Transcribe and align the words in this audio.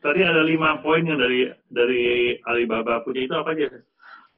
tadi 0.00 0.20
ada 0.22 0.42
lima 0.42 0.78
poin 0.82 1.02
yang 1.04 1.18
dari 1.18 1.50
dari 1.70 2.04
Alibaba 2.46 3.02
punya 3.02 3.26
itu 3.26 3.34
apa 3.34 3.54
aja? 3.54 3.68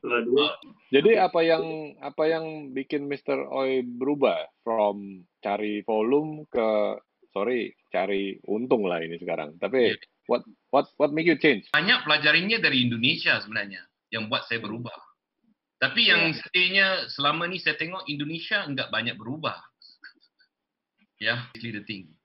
Setelah 0.01 0.21
dua. 0.25 0.47
Jadi 0.89 1.13
apa 1.21 1.41
yang 1.45 1.65
apa 2.01 2.25
yang 2.25 2.73
bikin 2.73 3.05
Mr. 3.05 3.47
Oi 3.53 3.85
berubah 3.85 4.49
from 4.65 5.25
cari 5.45 5.85
volume 5.85 6.49
ke 6.49 6.97
sorry 7.37 7.77
cari 7.93 8.41
untung 8.49 8.89
lah 8.89 9.05
ini 9.05 9.21
sekarang. 9.21 9.61
Tapi 9.61 9.93
Iya. 9.93 9.97
what 10.27 10.43
what 10.73 10.87
what 10.97 11.13
make 11.13 11.29
you 11.29 11.37
change? 11.37 11.69
Banyak 11.71 12.09
pelajarinya 12.09 12.59
dari 12.59 12.89
Indonesia 12.89 13.39
sebenarnya 13.45 13.85
yang 14.09 14.27
buat 14.33 14.49
saya 14.49 14.65
berubah. 14.65 14.97
Tapi 15.81 16.09
yang 16.09 16.33
Ya. 16.33 16.37
sedihnya 16.45 16.87
selama 17.09 17.49
ni 17.49 17.57
saya 17.61 17.77
tengok 17.77 18.05
Indonesia 18.09 18.65
enggak 18.65 18.89
banyak 18.93 19.17
berubah. 19.17 19.57
Ya, 21.21 21.53
yeah, 21.53 21.73
the 21.77 21.85
thing. 21.85 22.17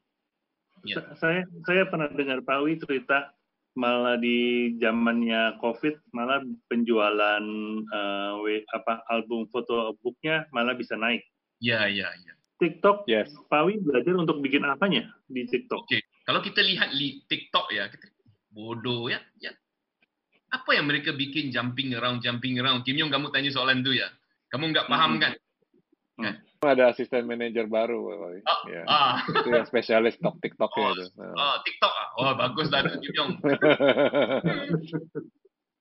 Ya. 0.86 0.96
Sa- 0.96 1.16
Saya 1.18 1.42
saya 1.66 1.84
pernah 1.86 2.08
dengar 2.08 2.40
Pak 2.42 2.60
Wi 2.62 2.78
cerita 2.78 3.34
malah 3.76 4.16
di 4.16 4.72
zamannya 4.78 5.60
COVID 5.60 6.14
malah 6.14 6.40
penjualan 6.70 7.44
eh, 7.84 8.32
we- 8.40 8.66
apa 8.70 9.04
album 9.10 9.50
foto 9.50 9.98
booknya 10.00 10.48
malah 10.50 10.72
bisa 10.72 10.96
naik. 10.96 11.26
Ya, 11.60 11.90
ya, 11.90 12.08
ya. 12.08 12.34
TikTok, 12.56 13.04
Yes. 13.06 13.36
Pak 13.52 13.62
Wi 13.68 13.84
belajar 13.84 14.16
untuk 14.16 14.40
bikin 14.40 14.64
apanya 14.64 15.12
di 15.28 15.44
TikTok? 15.44 15.84
Okey, 15.84 16.00
kalau 16.24 16.40
kita 16.40 16.64
lihat 16.64 16.96
li 16.96 17.20
TikTok 17.28 17.68
ya, 17.68 17.92
kita 17.92 18.08
bodoh 18.48 19.12
ya, 19.12 19.20
ya. 19.44 19.52
Apa 20.48 20.72
yang 20.72 20.88
mereka 20.88 21.12
bikin 21.12 21.52
jumping 21.52 21.92
around, 21.92 22.24
jumping 22.24 22.56
around? 22.64 22.88
Kim 22.88 22.96
Yong, 22.96 23.12
kamu 23.12 23.28
tanya 23.28 23.52
soalan 23.52 23.84
tu 23.84 23.92
ya. 23.92 24.08
Kamu 24.48 24.72
enggak 24.72 24.88
paham 24.88 25.20
Hmm. 25.20 25.22
kan? 25.22 25.34
Ada 26.66 26.92
asisten 26.92 27.24
manajer 27.24 27.66
baru. 27.66 28.02
Ah, 28.44 28.62
Ya. 28.66 28.82
ah. 28.86 29.14
Itu 29.24 29.48
yang 29.48 29.66
spesialis 29.66 30.18
tok 30.18 30.38
TikToknya 30.40 30.82
Oh, 30.82 30.92
itu. 30.92 31.06
Nah. 31.16 31.34
Oh, 31.34 31.56
TikTok 31.62 31.94
ah. 31.94 32.08
Oh, 32.18 32.32
bagus 32.34 32.68
lah 32.70 32.82
Yong. 32.86 33.32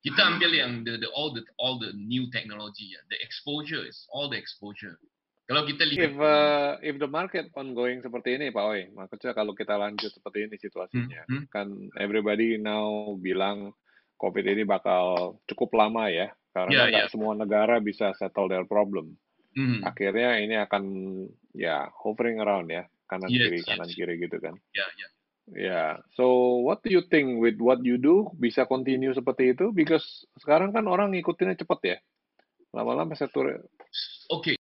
Kita 0.05 0.21
ambil 0.21 0.53
yang 0.53 0.85
the, 0.85 1.01
the 1.01 1.09
all 1.17 1.33
the 1.33 1.41
all 1.57 1.81
the 1.81 1.97
new 1.97 2.29
technology 2.29 2.93
ya. 2.93 3.01
The 3.09 3.17
exposure 3.25 3.81
is 3.81 4.05
all 4.13 4.29
the 4.29 4.37
exposure. 4.37 5.01
Kalau 5.45 5.65
kita 5.65 5.85
lihat 5.85 6.09
if 6.09 6.15
uh, 6.17 6.73
if 6.81 6.95
the 6.97 7.09
market 7.09 7.49
ongoing 7.57 8.01
seperti 8.01 8.37
ini, 8.37 8.49
Pak 8.49 8.65
Oi, 8.65 8.93
maksudnya 8.93 9.33
kalau 9.33 9.53
kita 9.53 9.77
lanjut 9.77 10.09
seperti 10.09 10.45
ini 10.45 10.57
situasinya, 10.57 11.25
Hmm, 11.25 11.45
hmm. 11.45 11.45
kan 11.49 11.69
everybody 12.01 12.57
now 12.57 13.13
bilang 13.17 13.73
COVID 14.17 14.45
ini 14.45 14.65
bakal 14.65 15.37
cukup 15.45 15.73
lama 15.77 16.09
ya, 16.09 16.33
karena 16.53 16.73
Ya, 16.73 16.83
nggak 16.89 17.07
ya. 17.09 17.13
semua 17.13 17.33
negara 17.37 17.77
bisa 17.77 18.13
settle 18.17 18.49
their 18.49 18.65
problem. 18.65 19.17
Hmm. 19.55 19.81
Akhirnya 19.87 20.43
ini 20.43 20.59
akan 20.59 20.85
ya 21.55 21.87
hovering 22.03 22.43
around 22.43 22.69
ya, 22.71 22.85
kanan 23.07 23.31
Yes, 23.31 23.47
kiri 23.47 23.59
yes. 23.63 23.67
kanan 23.71 23.91
kiri 23.91 24.15
gitu 24.19 24.37
kan. 24.43 24.55
Ya, 24.75 24.87
ya. 24.99 25.09
Ya, 25.45 26.01
so 26.17 26.57
what 26.65 26.81
do 26.81 26.89
you 26.89 27.05
think 27.05 27.37
with 27.37 27.61
what 27.61 27.77
you 27.85 28.01
do 28.01 28.33
bisa 28.41 28.65
continue 28.65 29.13
seperti 29.13 29.53
itu? 29.53 29.77
Because 29.77 30.25
sekarang 30.41 30.73
kan 30.73 30.89
orang 30.89 31.13
ngikutinnya 31.13 31.61
cepet 31.61 31.81
ya, 31.85 31.97
lama-lama 32.73 33.13
satu 33.13 33.45
Okey. 34.33 34.57
Eh, 34.57 34.64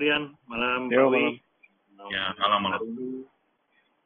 Aryan, 0.00 0.32
malam 0.48 0.88
Yo, 0.88 1.12
Pak 1.12 1.36
malam. 1.92 2.08
Ya, 2.08 2.32
malam 2.40 2.60
malam. 2.64 2.80
Hari 2.80 2.88
ini, 2.88 3.08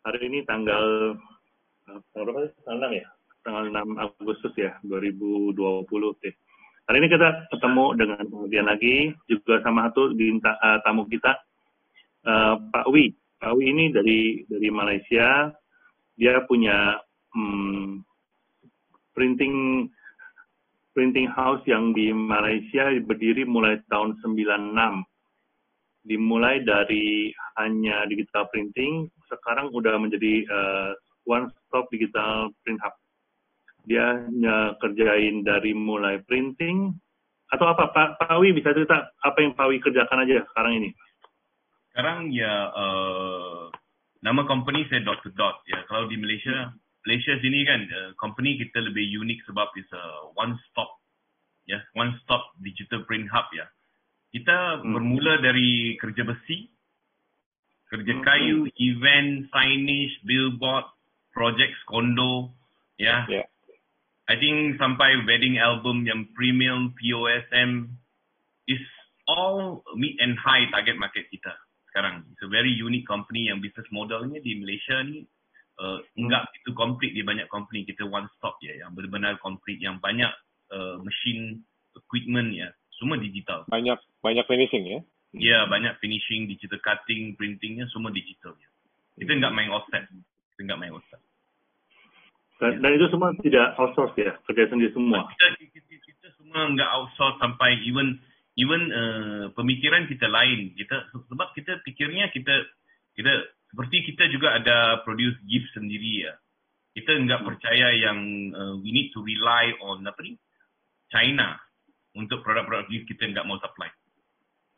hari 0.03 0.19
ini 0.27 0.39
tanggal 0.43 1.15
eh, 1.87 1.99
tanggal 2.11 2.25
berapa? 2.35 2.51
sih? 2.51 2.55
Tanggal 2.67 2.91
6 2.91 2.99
ya? 2.99 3.07
Tanggal 3.47 3.65
6 3.71 4.03
Agustus 4.03 4.55
ya, 4.59 4.75
2020. 4.83 5.55
Oke. 5.87 6.35
Hari 6.91 6.97
ini 6.99 7.07
kita 7.07 7.47
ketemu 7.47 7.85
dengan 7.95 8.27
Pak 8.27 8.43
Aryan 8.43 8.67
lagi, 8.67 9.15
juga 9.31 9.63
sama 9.63 9.87
satu 9.87 10.11
bintang 10.19 10.59
eh, 10.59 10.79
tamu 10.83 11.07
kita, 11.07 11.31
eh, 12.27 12.55
Pak 12.59 12.91
Wi. 12.91 13.15
Pak 13.39 13.55
Wi 13.55 13.63
ini 13.71 13.95
dari 13.95 14.43
dari 14.51 14.69
Malaysia, 14.75 15.47
dia 16.19 16.43
punya 16.43 16.99
hmm, 17.39 18.03
printing 19.15 19.87
printing 20.91 21.31
house 21.31 21.63
yang 21.71 21.95
di 21.95 22.11
Malaysia 22.11 22.91
berdiri 22.99 23.47
mulai 23.47 23.79
tahun 23.87 24.19
96 24.27 25.14
dimulai 26.05 26.61
dari 26.63 27.33
hanya 27.57 28.05
digital 28.07 28.47
printing, 28.53 29.09
sekarang 29.27 29.73
udah 29.73 29.97
menjadi 29.97 30.45
uh, 30.47 30.93
one 31.25 31.49
stop 31.67 31.89
digital 31.89 32.53
print 32.63 32.79
hub. 32.85 32.95
Dia 33.85 34.17
kerjain 34.81 35.45
dari 35.45 35.77
mulai 35.77 36.21
printing 36.25 36.93
atau 37.53 37.69
apa 37.69 37.93
Pak 37.93 38.09
Pak 38.17 38.37
Wi 38.41 38.57
bisa 38.57 38.73
cerita 38.73 39.13
apa 39.21 39.39
yang 39.45 39.53
Pak 39.53 39.69
Wi 39.69 39.77
kerjakan 39.81 40.25
aja 40.25 40.41
sekarang 40.53 40.81
ini? 40.81 40.91
Sekarang 41.93 42.33
ya 42.33 42.73
uh, 42.73 43.69
nama 44.25 44.49
company 44.49 44.89
saya 44.89 45.05
dot 45.05 45.21
to 45.21 45.29
dot 45.37 45.61
ya. 45.69 45.85
Kalau 45.85 46.09
di 46.09 46.17
Malaysia 46.17 46.73
Malaysia 47.05 47.37
sini 47.45 47.61
kan 47.69 47.81
uh, 47.85 48.11
company 48.17 48.57
kita 48.57 48.81
lebih 48.81 49.05
unik 49.21 49.45
sebab 49.45 49.69
is 49.77 49.89
a 49.93 50.33
one 50.33 50.57
stop 50.73 50.97
ya, 51.69 51.77
one 51.93 52.17
stop 52.25 52.57
digital 52.65 53.05
print 53.05 53.29
hub 53.29 53.45
ya. 53.53 53.69
Kita 54.35 54.83
Hmm. 54.83 54.99
bermula 54.99 55.39
dari 55.39 55.95
kerja 55.95 56.27
besi, 56.27 56.67
kerja 57.87 58.19
Hmm. 58.19 58.25
kayu, 58.27 58.59
event, 58.83 59.47
signage, 59.55 60.19
billboard, 60.27 60.91
projects 61.31 61.79
kondo 61.87 62.51
ya. 62.99 63.27
ya. 63.31 63.47
I 64.27 64.35
think 64.41 64.81
sampai 64.81 65.23
wedding 65.29 65.61
album 65.61 66.03
yang 66.09 66.27
premium 66.33 66.97
POSM 66.97 67.95
is 68.67 68.81
all 69.29 69.85
mid 69.95 70.17
and 70.19 70.35
high 70.41 70.65
target 70.73 70.97
market 70.97 71.29
kita 71.29 71.53
sekarang. 71.93 72.27
It's 72.33 72.43
a 72.43 72.51
very 72.51 72.73
unique 72.73 73.05
company 73.07 73.53
yang 73.53 73.61
business 73.61 73.87
modelnya 73.93 74.41
di 74.41 74.59
Malaysia 74.59 74.99
ni 75.05 75.29
uh, 75.79 75.99
enggak 76.17 76.49
itu 76.63 76.73
complete 76.73 77.15
di 77.15 77.23
banyak 77.23 77.47
company 77.51 77.85
kita 77.85 78.07
one 78.07 78.27
stop 78.39 78.57
ya 78.65 78.75
yang 78.79 78.95
benar-benar 78.95 79.37
complete 79.43 79.83
yang 79.83 79.99
banyak 79.99 80.31
uh, 80.73 80.97
machine 81.03 81.63
equipment 81.95 82.55
ya 82.55 82.71
semua 83.01 83.17
digital. 83.19 83.67
Banyak 83.69 83.99
banyak 84.25 84.45
finishing 84.47 84.85
ya. 84.87 85.01
Ya 85.35 85.59
banyak 85.67 85.99
finishing, 85.99 86.47
digital 86.47 86.79
cutting, 86.79 87.35
printingnya 87.35 87.91
semua 87.91 88.15
digital 88.15 88.55
ya. 88.55 88.69
Kita 89.19 89.35
enggak 89.35 89.55
main 89.55 89.71
offset. 89.71 90.07
Kita 90.55 90.61
enggak 90.63 90.81
main 90.81 90.95
offset. 90.95 91.21
Dan, 92.63 92.79
dan 92.79 92.91
itu 92.95 93.11
semua 93.11 93.35
tidak 93.43 93.75
outsource 93.75 94.15
ya, 94.15 94.39
kerja 94.47 94.71
sendiri 94.71 94.95
semua. 94.95 95.27
kita, 95.35 95.47
kita, 95.59 95.95
kita 96.07 96.29
semua 96.39 96.71
nggak 96.71 96.87
outsource 96.87 97.37
sampai 97.43 97.83
even 97.83 98.23
even 98.55 98.83
uh, 98.95 99.45
pemikiran 99.59 100.07
kita 100.07 100.31
lain 100.31 100.71
kita 100.79 101.11
sebab 101.11 101.51
kita 101.59 101.83
pikirnya 101.83 102.31
kita 102.31 102.55
kita 103.19 103.33
seperti 103.75 104.15
kita 104.15 104.31
juga 104.31 104.55
ada 104.55 105.03
produce 105.03 105.35
gift 105.51 105.75
sendiri 105.75 106.31
ya 106.31 106.35
kita 106.95 107.19
nggak 107.27 107.43
percaya 107.43 107.91
yang 107.99 108.19
uh, 108.55 108.75
we 108.79 108.95
need 108.95 109.11
to 109.11 109.19
rely 109.27 109.75
on 109.83 110.07
apa 110.07 110.21
ni 110.23 110.39
China 111.11 111.59
untuk 112.15 112.43
produk-produk 112.47 112.87
gift 112.91 113.11
kita 113.11 113.31
nggak 113.31 113.47
mau 113.47 113.59
supply. 113.59 113.91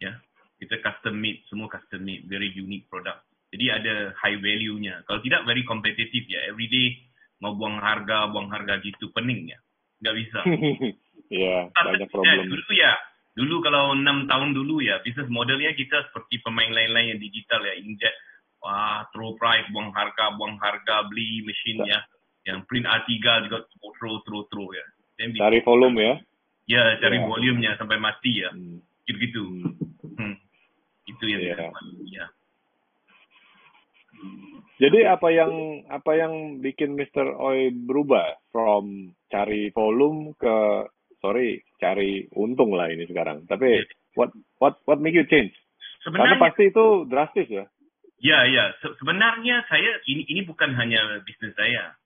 Ya. 0.00 0.16
Kita 0.56 0.80
custom 0.80 1.20
made 1.20 1.44
semua 1.52 1.68
custom 1.68 2.00
made 2.00 2.24
very 2.24 2.48
unique 2.52 2.88
product. 2.88 3.20
Jadi 3.52 3.70
ada 3.70 3.94
high 4.18 4.40
value 4.40 4.76
nya 4.80 5.04
kalau 5.04 5.20
tidak 5.20 5.44
very 5.44 5.62
competitive 5.62 6.24
ya. 6.26 6.48
Everyday 6.48 6.96
mau 7.44 7.52
buang 7.52 7.76
harga 7.76 8.32
buang 8.32 8.48
harga 8.48 8.80
gitu 8.80 9.12
pening 9.12 9.52
ya. 9.52 9.58
Nggak 10.00 10.14
bisa. 10.16 10.40
Ya, 11.26 11.66
banyak 11.74 12.06
Ya, 12.06 12.12
problem. 12.14 12.46
dulu 12.46 12.70
ya, 12.70 12.92
dulu 13.34 13.54
kalau 13.58 13.98
enam 13.98 14.30
tahun 14.30 14.54
dulu 14.54 14.78
ya, 14.78 15.02
bisnes 15.02 15.26
modelnya 15.26 15.74
kita 15.74 16.06
seperti 16.06 16.38
pemain 16.38 16.70
lain-lain 16.70 17.18
yang 17.18 17.20
digital 17.20 17.66
ya, 17.66 17.74
inject, 17.82 18.14
wah, 18.62 19.02
throw 19.10 19.34
price, 19.34 19.66
buang 19.74 19.90
harga, 19.90 20.38
buang 20.38 20.54
harga, 20.62 21.02
beli 21.10 21.42
mesin 21.42 21.82
ya, 21.82 21.98
yang 22.46 22.62
print 22.70 22.86
A3 22.86 23.10
juga 23.42 23.66
throw, 23.98 24.22
throw, 24.22 24.46
throw 24.46 24.70
ya. 24.70 24.86
Then 25.18 25.34
Cari 25.34 25.66
volume 25.66 25.98
ya. 25.98 26.14
Ya, 26.66 26.98
cari 26.98 27.18
Ya. 27.18 27.24
volumenya 27.24 27.72
sampai 27.78 27.98
mati 27.98 28.42
ya, 28.42 28.50
Hmm. 28.52 28.82
gitu-gitu. 29.06 29.42
Hmm. 30.18 30.36
Itu 31.06 31.24
yang 31.26 31.40
kita 31.40 31.70
buat, 31.70 31.86
ya. 32.10 32.26
Jadi 34.76 35.08
apa 35.08 35.28
yang 35.32 35.52
apa 35.88 36.12
yang 36.12 36.60
bikin 36.60 37.00
Mr. 37.00 37.32
Oi 37.32 37.72
berubah 37.72 38.36
from 38.52 39.16
cari 39.32 39.72
volume 39.72 40.36
ke 40.36 40.56
sorry 41.24 41.64
cari 41.80 42.28
untung 42.36 42.76
lah 42.76 42.92
ini 42.92 43.08
sekarang. 43.08 43.48
Tapi 43.48 43.88
what 44.12 44.32
what 44.60 44.76
what 44.84 45.00
make 45.00 45.16
you 45.16 45.24
change? 45.24 45.56
Karena 46.04 46.36
Sebenarnya 46.36 46.36
pasti 46.38 46.62
itu 46.68 46.84
drastis 47.08 47.48
ya. 47.48 47.64
Ya, 48.20 48.38
ya. 48.48 48.64
Se- 48.84 48.96
sebenarnya 49.00 49.64
saya 49.68 49.96
ini 50.08 50.28
ini 50.28 50.40
bukan 50.44 50.76
hanya 50.76 51.24
bisnis 51.24 51.56
saya. 51.56 51.96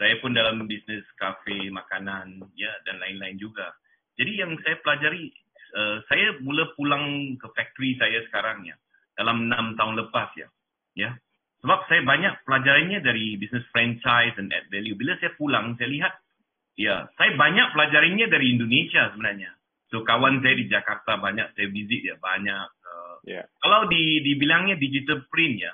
Saya 0.00 0.16
pun 0.18 0.32
dalam 0.34 0.64
bisnis 0.66 1.04
kafe, 1.14 1.68
makanan, 1.70 2.40
ya 2.56 2.72
dan 2.88 2.98
lain-lain 2.98 3.36
juga. 3.36 3.68
Jadi 4.14 4.32
yang 4.38 4.52
saya 4.62 4.76
pelajari, 4.82 5.30
uh, 5.74 5.96
saya 6.06 6.38
mula 6.42 6.70
pulang 6.78 7.34
ke 7.38 7.46
factory 7.54 7.98
saya 7.98 8.22
sekarang 8.30 8.66
ya 8.66 8.76
dalam 9.14 9.46
enam 9.50 9.78
tahun 9.78 9.94
lepas 10.06 10.34
ya, 10.38 10.48
ya. 10.94 11.10
Sebab 11.64 11.80
saya 11.88 12.04
banyak 12.04 12.44
pelajarinya 12.44 13.00
dari 13.00 13.40
business 13.40 13.64
franchise 13.72 14.36
and 14.36 14.52
add 14.52 14.68
value. 14.68 14.92
Bila 15.00 15.16
saya 15.16 15.32
pulang, 15.32 15.72
saya 15.80 15.88
lihat, 15.88 16.12
ya, 16.76 17.08
saya 17.16 17.32
banyak 17.40 17.72
pelajarinya 17.72 18.28
dari 18.28 18.52
Indonesia 18.52 19.08
sebenarnya. 19.16 19.48
So, 19.88 20.04
kawan 20.04 20.44
saya 20.44 20.60
di 20.60 20.68
Jakarta 20.68 21.16
banyak 21.16 21.56
saya 21.56 21.66
visit 21.72 22.04
ya, 22.04 22.16
banyak. 22.20 22.68
Uh, 22.84 23.04
Yeah. 23.24 23.48
Kalau 23.64 23.88
di 23.88 24.20
dibilangnya 24.20 24.76
digital 24.76 25.24
print 25.32 25.56
ya, 25.64 25.72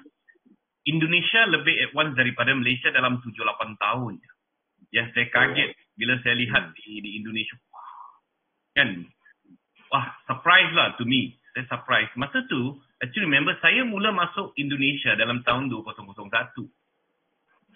Indonesia 0.87 1.51
lebih 1.51 1.83
advance 1.83 2.15
daripada 2.15 2.55
Malaysia 2.55 2.95
dalam 2.95 3.19
7-8 3.21 3.75
tahun. 3.75 4.23
Ya, 4.23 4.33
ya 4.95 5.03
saya 5.11 5.27
kaget 5.35 5.71
bila 5.99 6.15
saya 6.23 6.39
lihat 6.39 6.71
di, 6.79 7.03
di 7.03 7.11
Indonesia. 7.19 7.59
Kan? 8.81 9.05
Wah, 9.93 10.09
surprise 10.25 10.73
lah 10.73 10.97
to 10.97 11.05
me. 11.05 11.37
Saya 11.53 11.69
surprise. 11.69 12.09
Masa 12.17 12.41
tu, 12.49 12.81
actually 13.05 13.29
remember, 13.29 13.53
saya 13.61 13.85
mula 13.85 14.09
masuk 14.09 14.57
Indonesia 14.57 15.13
dalam 15.21 15.45
tahun 15.45 15.69
2001. 15.69 16.33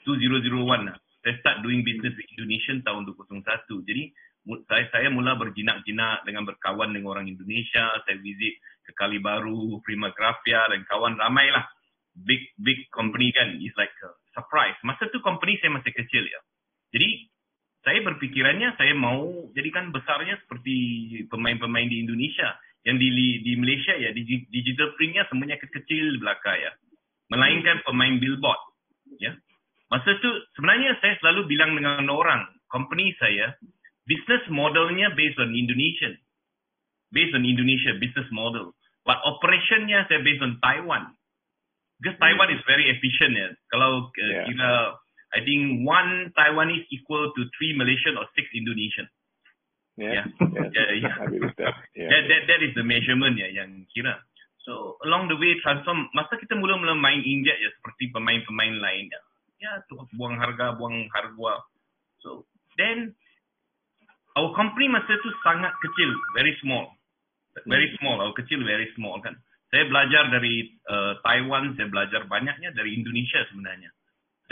2001 0.09 0.89
lah. 0.89 0.97
Saya 1.21 1.35
start 1.45 1.61
doing 1.61 1.85
business 1.85 2.17
with 2.17 2.29
Indonesian 2.33 2.81
tahun 2.81 3.05
2001. 3.13 3.45
Jadi, 3.85 4.05
saya 4.69 4.85
saya 4.93 5.09
mula 5.13 5.37
berjinak-jinak 5.37 6.25
dengan 6.25 6.49
berkawan 6.49 6.93
dengan 6.97 7.17
orang 7.17 7.29
Indonesia. 7.29 7.93
Saya 8.09 8.17
visit 8.25 8.57
ke 8.85 8.93
Kali 8.97 9.21
Baru, 9.21 9.81
Prima 9.85 10.09
Grafia 10.13 10.65
dan 10.73 10.85
kawan 10.89 11.21
ramai 11.21 11.49
lah. 11.53 11.69
Big 12.15 12.53
big 12.61 12.89
company 12.95 13.35
kan. 13.35 13.59
It's 13.59 13.75
like 13.75 13.93
a 14.05 14.11
surprise. 14.37 14.77
Masa 14.87 15.11
tu 15.11 15.19
company 15.25 15.59
saya 15.59 15.73
masih 15.75 15.93
kecil 15.93 16.25
ya. 16.29 16.41
Jadi 16.95 17.27
saya 17.85 18.01
berpikirannya 18.01 18.75
saya 18.81 18.97
mau 18.97 19.29
jadikan 19.53 19.93
besarnya 19.93 20.41
seperti 20.45 20.75
pemain-pemain 21.29 21.87
di 21.87 22.01
Indonesia. 22.01 22.57
Yang 22.85 22.97
di 23.01 23.09
di 23.41 23.53
Malaysia 23.57 23.97
ya 23.97 24.13
digi- 24.13 24.45
digital 24.53 24.93
printnya 24.97 25.25
semuanya 25.33 25.57
kecil 25.57 26.21
belaka 26.21 26.53
ya. 26.57 26.73
Melainkan 27.33 27.81
pemain 27.85 28.21
billboard 28.21 28.61
ya. 29.21 29.33
Masa 29.89 30.17
tu 30.21 30.31
sebenarnya 30.57 30.97
saya 31.01 31.17
selalu 31.21 31.49
bilang 31.49 31.77
dengan 31.77 32.05
orang, 32.13 32.45
company 32.69 33.17
saya 33.17 33.57
business 34.05 34.45
modelnya 34.53 35.13
based 35.17 35.41
on 35.41 35.53
Indonesian. 35.57 36.17
Based 37.09 37.33
on 37.33 37.45
Indonesia 37.49 37.97
business 37.97 38.29
model. 38.33 38.77
But 39.05 39.21
operationnya 39.25 40.05
saya 40.09 40.21
based 40.25 40.45
on 40.45 40.61
Taiwan. 40.61 41.13
Because 42.01 42.21
Taiwan 42.21 42.53
is 42.53 42.61
very 42.69 42.91
efficient 42.93 43.33
ya. 43.33 43.49
Kalau 43.73 44.09
uh, 44.09 44.19
Yeah. 44.19 44.45
kira 44.51 44.73
I 45.35 45.43
think 45.43 45.83
one 45.83 46.31
Taiwanese 46.39 46.87
equal 46.95 47.35
to 47.35 47.41
three 47.59 47.75
Malaysian 47.75 48.15
or 48.15 48.31
six 48.39 48.47
Indonesian. 48.55 49.11
Yeah. 49.99 50.23
Yeah. 50.23 50.27
Yeah, 50.75 50.91
yeah. 51.03 51.15
I 51.19 51.27
believe 51.27 51.55
that. 51.59 51.75
Yeah. 51.95 52.11
That, 52.11 52.23
that 52.31 52.43
that 52.51 52.61
is 52.63 52.75
the 52.79 52.87
measurement 52.87 53.39
ya 53.39 53.51
yang 53.51 53.87
kira. 53.91 54.23
So 54.63 54.99
along 55.03 55.29
the 55.29 55.39
way 55.39 55.59
transform 55.61 56.11
masa 56.15 56.39
kita 56.39 56.55
mula-mula 56.55 56.95
main 56.95 57.21
inject 57.23 57.59
ya 57.59 57.71
seperti 57.79 58.15
pemain-pemain 58.15 58.79
lain 58.79 59.07
ya. 59.11 59.21
Ya 59.63 59.73
tu 59.91 59.99
buang 60.15 60.39
harga, 60.39 60.79
buang 60.79 61.11
harga. 61.11 61.63
So 62.23 62.47
then 62.79 63.15
our 64.39 64.51
company 64.55 64.91
masa 64.91 65.15
tu 65.19 65.31
sangat 65.43 65.75
kecil, 65.83 66.11
very 66.35 66.55
small. 66.63 66.95
Very 67.71 67.95
small, 68.03 68.19
our 68.19 68.35
kecil 68.35 68.67
very 68.67 68.91
small 68.99 69.23
kan. 69.23 69.39
Saya 69.71 69.87
belajar 69.87 70.27
dari 70.31 70.75
uh, 70.91 71.19
Taiwan, 71.23 71.79
saya 71.79 71.87
belajar 71.87 72.27
banyaknya 72.27 72.75
dari 72.75 72.99
Indonesia 72.99 73.47
sebenarnya. 73.51 73.95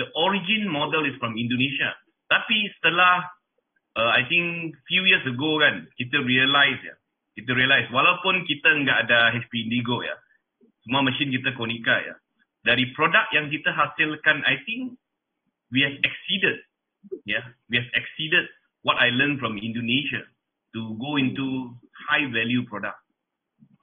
The 0.00 0.08
origin 0.16 0.68
model 0.68 1.04
is 1.04 1.16
from 1.20 1.36
Indonesia. 1.36 1.92
Tapi 2.32 2.72
setelah 2.80 3.28
uh, 3.96 4.10
I 4.12 4.24
think 4.28 4.76
few 4.88 5.04
years 5.04 5.24
ago 5.28 5.60
kan, 5.60 5.88
kita 6.00 6.20
realize 6.24 6.80
ya, 6.80 6.96
kita 7.36 7.52
realize 7.52 7.88
walaupun 7.92 8.44
kita 8.48 8.72
nggak 8.84 9.08
ada 9.08 9.36
HP 9.36 9.68
Indigo 9.68 10.00
ya, 10.00 10.16
semua 10.84 11.04
mesin 11.04 11.28
kita 11.28 11.52
Konica 11.56 11.96
ya. 12.00 12.14
Dari 12.62 12.94
produk 12.94 13.26
yang 13.34 13.50
kita 13.50 13.74
hasilkan, 13.74 14.46
I 14.46 14.62
think 14.62 14.94
we 15.74 15.82
have 15.82 15.98
exceeded, 15.98 16.62
yeah, 17.26 17.42
we 17.66 17.82
have 17.82 17.90
exceeded 17.90 18.46
what 18.86 18.96
I 19.02 19.10
learned 19.10 19.42
from 19.42 19.58
Indonesia 19.58 20.22
to 20.72 20.94
go 20.96 21.18
into 21.18 21.74
high 22.06 22.24
value 22.30 22.62
product. 22.70 22.96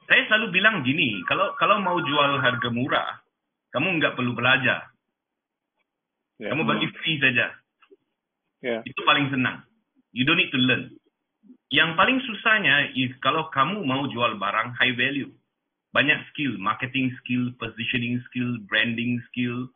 Saya 0.10 0.26
selalu 0.26 0.58
bilang 0.58 0.82
gini, 0.82 1.22
kalau 1.30 1.54
kalau 1.60 1.78
mau 1.84 2.02
jual 2.02 2.42
harga 2.42 2.70
murah, 2.74 3.22
kamu 3.70 4.02
nggak 4.02 4.18
perlu 4.18 4.34
belajar, 4.34 4.89
Yeah. 6.40 6.56
kamu 6.56 6.64
bagi 6.64 6.88
free 7.04 7.20
saja. 7.20 7.52
Yeah. 8.64 8.82
Itu 8.88 9.04
paling 9.04 9.28
senang. 9.28 9.68
You 10.16 10.24
don't 10.24 10.40
need 10.40 10.56
to 10.56 10.60
learn. 10.60 10.96
Yang 11.70 11.90
paling 12.00 12.18
susahnya 12.26 12.96
is 12.98 13.14
kalau 13.22 13.52
kamu 13.54 13.86
mau 13.86 14.08
jual 14.10 14.40
barang 14.40 14.74
high 14.80 14.96
value. 14.96 15.30
Banyak 15.94 16.18
skill, 16.34 16.58
marketing 16.58 17.14
skill, 17.22 17.52
positioning 17.60 18.24
skill, 18.30 18.58
branding 18.66 19.22
skill, 19.30 19.70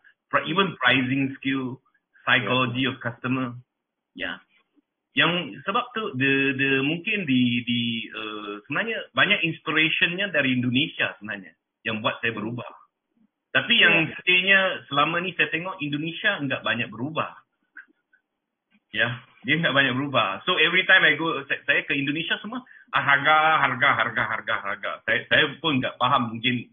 even 0.47 0.73
pricing 0.81 1.35
skill, 1.37 1.77
psychology 2.25 2.89
of 2.89 2.97
customer. 3.03 3.53
Ya. 4.17 4.41
Yang 5.13 5.61
sebab 5.69 5.93
tu 5.93 6.17
the 6.17 6.57
the 6.57 6.71
mungkin 6.81 7.29
di 7.29 7.61
di 7.61 7.81
uh, 8.09 8.57
sebenarnya 8.65 9.13
banyak 9.13 9.45
inspirationnya 9.45 10.33
dari 10.33 10.57
Indonesia 10.57 11.13
sebenarnya 11.21 11.53
yang 11.85 12.01
buat 12.01 12.17
saya 12.23 12.33
berubah. 12.33 12.82
Tapi 13.53 13.73
yang 13.77 14.09
Ya. 14.09 14.13
sedihnya 14.17 14.59
selama 14.89 15.21
ni 15.21 15.37
saya 15.37 15.53
tengok 15.53 15.77
Indonesia 15.77 16.41
enggak 16.41 16.65
banyak 16.65 16.89
berubah. 16.89 17.37
Ya, 18.93 19.21
dia 19.41 19.57
enggak 19.57 19.73
banyak 19.73 19.93
berubah. 19.93 20.41
So 20.45 20.57
every 20.57 20.85
time 20.85 21.05
I 21.05 21.13
go 21.13 21.37
saya, 21.45 21.61
saya 21.65 21.81
ke 21.85 21.93
Indonesia 21.93 22.37
semua 22.41 22.65
ah, 22.93 23.01
harga 23.01 23.61
harga 23.61 23.89
harga 23.93 24.23
harga 24.25 24.55
harga. 24.57 24.91
Saya 25.05 25.19
saya 25.29 25.43
pun 25.61 25.77
enggak 25.81 25.97
faham 25.97 26.33
mungkin 26.33 26.65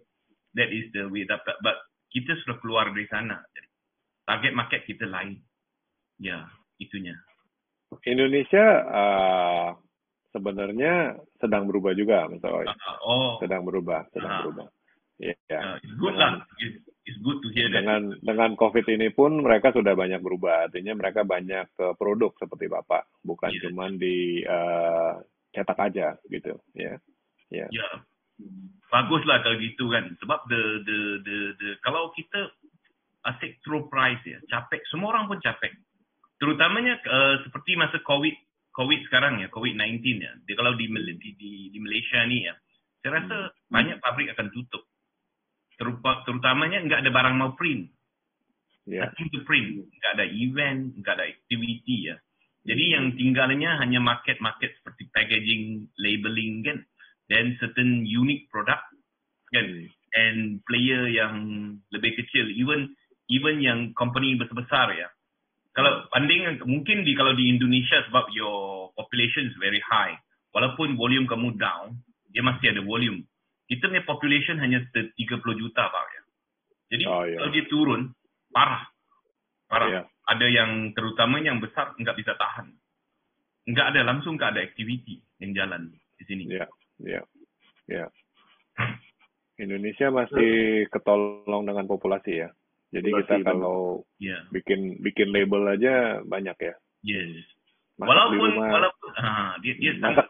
that 0.56 0.68
is 0.68 0.88
the 0.92 1.04
way 1.08 1.28
but, 1.28 1.44
but 1.60 1.76
kita 2.08 2.32
sudah 2.44 2.56
keluar 2.60 2.88
dari 2.88 3.04
sana. 3.08 3.40
Jadi, 3.52 3.68
target 4.24 4.52
market 4.56 4.80
kita 4.84 5.04
lain. 5.04 5.36
Ya, 6.16 6.48
itunya. 6.76 7.16
Indonesia 8.04 8.64
uh, 8.88 9.68
sebenarnya 10.30 11.16
sedang 11.40 11.66
berubah 11.66 11.92
juga, 11.92 12.28
Mr. 12.28 12.50
Oi. 12.52 12.66
Ah, 12.68 12.96
oh, 13.02 13.36
Sedang 13.40 13.64
berubah, 13.64 14.04
sedang 14.12 14.30
Ah. 14.30 14.40
berubah. 14.44 14.66
Ya. 15.20 15.36
uh, 15.52 15.76
it's 15.84 15.96
good 16.00 16.16
lah. 16.16 16.40
It's, 16.56 16.80
it's 17.04 17.20
good 17.20 17.44
to 17.44 17.48
hear 17.52 17.68
that. 17.68 17.84
Dengan 17.84 18.16
dengan 18.24 18.50
COVID 18.56 18.88
ini 18.88 19.12
pun 19.12 19.44
mereka 19.44 19.68
sudah 19.70 19.92
banyak 19.92 20.24
berubah. 20.24 20.72
Artinya 20.72 20.96
mereka 20.96 21.28
banyak 21.28 21.76
ke 21.76 21.86
produk 22.00 22.32
seperti 22.40 22.72
Bapak, 22.72 23.04
bukan 23.20 23.52
Yes. 23.52 23.68
cuman 23.68 24.00
di 24.00 24.40
uh, 24.48 25.20
cetak 25.52 25.78
aja 25.92 26.16
gitu, 26.32 26.56
ya. 26.72 26.96
Ya. 27.52 27.68
Ya. 27.68 27.88
Baguslah 28.88 29.44
kalau 29.44 29.60
gitu 29.60 29.92
kan. 29.92 30.08
Sebab 30.24 30.48
the 30.48 30.62
the 30.88 30.98
the 31.20 31.38
the 31.60 31.68
kalau 31.84 32.08
kita 32.16 32.48
asyik 33.28 33.60
throw 33.60 33.84
price 33.92 34.24
ya, 34.24 34.40
capek. 34.48 34.80
Semua 34.88 35.12
orang 35.12 35.28
pun 35.28 35.38
capek. 35.44 35.76
Terutamanya 36.40 36.96
uh, 37.04 37.44
seperti 37.44 37.76
masa 37.76 38.00
COVID 38.00 38.32
COVID 38.70 39.00
sekarang 39.10 39.44
ya, 39.44 39.52
COVID-19 39.52 40.00
ya. 40.24 40.32
Dia 40.48 40.56
kalau 40.56 40.72
di, 40.78 40.88
di 41.20 41.30
di 41.36 41.52
di 41.68 41.78
Malaysia 41.82 42.24
ni 42.24 42.48
ya, 42.48 42.54
saya 43.02 43.20
rasa 43.20 43.36
banyak 43.68 44.00
pabrik 44.00 44.32
akan 44.32 44.48
tutup. 44.54 44.88
Terupa, 45.80 46.20
terutamanya 46.28 46.84
enggak 46.84 47.00
ada 47.00 47.10
barang 47.10 47.36
mau 47.40 47.56
print. 47.56 47.88
Ya. 48.84 49.08
Nothing 49.08 49.28
to 49.32 49.40
print. 49.48 49.88
Enggak 49.88 50.12
ada 50.20 50.26
event, 50.28 50.80
enggak 51.00 51.14
ada 51.16 51.24
activity 51.24 52.12
ya. 52.12 52.16
Jadi 52.68 52.84
yang 52.92 53.16
tinggalnya 53.16 53.80
hanya 53.80 54.04
market-market 54.04 54.76
seperti 54.76 55.08
packaging, 55.08 55.88
labeling 55.96 56.60
kan. 56.60 56.78
Then 57.32 57.56
certain 57.56 58.04
unique 58.04 58.52
product 58.52 58.84
kan. 59.48 59.88
And 60.12 60.60
player 60.68 61.08
yang 61.08 61.34
lebih 61.88 62.20
kecil. 62.20 62.52
Even 62.52 62.92
even 63.32 63.64
yang 63.64 63.96
company 63.96 64.36
besar-besar 64.36 64.92
ya. 64.92 65.08
Kalau 65.70 66.10
banding 66.10 66.60
mungkin 66.66 67.06
di 67.06 67.14
kalau 67.14 67.32
di 67.32 67.46
Indonesia 67.46 68.02
sebab 68.10 68.28
your 68.34 68.90
population 68.98 69.48
is 69.48 69.56
very 69.56 69.80
high. 69.80 70.18
Walaupun 70.50 70.98
volume 70.98 71.30
kamu 71.30 71.54
down, 71.56 71.94
dia 72.34 72.42
masih 72.42 72.74
ada 72.74 72.82
volume. 72.82 73.22
Kita 73.70 73.86
punya 73.86 74.02
population 74.02 74.58
hanya 74.58 74.82
30 74.90 75.14
juta 75.54 75.82
Pak 75.86 76.06
ya. 76.10 76.22
Jadi 76.90 77.04
Oh, 77.06 77.22
ya. 77.22 77.38
kalau 77.38 77.50
dia 77.54 77.64
turun, 77.70 78.00
parah. 78.50 78.82
Parah. 79.70 79.88
Ya. 79.88 80.02
Ada 80.26 80.46
yang 80.50 80.90
terutama 80.90 81.38
yang 81.38 81.62
besar 81.62 81.94
nggak 81.94 82.18
bisa 82.18 82.34
tahan. 82.34 82.74
Nggak 83.70 83.86
ada, 83.94 84.00
langsung 84.02 84.34
nggak 84.34 84.58
ada 84.58 84.62
activity 84.66 85.22
yang 85.38 85.54
jalan 85.54 85.94
di 86.18 86.24
sini. 86.26 86.50
Ya, 86.50 86.66
ya, 86.98 87.22
ya. 87.86 88.06
Indonesia 89.60 90.08
masih 90.10 90.86
ketolong 90.88 91.62
dengan 91.68 91.84
populasi 91.86 92.42
ya. 92.42 92.50
Jadi 92.90 93.06
Populasi 93.12 93.38
kita 93.38 93.46
kalau 93.54 94.02
Ya, 94.18 94.42
bikin 94.50 94.98
bikin 94.98 95.30
label 95.30 95.62
aja 95.70 96.24
banyak 96.26 96.56
ya. 96.58 96.74
yes. 97.06 97.46
Masak 98.00 98.08
di 98.08 98.10
Walaupun 98.16 98.50
rumah, 98.56 98.68
walaupun 98.72 99.10
ah, 99.20 99.52
dia 99.60 99.74
dia 99.76 99.92
masak 100.00 100.26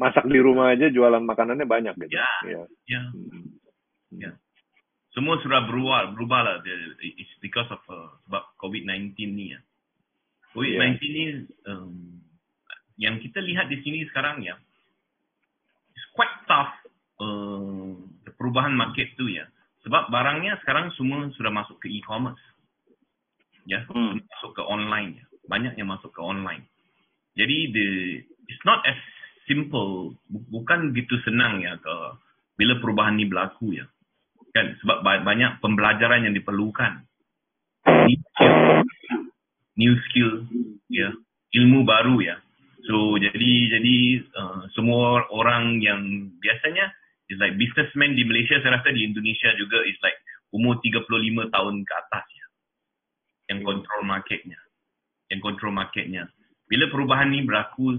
masak 0.00 0.24
di 0.24 0.40
rumah 0.40 0.72
aja 0.72 0.88
jualan 0.88 1.20
makanannya 1.20 1.68
banyak 1.68 1.94
gitu. 2.00 2.16
Ya. 2.16 2.24
Ya. 2.48 2.62
ya, 2.88 3.00
Hmm. 3.12 3.52
ya. 4.16 4.32
Semua 5.12 5.36
sudah 5.44 5.68
berubah, 5.68 6.16
berubah 6.16 6.40
lah. 6.40 6.56
It's 7.02 7.34
because 7.44 7.68
of 7.68 7.82
uh, 7.90 8.16
sebab 8.24 8.42
COVID-19 8.56 9.12
ni 9.36 9.52
ya. 9.52 9.60
COVID-19 10.56 10.96
ni 11.04 11.24
um, 11.68 12.22
yang 12.96 13.20
kita 13.20 13.44
lihat 13.44 13.68
di 13.68 13.82
sini 13.84 14.06
sekarang 14.08 14.40
ya, 14.40 14.56
it's 15.92 16.06
quite 16.16 16.32
tough 16.48 16.72
uh, 17.20 17.92
perubahan 18.38 18.72
market 18.72 19.12
tu 19.20 19.28
ya. 19.28 19.44
Sebab 19.84 20.08
barangnya 20.08 20.60
sekarang 20.64 20.92
semua 20.96 21.28
sudah 21.36 21.52
masuk 21.52 21.76
ke 21.82 21.88
e-commerce. 21.92 22.40
Ya, 23.68 23.84
Hmm. 23.92 24.16
masuk 24.16 24.56
ke 24.56 24.62
online. 24.64 25.20
Banyak 25.50 25.76
yang 25.76 25.90
masuk 25.90 26.14
ke 26.14 26.22
online. 26.22 26.64
Jadi 27.34 27.56
the 27.74 27.86
it's 28.50 28.64
not 28.66 28.82
as 28.86 28.98
simple, 29.50 30.14
bu- 30.30 30.46
bukan 30.46 30.94
gitu 30.94 31.18
senang 31.26 31.58
ya 31.58 31.74
ke 31.82 31.94
bila 32.54 32.78
perubahan 32.78 33.18
ni 33.18 33.26
berlaku 33.26 33.74
ya. 33.74 33.90
Kan 34.54 34.78
sebab 34.78 35.02
ba- 35.02 35.26
banyak 35.26 35.58
pembelajaran 35.58 36.30
yang 36.30 36.34
diperlukan. 36.38 37.02
New 37.90 38.14
skill, 38.30 38.54
new 39.74 39.94
skill 40.06 40.32
ya, 40.86 41.10
ilmu 41.58 41.82
baru 41.82 42.22
ya. 42.22 42.38
So 42.86 43.18
jadi 43.18 43.50
jadi 43.74 43.96
uh, 44.38 44.62
semua 44.78 45.26
orang 45.34 45.82
yang 45.82 46.30
biasanya 46.38 46.94
is 47.30 47.38
like 47.42 47.58
businessman 47.58 48.14
di 48.14 48.22
Malaysia 48.26 48.58
saya 48.62 48.78
rasa 48.78 48.94
di 48.94 49.02
Indonesia 49.06 49.50
juga 49.58 49.82
is 49.86 49.98
like 50.02 50.18
umur 50.50 50.78
35 50.82 51.06
tahun 51.50 51.74
ke 51.82 51.94
atas 52.06 52.26
ya. 52.34 52.46
Yang 53.54 53.60
control 53.66 54.02
marketnya. 54.06 54.60
Yang 55.30 55.40
control 55.42 55.72
marketnya. 55.74 56.22
Bila 56.66 56.86
perubahan 56.90 57.30
ni 57.30 57.42
berlaku 57.42 57.98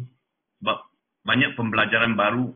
sebab 0.60 0.91
banyak 1.22 1.54
pembelajaran 1.54 2.18
baru 2.18 2.54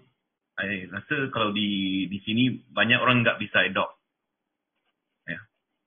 saya 0.56 0.88
rasa 0.88 1.16
kalau 1.36 1.52
di 1.52 2.08
di 2.08 2.20
sini 2.24 2.48
banyak 2.72 2.96
orang 2.96 3.28
nggak 3.28 3.44
bisa 3.44 3.68
adopt. 3.68 4.00
Ya. 5.28 5.40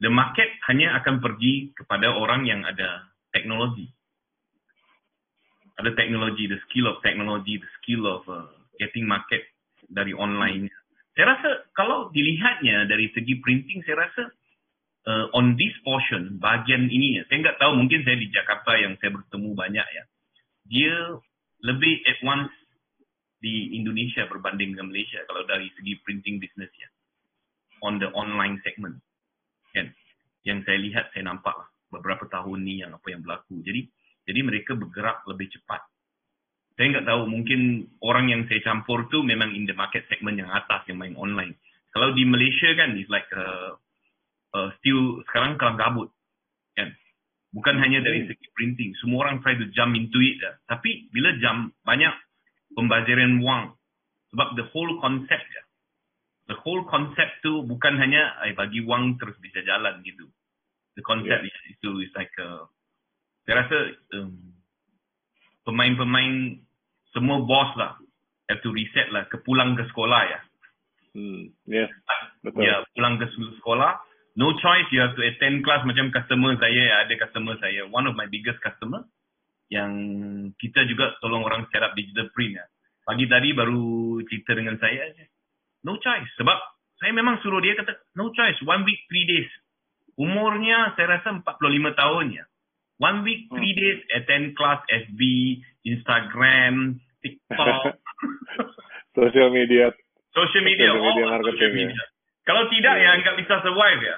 The 0.04 0.12
market 0.12 0.52
hanya 0.68 1.00
akan 1.00 1.24
pergi 1.24 1.72
kepada 1.72 2.12
orang 2.12 2.44
yang 2.44 2.68
ada 2.68 3.08
teknologi. 3.32 3.88
Ada 5.80 5.96
teknologi, 5.96 6.50
the 6.52 6.60
skill 6.68 6.90
of 6.90 7.00
technology, 7.00 7.56
the 7.56 7.70
skill 7.80 8.04
of 8.04 8.22
uh, 8.28 8.50
getting 8.76 9.08
market 9.08 9.40
dari 9.88 10.12
online. 10.12 10.68
Saya 11.16 11.38
rasa 11.38 11.50
kalau 11.72 12.12
dilihatnya 12.12 12.84
dari 12.90 13.08
segi 13.14 13.40
printing, 13.40 13.80
saya 13.86 14.04
rasa 14.04 14.22
uh, 15.06 15.26
on 15.38 15.54
this 15.54 15.72
portion, 15.86 16.36
bahagian 16.42 16.90
ini, 16.90 17.18
ya, 17.18 17.22
saya 17.30 17.46
nggak 17.46 17.58
tahu 17.62 17.78
mungkin 17.78 18.02
saya 18.02 18.18
di 18.18 18.28
Jakarta 18.30 18.74
yang 18.74 18.98
saya 18.98 19.14
bertemu 19.16 19.50
banyak 19.54 19.86
ya, 19.86 20.04
dia 20.66 20.94
lebih 21.62 22.02
advance 22.06 22.54
di 23.38 23.78
Indonesia 23.78 24.26
berbanding 24.26 24.74
dengan 24.74 24.90
Malaysia 24.90 25.22
kalau 25.30 25.46
dari 25.46 25.70
segi 25.78 25.94
printing 26.02 26.42
business 26.42 26.70
ya, 26.74 26.88
on 27.86 28.02
the 28.02 28.10
online 28.14 28.58
segment, 28.66 28.98
kan? 29.70 29.94
Yang 30.42 30.58
saya 30.66 30.78
lihat, 30.82 31.04
saya 31.14 31.26
nampak 31.26 31.54
lah 31.54 31.68
beberapa 31.88 32.28
tahun 32.28 32.66
ni 32.66 32.84
yang 32.84 32.92
apa 32.94 33.06
yang 33.08 33.22
berlaku. 33.24 33.62
Jadi 33.64 33.88
jadi 34.28 34.40
mereka 34.44 34.76
bergerak 34.76 35.24
lebih 35.24 35.48
cepat. 35.56 35.80
Saya 36.76 36.94
nggak 36.94 37.08
tahu, 37.10 37.26
mungkin 37.26 37.90
orang 38.04 38.30
yang 38.30 38.42
saya 38.46 38.62
campur 38.62 39.08
tu 39.10 39.24
memang 39.24 39.50
in 39.50 39.66
the 39.66 39.74
market 39.74 40.06
segment 40.06 40.38
yang 40.38 40.52
atas 40.52 40.86
yang 40.86 41.00
main 41.00 41.16
online. 41.18 41.58
Kalau 41.90 42.14
di 42.14 42.22
Malaysia 42.28 42.70
kan, 42.76 42.94
it's 42.94 43.10
like 43.10 43.26
uh, 43.34 43.74
uh, 44.54 44.68
still 44.78 45.18
sekarang 45.26 45.58
kelam 45.58 45.74
kabut. 45.74 46.12
Kan? 46.78 46.94
Bukan 47.50 47.80
hanya 47.82 48.04
dari 48.04 48.28
segi 48.28 48.46
printing. 48.54 48.94
Semua 49.00 49.26
orang 49.26 49.42
try 49.42 49.56
to 49.58 49.66
jump 49.74 49.96
into 49.96 50.20
it. 50.22 50.38
Dah. 50.38 50.54
Tapi 50.70 51.08
bila 51.10 51.34
jump, 51.40 51.74
banyak 51.82 52.14
pembaziran 52.78 53.42
wang. 53.42 53.74
Sebab 54.30 54.54
the 54.54 54.70
whole 54.70 55.02
concept 55.02 55.42
ya. 55.50 55.62
The 56.48 56.56
whole 56.62 56.86
concept 56.86 57.42
tu 57.42 57.66
bukan 57.66 57.98
hanya 57.98 58.38
eh, 58.46 58.54
bagi 58.54 58.86
wang 58.86 59.18
terus 59.18 59.34
bisa 59.42 59.66
jalan 59.66 59.98
gitu. 60.06 60.30
The 60.94 61.02
concept 61.02 61.42
yeah. 61.42 61.50
is, 61.50 61.58
itu 61.74 61.90
is 62.06 62.12
like 62.14 62.32
uh, 62.38 62.70
saya 63.44 63.66
rasa 63.66 63.76
um, 64.14 64.54
pemain-pemain 65.66 66.62
semua 67.10 67.42
bos 67.42 67.70
lah 67.74 67.98
have 68.48 68.64
to 68.64 68.72
reset 68.72 69.12
lah 69.12 69.28
ke 69.28 69.36
pulang 69.44 69.76
ke 69.76 69.84
sekolah 69.92 70.22
ya. 70.24 70.40
Hmm. 71.12 71.52
Yes. 71.68 71.92
Betul. 72.40 72.64
Ya, 72.64 72.80
pulang 72.96 73.20
ke 73.20 73.28
sekolah. 73.60 74.00
No 74.38 74.54
choice, 74.56 74.88
you 74.94 75.02
have 75.02 75.18
to 75.18 75.24
attend 75.26 75.66
class 75.66 75.84
macam 75.84 76.14
customer 76.14 76.54
saya, 76.56 77.04
ada 77.04 77.12
customer 77.18 77.58
saya. 77.60 77.84
One 77.90 78.06
of 78.08 78.14
my 78.14 78.30
biggest 78.30 78.62
customer 78.64 79.04
yang 79.68 80.17
kita 80.58 80.84
juga 80.84 81.14
tolong 81.18 81.42
orang 81.42 81.66
set 81.70 81.80
up 81.80 81.94
digital 81.94 82.28
print 82.34 82.58
ya. 82.58 82.66
Pagi 83.02 83.24
tadi 83.24 83.56
baru 83.56 84.18
cerita 84.28 84.52
dengan 84.52 84.76
saya, 84.76 85.08
no 85.82 85.96
choice. 85.96 86.28
Sebab 86.36 86.58
saya 86.98 87.14
memang 87.14 87.40
suruh 87.40 87.62
dia 87.62 87.72
kata, 87.72 87.94
no 88.14 88.28
choice, 88.34 88.58
one 88.66 88.84
week, 88.84 89.00
three 89.08 89.24
days. 89.24 89.48
Umurnya 90.18 90.92
saya 90.98 91.16
rasa 91.16 91.30
45 91.40 91.46
tahun 91.94 92.26
ya. 92.34 92.44
One 92.98 93.22
week, 93.22 93.46
three 93.48 93.72
days, 93.72 94.02
attend 94.10 94.58
class 94.58 94.82
FB, 94.90 95.20
Instagram, 95.86 96.98
TikTok, 97.22 97.94
Social 99.16 99.50
media. 99.50 99.90
social 100.30 100.62
media, 100.62 100.90
Social 100.90 101.02
media 101.02 101.26
marketing, 101.26 101.50
social 101.54 101.70
ya. 101.70 101.78
media. 101.78 102.04
Kalau 102.42 102.62
tidak 102.70 102.94
Ya. 102.96 103.04
ya 103.04 103.20
nggak 103.22 103.36
bisa 103.38 103.54
survive 103.62 104.00
ya. 104.02 104.16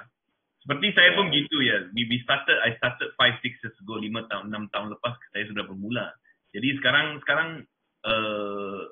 Seperti 0.61 0.87
saya 0.93 1.11
pun 1.17 1.27
Ya. 1.29 1.35
gitu 1.41 1.57
ya. 1.61 1.77
We, 1.93 2.05
we 2.05 2.17
started, 2.21 2.57
I 2.61 2.77
started 2.77 3.13
five, 3.17 3.41
six 3.41 3.57
years 3.61 3.77
ago, 3.81 3.97
lima 3.97 4.29
tahun, 4.29 4.53
enam 4.53 4.69
tahun 4.69 4.93
lepas 4.93 5.17
saya 5.33 5.45
sudah 5.49 5.65
bermula. 5.65 6.13
Jadi 6.61 6.77
sekarang 6.77 7.25
sekarang 7.25 7.65
uh, 8.05 8.85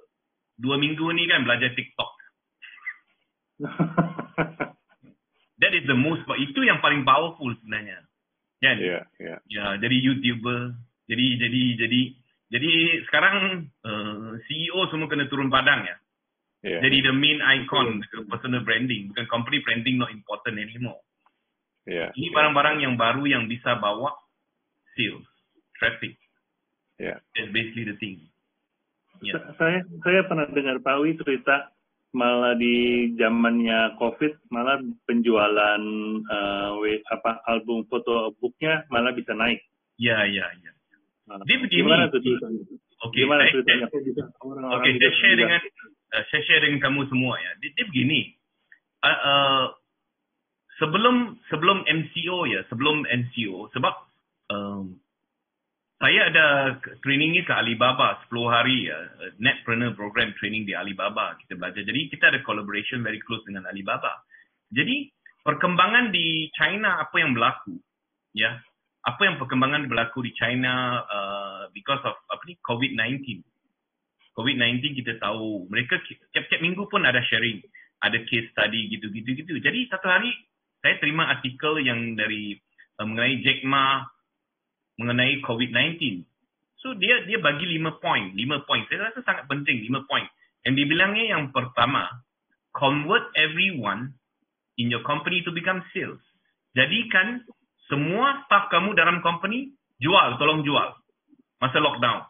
dua 0.57 0.81
minggu 0.81 1.05
ni 1.13 1.29
kan 1.29 1.45
belajar 1.45 1.77
TikTok. 1.77 2.13
That 5.61 5.75
is 5.77 5.85
the 5.85 5.93
most, 5.93 6.25
itu 6.41 6.65
yang 6.65 6.81
paling 6.81 7.05
powerful 7.05 7.53
sebenarnya. 7.61 8.09
Kan? 8.65 8.81
Iya, 8.81 9.05
iya. 9.21 9.37
Ya, 9.53 9.77
jadi 9.77 9.97
YouTuber. 10.01 10.81
Jadi 11.13 11.27
jadi 11.37 11.63
jadi 11.77 12.01
jadi 12.49 12.73
sekarang 13.05 13.69
uh, 13.85 14.41
CEO 14.49 14.89
semua 14.89 15.13
kena 15.13 15.29
turun 15.29 15.53
padang 15.53 15.85
ya. 15.85 15.97
Iya. 16.65 16.89
Jadi 16.89 17.05
the 17.05 17.13
main 17.13 17.45
icon 17.61 18.01
ke 18.01 18.25
personal 18.33 18.65
branding, 18.65 19.13
bukan 19.13 19.29
company 19.29 19.61
branding 19.61 20.01
not 20.01 20.09
important 20.09 20.57
anymore. 20.57 21.05
Iya. 21.85 22.17
Ini 22.17 22.33
barang-barang 22.33 22.81
yang 22.81 22.97
baru 22.97 23.29
yang 23.29 23.45
bisa 23.45 23.77
bawa 23.77 24.17
sales, 24.97 25.29
traffic. 25.77 26.17
Iya. 26.99 27.17
That's 27.35 27.50
basically 27.55 27.87
the 27.88 27.97
thing. 27.99 28.19
Ya. 29.19 29.35
saya 29.59 29.83
saya 30.07 30.23
pernah 30.31 30.47
dengar 30.47 30.78
Pak 30.78 31.02
Wi 31.02 31.19
cerita 31.19 31.75
malah 32.14 32.55
di 32.55 33.11
zamannya 33.19 33.99
COVID 33.99 34.47
malah 34.55 34.78
penjualan 35.11 35.83
eh, 36.23 36.69
we- 36.78 37.02
apa 37.11 37.43
album 37.50 37.83
foto 37.90 38.31
booknya 38.38 38.87
malah 38.95 39.11
bisa 39.11 39.35
naik. 39.35 39.59
Ya, 39.99 40.23
ya, 40.31 40.47
ya. 40.62 40.71
Nah, 41.28 41.45
Dia 41.45 41.59
begini. 41.61 41.83
Gimana 41.85 42.09
tuh 42.09 42.21
ceritanya? 42.25 42.62
Oke, 43.05 43.14
Gimana 43.21 43.43
saya, 43.45 43.52
ceritanya? 43.52 43.87
saya, 43.90 44.00
share 44.00 45.35
bilang, 45.37 45.37
dengan 45.37 45.62
uh, 46.14 46.25
saya 46.31 46.43
share 46.47 46.62
dengan 46.64 46.81
kamu 46.81 47.00
semua 47.12 47.35
ya. 47.37 47.50
Dia 47.61 47.85
begini. 47.85 48.21
Uh, 49.05 49.11
uh, 49.11 49.64
sebelum 50.81 51.37
sebelum 51.52 51.85
MCO 51.85 52.38
ya, 52.49 52.64
sebelum 52.73 53.05
MCO 53.05 53.69
sebab 53.76 53.95
um, 54.50 54.97
saya 55.99 56.31
ada 56.31 56.47
training 57.02 57.35
ni 57.35 57.43
ke 57.43 57.50
Alibaba 57.50 58.23
10 58.31 58.55
hari 58.55 58.87
uh, 58.87 59.35
Netpreneur 59.43 59.99
program 59.99 60.31
training 60.38 60.62
di 60.62 60.71
Alibaba 60.71 61.35
kita 61.43 61.59
belajar. 61.59 61.83
Jadi 61.83 62.07
kita 62.07 62.31
ada 62.31 62.40
collaboration 62.47 63.02
very 63.02 63.19
close 63.19 63.43
dengan 63.43 63.67
Alibaba. 63.67 64.23
Jadi 64.71 65.11
perkembangan 65.43 66.14
di 66.14 66.47
China 66.55 67.02
apa 67.02 67.19
yang 67.19 67.35
berlaku 67.35 67.75
ya? 68.31 68.55
Apa 69.02 69.26
yang 69.26 69.43
perkembangan 69.43 69.90
berlaku 69.90 70.23
di 70.23 70.31
China 70.38 71.02
uh, 71.02 71.62
because 71.75 72.02
of 72.07 72.14
apa 72.31 72.47
ni 72.47 72.55
COVID-19. 72.62 73.43
COVID-19 74.38 75.02
kita 75.02 75.19
tahu 75.19 75.67
mereka 75.67 75.99
tiap-tiap 76.31 76.62
minggu 76.62 76.87
pun 76.87 77.02
ada 77.02 77.19
sharing, 77.26 77.59
ada 78.07 78.23
case 78.23 78.47
study 78.55 78.87
gitu-gitu 78.95 79.35
gitu. 79.35 79.50
Jadi 79.59 79.90
satu 79.90 80.07
hari 80.07 80.31
saya 80.78 80.95
terima 81.02 81.26
artikel 81.26 81.83
yang 81.83 82.14
dari 82.14 82.55
uh, 83.02 83.07
mengenai 83.07 83.43
Jack 83.43 83.67
Ma 83.67 84.07
mengenai 84.99 85.40
COVID-19. 85.47 86.26
So 86.83 86.95
dia 86.95 87.26
dia 87.26 87.38
bagi 87.43 87.67
lima 87.67 87.99
point, 87.99 88.35
lima 88.35 88.62
point. 88.67 88.87
Saya 88.90 89.11
rasa 89.11 89.23
sangat 89.26 89.50
penting 89.50 89.83
lima 89.83 90.05
point. 90.07 90.26
Yang 90.67 90.85
dibilangnya 90.85 91.25
yang 91.38 91.50
pertama, 91.55 92.07
convert 92.75 93.31
everyone 93.35 94.14
in 94.78 94.90
your 94.90 95.02
company 95.02 95.43
to 95.43 95.50
become 95.50 95.83
sales. 95.90 96.23
Jadikan 96.75 97.43
semua 97.90 98.45
staff 98.47 98.71
kamu 98.71 98.95
dalam 98.95 99.25
company 99.25 99.75
jual, 99.99 100.38
tolong 100.38 100.62
jual. 100.62 100.95
Masa 101.59 101.83
lockdown. 101.83 102.26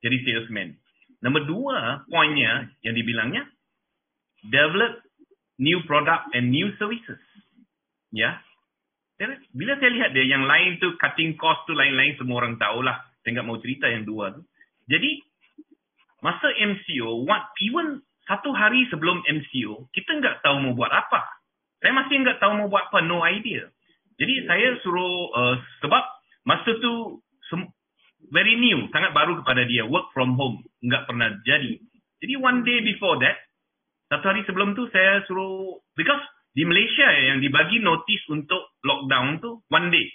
Jadi 0.00 0.24
salesman. 0.24 0.80
Nombor 1.20 1.44
dua, 1.44 1.78
poinnya 2.08 2.72
yang 2.80 2.96
dibilangnya, 2.96 3.44
develop 4.48 5.04
new 5.60 5.84
product 5.84 6.32
and 6.32 6.48
new 6.48 6.72
services. 6.80 7.20
Ya. 8.08 8.40
Bila 9.52 9.76
saya 9.76 9.90
lihat 9.92 10.10
dia, 10.16 10.24
yang 10.24 10.48
lain 10.48 10.80
tu 10.80 10.96
cutting 10.96 11.36
cost 11.36 11.68
tu 11.68 11.76
lain-lain 11.76 12.16
semua 12.16 12.40
orang 12.40 12.56
tahulah. 12.56 12.96
Saya 13.20 13.36
nggak 13.36 13.48
mau 13.48 13.60
cerita 13.60 13.84
yang 13.84 14.08
dua 14.08 14.32
tu. 14.32 14.40
Jadi, 14.88 15.20
masa 16.24 16.48
MCO, 16.56 17.28
what, 17.28 17.52
even 17.60 18.00
satu 18.24 18.56
hari 18.56 18.88
sebelum 18.88 19.20
MCO, 19.28 19.92
kita 19.92 20.16
nggak 20.16 20.40
tahu 20.40 20.64
mau 20.64 20.72
buat 20.72 20.88
apa. 20.88 21.20
Saya 21.84 21.92
masih 21.92 22.24
nggak 22.24 22.40
tahu 22.40 22.52
mau 22.64 22.68
buat 22.72 22.88
apa, 22.88 23.04
no 23.04 23.20
idea. 23.28 23.68
Jadi 24.16 24.48
saya 24.48 24.76
suruh, 24.80 25.32
uh, 25.36 25.54
sebab 25.84 26.04
masa 26.48 26.76
tu 26.80 27.20
very 28.28 28.54
new, 28.56 28.86
sangat 28.94 29.10
baru 29.16 29.40
kepada 29.42 29.66
dia, 29.66 29.88
work 29.88 30.12
from 30.12 30.36
home, 30.36 30.62
nggak 30.84 31.08
pernah 31.08 31.34
jadi. 31.42 31.80
Jadi 32.20 32.34
one 32.36 32.62
day 32.62 32.78
before 32.84 33.18
that, 33.20 33.36
satu 34.12 34.28
hari 34.28 34.44
sebelum 34.44 34.76
tu 34.76 34.86
saya 34.92 35.24
suruh, 35.24 35.80
because 35.96 36.20
di 36.50 36.62
Malaysia 36.66 37.06
ya, 37.06 37.22
yang 37.34 37.38
dibagi 37.38 37.78
notice 37.78 38.24
untuk 38.30 38.74
lockdown 38.82 39.38
tu 39.38 39.62
one 39.70 39.88
day. 39.94 40.06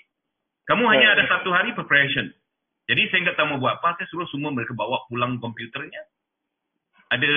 Kamu 0.67 0.83
hanya 0.91 1.07
Oh. 1.07 1.15
ada 1.15 1.23
satu 1.29 1.49
hari 1.53 1.71
preparation. 1.71 2.27
Jadi 2.85 3.01
saya 3.09 3.19
nggak 3.25 3.37
tahu 3.37 3.47
mau 3.55 3.61
buat 3.61 3.81
apa, 3.81 3.97
saya 3.97 4.07
suruh 4.13 4.29
semua 4.29 4.53
mereka 4.53 4.77
bawa 4.77 5.05
pulang 5.09 5.41
komputernya. 5.41 6.05
Ada 7.09 7.33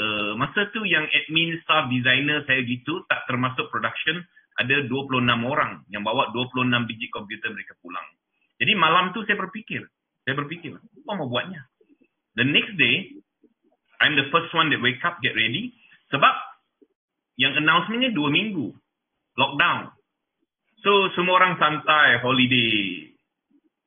uh, 0.00 0.32
masa 0.40 0.68
tu 0.72 0.82
yang 0.84 1.04
admin, 1.04 1.60
staff, 1.64 1.88
designer 1.92 2.44
saya 2.48 2.64
gitu, 2.64 3.04
tak 3.08 3.28
termasuk 3.28 3.68
production, 3.68 4.24
ada 4.60 4.84
26 4.88 5.24
orang 5.44 5.84
yang 5.92 6.02
bawa 6.04 6.32
26 6.32 6.88
biji 6.88 7.06
komputer 7.12 7.52
mereka 7.52 7.76
pulang. 7.80 8.04
Jadi 8.60 8.72
malam 8.76 9.12
tu 9.12 9.24
saya 9.28 9.36
berfikir, 9.40 9.84
saya 10.24 10.34
berfikir, 10.36 10.78
apa 10.78 11.12
mau 11.16 11.28
buatnya? 11.28 11.68
The 12.34 12.46
next 12.48 12.74
day, 12.80 13.12
I'm 14.02 14.16
the 14.18 14.28
first 14.32 14.50
one 14.56 14.72
that 14.72 14.80
wake 14.82 15.00
up, 15.04 15.20
get 15.20 15.36
ready. 15.36 15.74
Sebab 16.12 16.53
yang 17.40 17.54
announcementnya 17.58 18.14
dua 18.14 18.30
minggu. 18.30 18.74
Lockdown. 19.34 19.90
So, 20.84 21.10
semua 21.16 21.40
orang 21.40 21.56
santai, 21.58 22.20
holiday. 22.20 23.08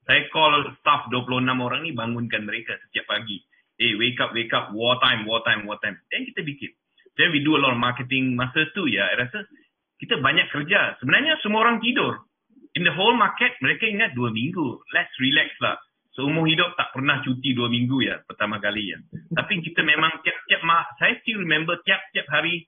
Saya 0.07 0.27
call 0.31 0.71
staff 0.81 1.11
26 1.11 1.45
orang 1.45 1.83
ni 1.83 1.91
bangunkan 1.91 2.43
mereka 2.47 2.75
setiap 2.87 3.11
pagi. 3.11 3.43
Hey, 3.77 3.93
wake 3.93 4.17
up, 4.17 4.33
wake 4.33 4.49
up, 4.55 4.73
war 4.73 4.97
time, 5.03 5.27
war 5.29 5.43
time, 5.45 5.67
war 5.69 5.77
time. 5.83 5.99
Then 6.09 6.25
kita 6.25 6.41
bikin. 6.41 6.73
Then 7.19 7.29
we 7.35 7.45
do 7.45 7.53
a 7.53 7.61
lot 7.61 7.75
of 7.75 7.81
marketing 7.81 8.33
masa 8.33 8.65
tu 8.73 8.89
ya. 8.89 9.05
I 9.13 9.25
rasa 9.25 9.45
kita 10.01 10.17
banyak 10.17 10.49
kerja. 10.49 10.97
Sebenarnya 11.01 11.37
semua 11.45 11.67
orang 11.67 11.81
tidur. 11.81 12.25
In 12.77 12.85
the 12.85 12.93
whole 12.93 13.17
market, 13.17 13.57
mereka 13.61 13.89
ingat 13.89 14.13
dua 14.13 14.29
minggu. 14.29 14.81
Let's 14.93 15.13
relax 15.17 15.49
lah. 15.61 15.77
Seumur 16.13 16.49
hidup 16.49 16.73
tak 16.77 16.93
pernah 16.97 17.21
cuti 17.21 17.53
dua 17.53 17.69
minggu 17.69 18.01
ya, 18.01 18.17
pertama 18.25 18.57
kali 18.57 18.89
ya. 18.89 18.97
Tapi 19.37 19.61
kita 19.61 19.85
memang 19.85 20.09
tiap-tiap, 20.25 20.65
saya 20.97 21.13
still 21.21 21.45
remember 21.45 21.77
tiap-tiap 21.85 22.25
hari 22.33 22.65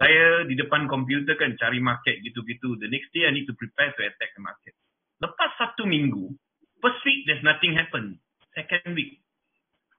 saya 0.00 0.48
di 0.48 0.56
depan 0.56 0.88
komputer 0.88 1.36
kan 1.36 1.52
cari 1.60 1.76
market 1.76 2.24
gitu-gitu. 2.24 2.80
The 2.80 2.88
next 2.88 3.12
day 3.12 3.28
I 3.28 3.36
need 3.36 3.44
to 3.44 3.52
prepare 3.52 3.92
to 3.92 4.00
attack 4.00 4.32
the 4.32 4.40
market. 4.40 4.72
Lepas 5.20 5.52
satu 5.60 5.84
minggu, 5.84 6.32
first 6.80 7.04
week 7.04 7.28
there's 7.28 7.44
nothing 7.44 7.76
happen. 7.76 8.16
Second 8.56 8.96
week. 8.96 9.20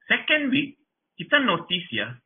Second 0.10 0.50
week, 0.50 0.82
kita 1.22 1.38
notice 1.46 1.86
ya, 1.94 2.18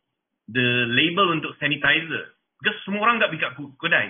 the 0.48 0.88
label 0.88 1.36
untuk 1.36 1.60
sanitizer. 1.60 2.32
Because 2.64 2.80
semua 2.88 3.12
orang 3.12 3.20
nggak 3.20 3.36
buka 3.36 3.48
kedai. 3.76 4.08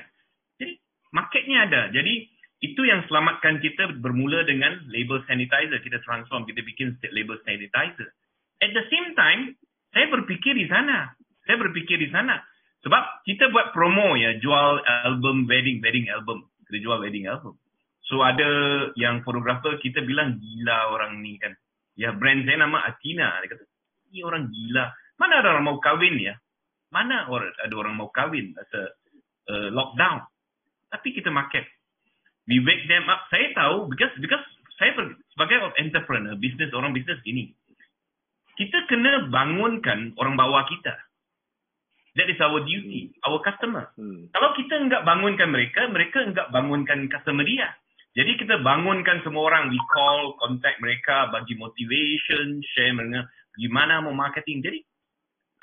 Jadi, 0.61 0.77
marketnya 1.09 1.65
ada. 1.65 1.81
Jadi, 1.89 2.29
itu 2.63 2.81
yang 2.85 3.03
selamatkan 3.09 3.59
kita 3.59 3.97
bermula 3.99 4.45
dengan 4.45 4.79
label 4.93 5.25
sanitizer. 5.25 5.81
Kita 5.81 5.99
transform, 6.05 6.45
kita 6.45 6.61
bikin 6.61 7.01
label 7.11 7.41
sanitizer. 7.43 8.13
At 8.61 8.71
the 8.71 8.85
same 8.87 9.17
time, 9.17 9.57
saya 9.91 10.07
berfikir 10.07 10.55
di 10.55 10.69
sana. 10.69 11.11
Saya 11.43 11.57
berfikir 11.59 11.99
di 11.99 12.07
sana. 12.13 12.39
Sebab 12.85 13.25
kita 13.25 13.49
buat 13.49 13.73
promo 13.73 14.13
ya, 14.13 14.37
jual 14.37 14.77
album 15.09 15.49
wedding, 15.49 15.81
wedding 15.81 16.05
album. 16.13 16.45
Kita 16.69 16.85
jual 16.85 17.01
wedding 17.01 17.25
album. 17.25 17.57
So 18.05 18.21
ada 18.21 18.45
yang 18.93 19.25
fotografer 19.25 19.81
kita 19.81 20.05
bilang 20.05 20.37
gila 20.37 20.93
orang 20.93 21.25
ni 21.25 21.41
kan. 21.41 21.57
Ya 21.97 22.13
brand 22.13 22.45
saya 22.45 22.61
nama 22.61 22.85
Atina. 22.85 23.41
Dia 23.41 23.49
kata, 23.57 23.65
ni 24.13 24.21
orang 24.21 24.53
gila. 24.53 24.93
Mana 25.17 25.41
ada 25.41 25.57
orang 25.57 25.65
mau 25.65 25.81
kahwin 25.81 26.21
ya? 26.21 26.37
Mana 26.93 27.25
orang, 27.25 27.49
ada 27.57 27.73
orang 27.73 27.97
mau 27.97 28.13
kahwin 28.13 28.53
masa 28.53 28.93
uh, 29.49 29.73
lockdown? 29.73 30.21
Tapi 30.93 31.17
kita 31.17 31.33
market. 31.33 31.65
We 32.45 32.61
wake 32.61 32.85
them 32.85 33.09
up. 33.09 33.25
Saya 33.33 33.49
tahu 33.57 33.89
because 33.89 34.13
because 34.21 34.45
saya 34.77 34.93
ber- 34.93 35.17
sebagai 35.33 35.73
entrepreneur, 35.81 36.37
bisnes 36.37 36.69
orang 36.77 36.93
bisnes 36.93 37.17
gini. 37.25 37.49
Kita 38.55 38.85
kena 38.85 39.25
bangunkan 39.33 40.13
orang 40.21 40.37
bawah 40.37 40.61
kita. 40.69 40.93
That 42.15 42.31
is 42.31 42.39
our 42.39 42.63
duty, 42.63 43.11
our 43.27 43.43
customer. 43.43 43.91
Hmm. 43.99 44.31
Kalau 44.31 44.55
kita 44.55 44.79
enggak 44.79 45.03
bangunkan 45.03 45.51
mereka, 45.51 45.91
mereka 45.91 46.23
enggak 46.23 46.47
bangunkan 46.47 47.11
customer 47.11 47.43
dia. 47.43 47.75
Jadi 48.15 48.39
kita 48.39 48.63
bangunkan 48.63 49.19
semua 49.27 49.51
orang, 49.51 49.67
we 49.67 49.79
call, 49.91 50.39
contact 50.39 50.79
mereka, 50.79 51.27
bagi 51.35 51.59
motivation, 51.59 52.63
share 52.71 52.95
mereka, 52.95 53.27
gimana 53.59 53.99
mau 53.99 54.15
marketing. 54.15 54.63
Jadi, 54.63 54.79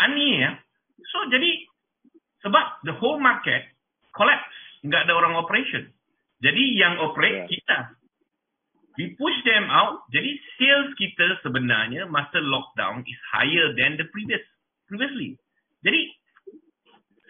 ani 0.04 0.44
ya. 0.44 0.52
So, 1.08 1.32
jadi, 1.32 1.64
sebab 2.44 2.84
the 2.84 2.92
whole 3.00 3.16
market 3.16 3.72
collapse. 4.12 4.52
Enggak 4.84 5.08
ada 5.08 5.16
orang 5.16 5.40
operation. 5.40 5.88
Jadi, 6.44 6.76
yang 6.76 7.00
operate 7.00 7.48
Yeah. 7.48 7.48
kita. 7.48 7.78
We 9.00 9.16
push 9.16 9.38
them 9.48 9.72
out. 9.72 10.04
Jadi, 10.12 10.36
sales 10.60 10.92
kita 11.00 11.40
sebenarnya 11.40 12.04
masa 12.12 12.44
lockdown 12.44 13.00
is 13.08 13.16
higher 13.32 13.72
than 13.72 13.96
the 13.96 14.04
previous 14.12 14.44
previously. 14.84 15.40
Jadi, 15.80 16.12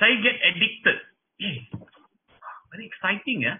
saya 0.02 0.18
get 0.18 0.34
addicted. 0.42 0.98
Eh, 1.38 1.62
very 2.74 2.90
exciting 2.90 3.46
ya. 3.46 3.54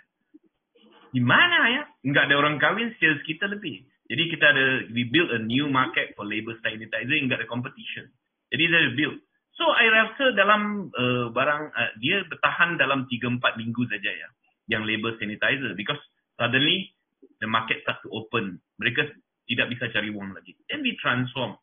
Di 1.15 1.23
mana 1.23 1.71
ya? 1.71 1.83
Enggak 2.03 2.27
ada 2.27 2.35
orang 2.43 2.59
kahwin, 2.59 2.91
sales 2.99 3.23
kita 3.23 3.47
lebih. 3.47 3.87
Jadi 4.11 4.23
kita 4.27 4.51
ada, 4.51 4.67
we 4.91 5.07
build 5.07 5.31
a 5.31 5.39
new 5.39 5.71
market 5.71 6.11
for 6.19 6.27
label 6.27 6.59
sanitizer, 6.67 7.15
enggak 7.15 7.39
ada 7.39 7.47
competition. 7.47 8.11
Jadi 8.51 8.65
saya 8.67 8.91
build. 8.99 9.23
So, 9.55 9.71
I 9.71 9.87
rasa 9.93 10.35
dalam 10.35 10.91
uh, 10.91 11.31
barang, 11.31 11.63
uh, 11.71 11.91
dia 12.03 12.27
bertahan 12.27 12.81
dalam 12.81 13.07
3-4 13.07 13.39
minggu 13.63 13.87
saja 13.87 14.11
ya, 14.11 14.29
yang 14.67 14.83
label 14.83 15.15
sanitizer. 15.23 15.77
Because 15.79 16.01
suddenly, 16.35 16.91
the 17.39 17.47
market 17.47 17.85
start 17.87 18.03
to 18.03 18.11
open. 18.11 18.59
Mereka 18.83 19.15
tidak 19.47 19.71
bisa 19.71 19.93
cari 19.95 20.11
wang 20.11 20.35
lagi. 20.35 20.57
Then 20.67 20.83
we 20.83 20.99
transform. 20.99 21.55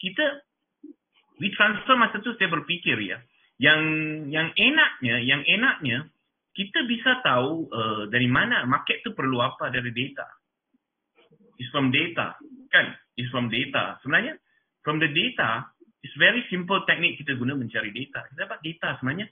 Kita, 0.00 0.42
we 1.38 1.52
transform 1.54 2.02
masa 2.02 2.18
tu 2.24 2.32
saya 2.40 2.50
berfikir 2.50 2.96
ya, 3.04 3.20
yang 3.56 3.80
yang 4.28 4.52
enaknya, 4.52 5.16
yang 5.24 5.42
enaknya 5.44 6.08
kita 6.56 6.84
bisa 6.88 7.20
tahu 7.20 7.68
uh, 7.68 8.02
dari 8.08 8.28
mana 8.28 8.64
market 8.64 9.04
tu 9.04 9.12
perlu 9.12 9.40
apa 9.40 9.68
dari 9.68 9.92
data. 9.92 10.24
Is 11.56 11.68
from 11.72 11.88
data, 11.88 12.36
kan? 12.68 12.86
Is 13.16 13.28
from 13.32 13.48
data. 13.48 13.96
Sebenarnya 14.04 14.36
from 14.84 15.00
the 15.00 15.08
data, 15.08 15.64
it's 16.04 16.16
very 16.20 16.44
simple 16.52 16.84
teknik 16.84 17.16
kita 17.16 17.36
guna 17.36 17.56
mencari 17.56 17.92
data. 17.92 18.28
Kita 18.28 18.44
dapat 18.44 18.60
data 18.60 19.00
sebenarnya 19.00 19.26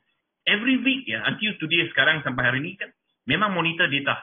every 0.48 0.80
week 0.80 1.04
ya, 1.08 1.24
until 1.28 1.52
today 1.60 1.84
sekarang 1.92 2.24
sampai 2.24 2.44
hari 2.48 2.58
ini 2.64 2.80
kan, 2.80 2.92
memang 3.28 3.52
monitor 3.52 3.88
data. 3.88 4.20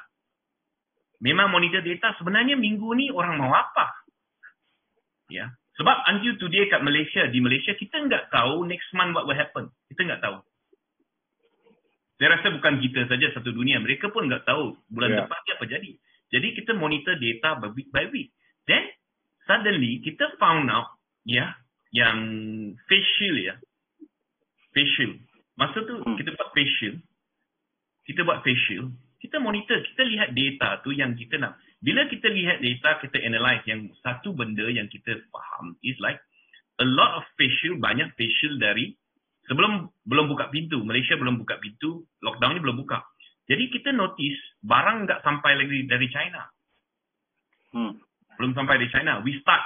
Memang 1.21 1.53
monitor 1.53 1.85
data 1.85 2.17
sebenarnya 2.17 2.57
minggu 2.57 2.89
ni 2.97 3.13
orang 3.13 3.37
mau 3.37 3.53
apa. 3.53 3.85
Ya. 5.29 5.53
Sebab 5.81 5.97
until 6.13 6.37
today 6.37 6.69
kat 6.69 6.85
Malaysia, 6.85 7.25
di 7.25 7.41
Malaysia 7.41 7.73
kita 7.73 7.97
enggak 8.05 8.29
tahu 8.29 8.69
next 8.69 8.93
month 8.93 9.17
what 9.17 9.25
will 9.25 9.33
happen. 9.33 9.73
Kita 9.89 10.05
enggak 10.05 10.21
tahu. 10.21 10.37
Saya 12.21 12.37
rasa 12.37 12.53
bukan 12.53 12.77
kita 12.85 13.09
saja 13.09 13.33
satu 13.33 13.49
dunia. 13.49 13.81
Mereka 13.81 14.13
pun 14.13 14.29
enggak 14.29 14.45
tahu 14.45 14.77
bulan 14.93 15.09
Yeah. 15.09 15.25
depan 15.25 15.39
apa 15.57 15.65
jadi. 15.65 15.91
Jadi 16.29 16.47
kita 16.53 16.77
monitor 16.77 17.17
data 17.17 17.57
by 17.57 17.73
week 17.73 17.89
by 17.89 18.05
week. 18.13 18.29
Then 18.69 18.93
suddenly 19.49 20.05
kita 20.05 20.37
found 20.37 20.69
out 20.69 21.01
ya 21.25 21.57
yang 21.89 22.17
facial 22.85 23.35
ya. 23.41 23.57
Facial. 24.77 25.17
Masa 25.57 25.81
tu 25.81 25.97
Hmm. 25.97 26.13
kita 26.13 26.29
buat 26.37 26.53
facial. 26.53 27.01
Kita 28.05 28.21
buat 28.21 28.45
facial. 28.45 28.93
Kita 29.17 29.37
monitor, 29.37 29.81
kita 29.81 30.01
lihat 30.05 30.29
data 30.33 30.81
tu 30.85 30.93
yang 30.93 31.17
kita 31.17 31.41
nak. 31.41 31.57
Bila 31.81 32.05
kita 32.05 32.29
lihat 32.29 32.61
data, 32.61 33.01
kita 33.01 33.17
analyze 33.25 33.65
yang 33.65 33.89
satu 34.05 34.37
benda 34.37 34.69
yang 34.69 34.85
kita 34.85 35.17
faham 35.33 35.73
is 35.81 35.97
like 35.97 36.21
a 36.77 36.85
lot 36.85 37.17
of 37.17 37.25
facial, 37.33 37.73
banyak 37.81 38.05
facial 38.13 38.53
dari 38.61 38.93
sebelum 39.49 39.89
belum 40.05 40.29
buka 40.29 40.53
pintu. 40.53 40.85
Malaysia 40.85 41.17
belum 41.17 41.41
buka 41.41 41.57
pintu, 41.57 42.05
lockdown 42.21 42.57
ni 42.57 42.61
belum 42.61 42.85
buka. 42.85 43.01
Jadi 43.49 43.73
kita 43.73 43.89
notice 43.97 44.37
barang 44.61 45.09
enggak 45.09 45.25
sampai 45.25 45.57
lagi 45.57 45.89
dari 45.89 46.07
China. 46.13 46.45
Hmm. 47.73 47.97
Belum 48.37 48.53
sampai 48.53 48.77
dari 48.77 48.89
China. 48.93 49.25
We 49.25 49.41
start. 49.41 49.65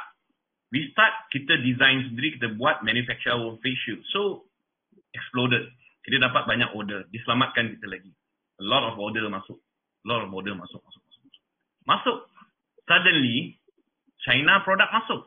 We 0.72 0.90
start, 0.96 1.30
kita 1.36 1.62
design 1.62 2.10
sendiri, 2.10 2.40
kita 2.40 2.56
buat 2.58 2.82
manufacture 2.82 3.36
our 3.36 3.60
face 3.62 3.78
shield. 3.86 4.02
So, 4.10 4.50
exploded. 5.14 5.68
Kita 6.02 6.18
dapat 6.20 6.50
banyak 6.50 6.74
order. 6.74 7.06
Diselamatkan 7.14 7.78
kita 7.78 7.86
lagi. 7.92 8.12
A 8.60 8.66
lot 8.66 8.84
of 8.88 8.98
order 8.98 9.28
masuk. 9.30 9.60
A 10.04 10.06
lot 10.10 10.26
of 10.26 10.34
order 10.34 10.58
masuk, 10.58 10.82
masuk, 10.82 11.05
masuk. 11.86 12.30
Suddenly, 12.86 13.58
China 14.22 14.62
produk 14.62 14.90
masuk. 14.94 15.22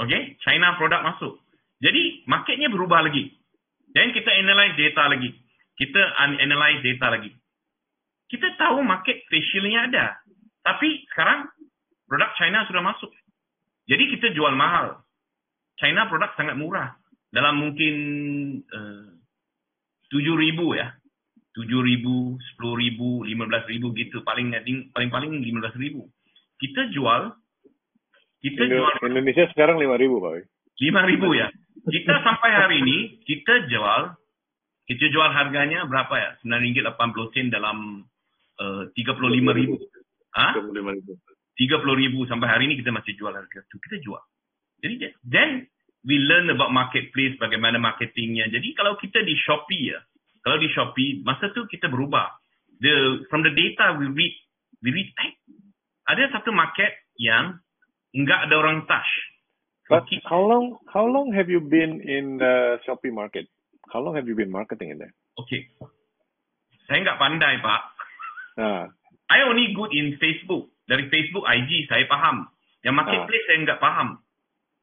Okay? 0.00 0.36
China 0.40 0.76
produk 0.80 1.04
masuk. 1.04 1.40
Jadi, 1.82 2.24
marketnya 2.24 2.72
berubah 2.72 3.04
lagi. 3.04 3.32
Dan 3.92 4.16
kita 4.16 4.30
analyze 4.32 4.78
data 4.78 5.12
lagi. 5.12 5.30
Kita 5.76 6.00
analyze 6.40 6.80
data 6.80 7.06
lagi. 7.12 7.30
Kita 8.32 8.48
tahu 8.56 8.80
market 8.80 9.28
facialnya 9.28 9.92
ada. 9.92 10.06
Tapi 10.64 11.04
sekarang 11.12 11.52
produk 12.08 12.30
China 12.40 12.64
sudah 12.64 12.80
masuk. 12.80 13.12
Jadi 13.84 14.04
kita 14.16 14.32
jual 14.32 14.56
mahal. 14.56 15.04
China 15.76 16.08
produk 16.08 16.32
sangat 16.38 16.56
murah. 16.56 16.96
Dalam 17.32 17.60
mungkin 17.60 17.94
uh, 18.72 19.12
7,000 20.12 20.80
ya. 20.80 20.92
7,000, 21.52 22.38
10,000, 22.58 23.28
15,000 23.28 24.00
gitu. 24.00 24.16
Paling 24.24 24.56
paling-paling 24.92 25.32
15,000. 25.44 26.08
Kita 26.60 26.82
jual 26.94 27.32
kita 28.42 28.62
Indo- 28.66 28.82
jual 28.82 28.94
Indonesia 29.12 29.44
sekarang 29.54 29.78
5.000 29.78 30.18
Pak. 30.18 30.32
5,000 30.80 31.40
ya. 31.40 31.48
Kita 31.82 32.14
sampai 32.24 32.50
hari 32.54 32.76
ini 32.82 32.98
kita 33.26 33.68
jual 33.68 34.14
Kita 34.82 35.08
jual 35.14 35.30
harganya 35.30 35.86
berapa 35.86 36.10
ya? 36.18 36.30
RM9.80 36.42 37.54
dalam 37.54 38.02
uh, 38.58 38.82
RM35,000. 38.92 39.70
Ha? 40.36 40.46
RM25,000. 40.58 41.08
30,000 41.54 42.30
sampai 42.30 42.48
hari 42.50 42.62
ini 42.66 42.74
kita 42.82 42.90
masih 42.90 43.14
jual 43.14 43.30
harga 43.30 43.62
tu. 43.70 43.78
Kita 43.78 44.02
jual. 44.02 44.22
Jadi 44.82 45.14
then 45.22 45.70
we 46.02 46.18
learn 46.18 46.50
about 46.50 46.74
marketplace, 46.74 47.38
bagaimana 47.38 47.78
marketingnya. 47.78 48.50
Jadi 48.50 48.74
kalau 48.74 48.98
kita 48.98 49.22
di 49.22 49.38
Shopee 49.38 49.94
ya, 49.94 50.02
kalau 50.42 50.58
di 50.58 50.68
Shopee 50.74 51.22
masa 51.22 51.50
tu 51.54 51.64
kita 51.70 51.86
berubah. 51.86 52.28
The 52.82 53.26
from 53.30 53.46
the 53.46 53.54
data 53.54 53.94
we 53.94 54.10
read, 54.10 54.34
we 54.82 54.90
read 54.90 55.08
eh, 55.22 55.32
ada 56.10 56.34
satu 56.34 56.50
market 56.50 56.90
yang 57.18 57.62
enggak 58.10 58.50
ada 58.50 58.54
orang 58.58 58.84
touch. 58.90 59.10
But 59.86 60.08
how 60.26 60.42
long 60.42 60.82
how 60.90 61.06
long 61.06 61.30
have 61.36 61.46
you 61.46 61.62
been 61.62 62.02
in 62.02 62.42
the 62.42 62.82
Shopee 62.82 63.14
market? 63.14 63.46
How 63.92 64.02
long 64.02 64.18
have 64.18 64.26
you 64.26 64.34
been 64.34 64.50
marketing 64.50 64.94
in 64.94 64.98
there? 64.98 65.14
Okay. 65.38 65.70
Saya 66.90 67.06
enggak 67.06 67.20
pandai, 67.22 67.62
Pak. 67.62 67.82
Ah, 68.58 68.84
I 69.30 69.46
only 69.46 69.72
good 69.72 69.94
in 69.94 70.18
Facebook. 70.18 70.74
Dari 70.88 71.06
Facebook, 71.06 71.46
IG 71.46 71.86
saya 71.86 72.04
faham. 72.10 72.50
Yang 72.82 72.94
marketplace 72.98 73.44
saya 73.46 73.58
enggak 73.62 73.80
faham. 73.80 74.08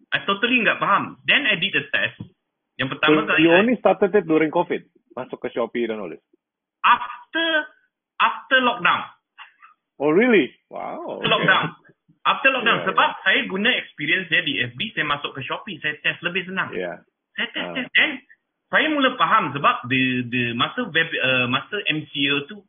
I 0.10 0.24
totally 0.24 0.58
enggak 0.63 0.80
faham. 0.80 1.19
Then 1.28 1.43
I 1.45 1.60
did 1.60 1.76
a 1.76 1.84
test. 1.91 2.17
Yang 2.80 2.88
so 2.88 2.91
pertama 2.95 3.28
kali 3.28 3.43
you 3.43 3.52
I- 3.52 3.60
only 3.60 3.76
started 3.78 4.15
it 4.15 4.26
during 4.26 4.50
COVID, 4.50 4.88
masuk 5.13 5.39
ke 5.39 5.50
Shopee 5.50 5.86
dan 5.86 6.00
all 6.00 6.10
this. 6.10 6.22
after 6.82 7.48
after 8.19 8.58
lockdown. 8.63 9.04
Oh 10.00 10.12
really? 10.12 10.48
Wow. 10.72 11.19
After 11.19 11.30
lockdown. 11.30 11.65
After 12.24 12.50
lockdown. 12.52 12.78
Yeah, 12.84 12.88
Sebab 12.91 13.10
saya 13.24 13.39
guna 13.48 13.69
experience 13.76 14.28
saya 14.32 14.43
di 14.43 14.60
FB, 14.63 14.80
saya 14.95 15.06
masuk 15.08 15.36
ke 15.36 15.41
Shopee, 15.43 15.80
saya 15.84 15.95
test 16.00 16.19
lebih 16.24 16.48
senang. 16.48 16.72
Yeah. 16.72 17.04
Saya 17.36 17.48
test 17.52 17.67
Ah. 17.67 17.76
test. 17.76 17.89
Then 17.95 18.12
saya 18.69 18.88
mula 18.91 19.17
faham 19.17 19.52
sebab 19.52 19.76
the 19.89 20.04
the 20.30 20.43
masa 20.56 20.88
web 20.88 21.10
uh, 21.10 21.48
masa 21.50 21.80
MCO 21.89 22.48
tu 22.48 22.63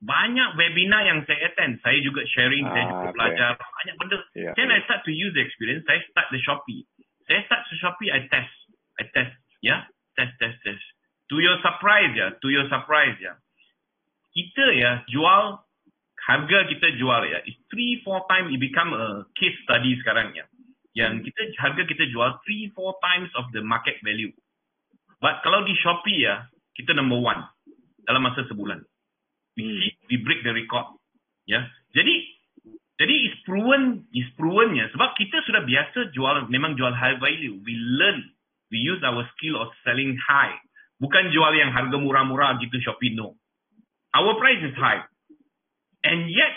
banyak 0.00 0.56
webinar 0.56 1.04
yang 1.04 1.20
saya 1.28 1.52
attend. 1.52 1.76
Saya 1.84 2.00
juga 2.00 2.24
sharing, 2.24 2.64
saya 2.64 2.84
Ah, 2.84 2.88
juga 2.88 3.04
okay. 3.04 3.16
belajar 3.20 3.48
banyak 3.60 3.94
benda. 4.00 4.18
Yeah. 4.32 4.54
Then 4.56 4.72
I 4.72 4.80
start 4.88 5.04
to 5.04 5.12
use 5.12 5.36
the 5.36 5.44
experience. 5.44 5.84
Saya 5.84 6.00
start 6.08 6.32
the 6.32 6.40
Shopee. 6.40 6.88
Saya 7.28 7.44
start 7.44 7.68
to 7.68 7.74
Shopee, 7.76 8.08
I 8.08 8.24
test. 8.32 8.54
I 8.96 9.04
test. 9.12 9.36
Ya. 9.60 9.84
Test, 10.16 10.32
test, 10.40 10.56
test. 10.64 10.84
To 11.30 11.38
your 11.38 11.62
surprise 11.62 12.12
ya. 12.18 12.34
To 12.42 12.48
your 12.50 12.66
surprise 12.66 13.14
ya. 13.22 13.38
Kita 14.34 14.64
ya 14.74 14.90
jual 15.10 15.58
harga 16.26 16.58
kita 16.70 16.98
jual 16.98 17.22
ya. 17.30 17.38
It's 17.46 17.58
three, 17.70 18.02
four 18.02 18.26
times 18.30 18.50
it 18.54 18.60
become 18.62 18.94
a 18.94 19.26
case 19.38 19.54
study 19.62 19.94
sekarang 20.02 20.34
ya. 20.34 20.46
Yang 20.94 21.30
kita 21.30 21.54
harga 21.62 21.82
kita 21.86 22.04
jual 22.10 22.38
three, 22.42 22.70
four 22.74 22.98
times 22.98 23.30
of 23.38 23.46
the 23.54 23.62
market 23.62 23.98
value. 24.02 24.34
But 25.22 25.42
kalau 25.46 25.62
di 25.62 25.74
Shopee 25.78 26.26
ya, 26.26 26.50
kita 26.74 26.94
number 26.98 27.18
one 27.18 27.46
dalam 28.06 28.26
masa 28.26 28.42
sebulan. 28.50 28.82
We 29.58 29.66
Hmm. 29.66 29.78
hit, 29.82 29.94
we 30.10 30.16
break 30.22 30.42
the 30.42 30.54
record. 30.54 30.98
Ya. 31.46 31.66
Jadi 31.94 32.14
jadi 33.00 33.14
is 33.32 33.34
proven, 33.48 34.04
is 34.12 34.28
proven 34.36 34.76
ya. 34.76 34.86
Sebab 34.92 35.16
kita 35.16 35.40
sudah 35.48 35.64
biasa 35.64 36.12
jual, 36.12 36.52
memang 36.52 36.76
jual 36.76 36.92
high 36.92 37.16
value. 37.16 37.56
We 37.64 37.72
learn, 37.72 38.28
we 38.68 38.76
use 38.76 39.00
our 39.00 39.24
skill 39.36 39.56
of 39.56 39.72
selling 39.82 40.20
high. 40.20 40.52
Bukan 41.00 41.32
jual 41.32 41.52
yang 41.56 41.72
harga 41.72 41.96
murah-murah 41.96 42.60
gitu 42.60 42.76
Shopee, 42.84 43.16
no. 43.16 43.40
Our 44.12 44.36
price 44.36 44.60
is 44.60 44.76
high. 44.76 45.00
And 46.04 46.28
yet, 46.28 46.52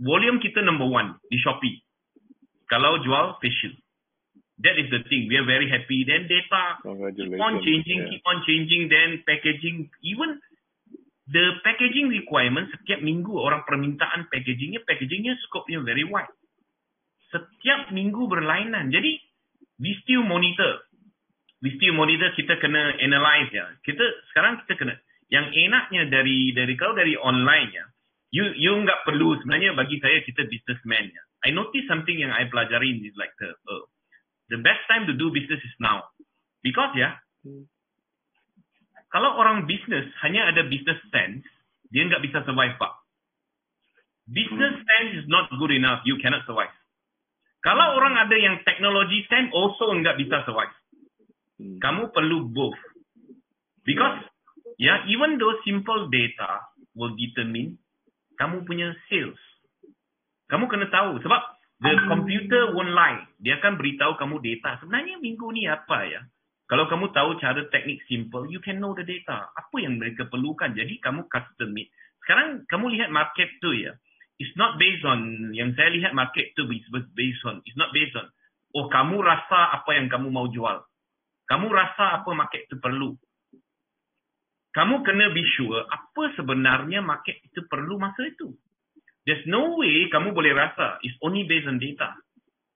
volume 0.00 0.40
kita 0.40 0.64
number 0.64 0.88
one 0.88 1.20
di 1.28 1.36
Shopee. 1.36 1.84
Kalau 2.72 3.04
jual 3.04 3.36
facial. 3.44 3.76
That 4.62 4.78
is 4.78 4.86
the 4.88 5.02
thing. 5.10 5.26
We 5.26 5.34
are 5.36 5.44
very 5.44 5.66
happy. 5.66 6.06
Then 6.06 6.30
data 6.30 6.78
keep 7.12 7.36
on 7.42 7.60
changing, 7.60 7.98
Yeah. 8.06 8.10
keep 8.14 8.24
on 8.24 8.38
changing. 8.46 8.82
Then 8.86 9.20
packaging, 9.26 9.90
even 10.00 10.38
the 11.26 11.58
packaging 11.66 12.08
requirement 12.08 12.70
setiap 12.70 13.02
minggu 13.02 13.34
orang 13.34 13.66
permintaan 13.66 14.30
packagingnya, 14.30 14.86
packagingnya 14.86 15.34
scope-nya 15.44 15.82
very 15.82 16.06
wide. 16.06 16.30
Setiap 17.34 17.90
minggu 17.90 18.30
berlainan. 18.30 18.94
Jadi 18.94 19.18
we 19.82 19.98
still 20.06 20.22
monitor. 20.22 20.86
We 21.64 21.72
still 21.80 21.96
monitor. 21.96 22.28
Kita 22.36 22.60
kena 22.60 23.00
analyze 23.00 23.48
ya. 23.48 23.72
Kita 23.80 24.04
sekarang 24.32 24.60
kita 24.68 24.76
kena. 24.76 24.94
Yang 25.32 25.56
enaknya 25.56 26.12
dari 26.12 26.52
dari 26.52 26.76
kalau 26.76 26.92
dari 26.92 27.16
online 27.16 27.72
ya, 27.72 27.84
you 28.28 28.44
you 28.60 28.76
nggak 28.84 29.08
perlu 29.08 29.40
sebenarnya 29.40 29.72
bagi 29.72 29.96
saya 30.04 30.20
kita 30.20 30.44
businessman 30.44 31.08
ya. 31.08 31.22
I 31.48 31.56
notice 31.56 31.88
something 31.88 32.20
yang 32.20 32.36
I 32.36 32.44
pelajari 32.52 33.00
is 33.00 33.16
like 33.16 33.32
the 33.40 33.56
uh, 33.56 33.84
the 34.52 34.60
best 34.60 34.84
time 34.92 35.08
to 35.08 35.16
do 35.16 35.32
business 35.32 35.64
is 35.64 35.76
now. 35.80 36.04
Because 36.60 36.92
ya, 36.92 37.16
Hmm. 37.44 37.68
kalau 39.12 39.36
orang 39.36 39.68
business 39.68 40.08
hanya 40.24 40.48
ada 40.48 40.64
business 40.64 40.96
sense, 41.12 41.44
dia 41.92 42.08
nggak 42.08 42.24
bisa 42.24 42.40
survive 42.48 42.72
pak. 42.80 42.92
Business 44.24 44.80
sense 44.80 45.10
is 45.20 45.26
not 45.28 45.52
good 45.60 45.68
enough, 45.76 46.00
you 46.08 46.16
cannot 46.24 46.40
survive. 46.48 46.72
Kalau 47.60 48.00
orang 48.00 48.16
ada 48.16 48.32
yang 48.32 48.64
technology 48.64 49.28
sense, 49.28 49.52
also 49.52 49.92
nggak 49.92 50.16
bisa 50.16 50.40
survive. 50.48 50.72
Hmm. 51.60 51.78
Kamu 51.78 52.10
perlu 52.10 52.50
both. 52.50 52.78
Because, 53.84 54.24
ya, 54.80 55.04
even 55.06 55.36
though 55.36 55.54
simple 55.62 56.08
data 56.08 56.64
will 56.96 57.12
determine 57.14 57.76
kamu 58.40 58.66
punya 58.66 58.90
sales. 59.06 59.38
Kamu 60.50 60.66
kena 60.66 60.90
tahu 60.90 61.22
sebab 61.22 61.42
the 61.80 61.92
computer 62.10 62.74
won't 62.74 62.92
lie. 62.92 63.22
Dia 63.40 63.58
akan 63.62 63.78
beritahu 63.78 64.18
kamu 64.18 64.42
data. 64.42 64.78
Sebenarnya 64.82 65.18
minggu 65.22 65.46
ni 65.54 65.66
apa 65.70 66.06
ya? 66.06 66.20
Kalau 66.64 66.88
kamu 66.88 67.12
tahu 67.12 67.36
cara 67.38 67.60
teknik 67.68 68.00
simple, 68.08 68.48
you 68.48 68.58
can 68.64 68.80
know 68.80 68.96
the 68.96 69.04
data. 69.04 69.52
Apa 69.52 69.76
yang 69.84 70.00
mereka 70.00 70.24
perlukan. 70.32 70.72
Jadi 70.72 70.96
kamu 70.98 71.28
custom 71.28 71.76
made. 71.76 71.92
Sekarang 72.24 72.64
kamu 72.72 72.96
lihat 72.96 73.12
market 73.12 73.52
tu 73.60 73.76
ya. 73.76 73.92
It's 74.40 74.56
not 74.58 74.80
based 74.80 75.04
on 75.06 75.52
yang 75.54 75.76
saya 75.78 75.92
lihat 75.94 76.16
market 76.16 76.56
tu 76.56 76.66
is 76.72 76.82
based 77.14 77.44
on. 77.46 77.60
It's 77.68 77.76
not 77.76 77.92
based 77.92 78.16
on. 78.16 78.26
Oh 78.74 78.90
kamu 78.90 79.22
rasa 79.22 79.76
apa 79.76 79.94
yang 79.94 80.08
kamu 80.10 80.32
mau 80.32 80.48
jual. 80.50 80.82
Kamu 81.44 81.66
rasa 81.68 82.20
apa 82.20 82.30
market 82.32 82.66
itu 82.66 82.76
perlu. 82.80 83.12
Kamu 84.74 85.06
kena 85.06 85.30
be 85.30 85.44
sure 85.54 85.86
apa 85.86 86.34
sebenarnya 86.34 86.98
market 86.98 87.38
itu 87.46 87.62
perlu 87.70 87.94
masa 88.00 88.26
itu. 88.26 88.50
There's 89.24 89.44
no 89.48 89.80
way 89.80 90.10
kamu 90.12 90.34
boleh 90.34 90.52
rasa. 90.52 91.00
It's 91.00 91.16
only 91.24 91.46
based 91.48 91.70
on 91.70 91.80
data. 91.80 92.12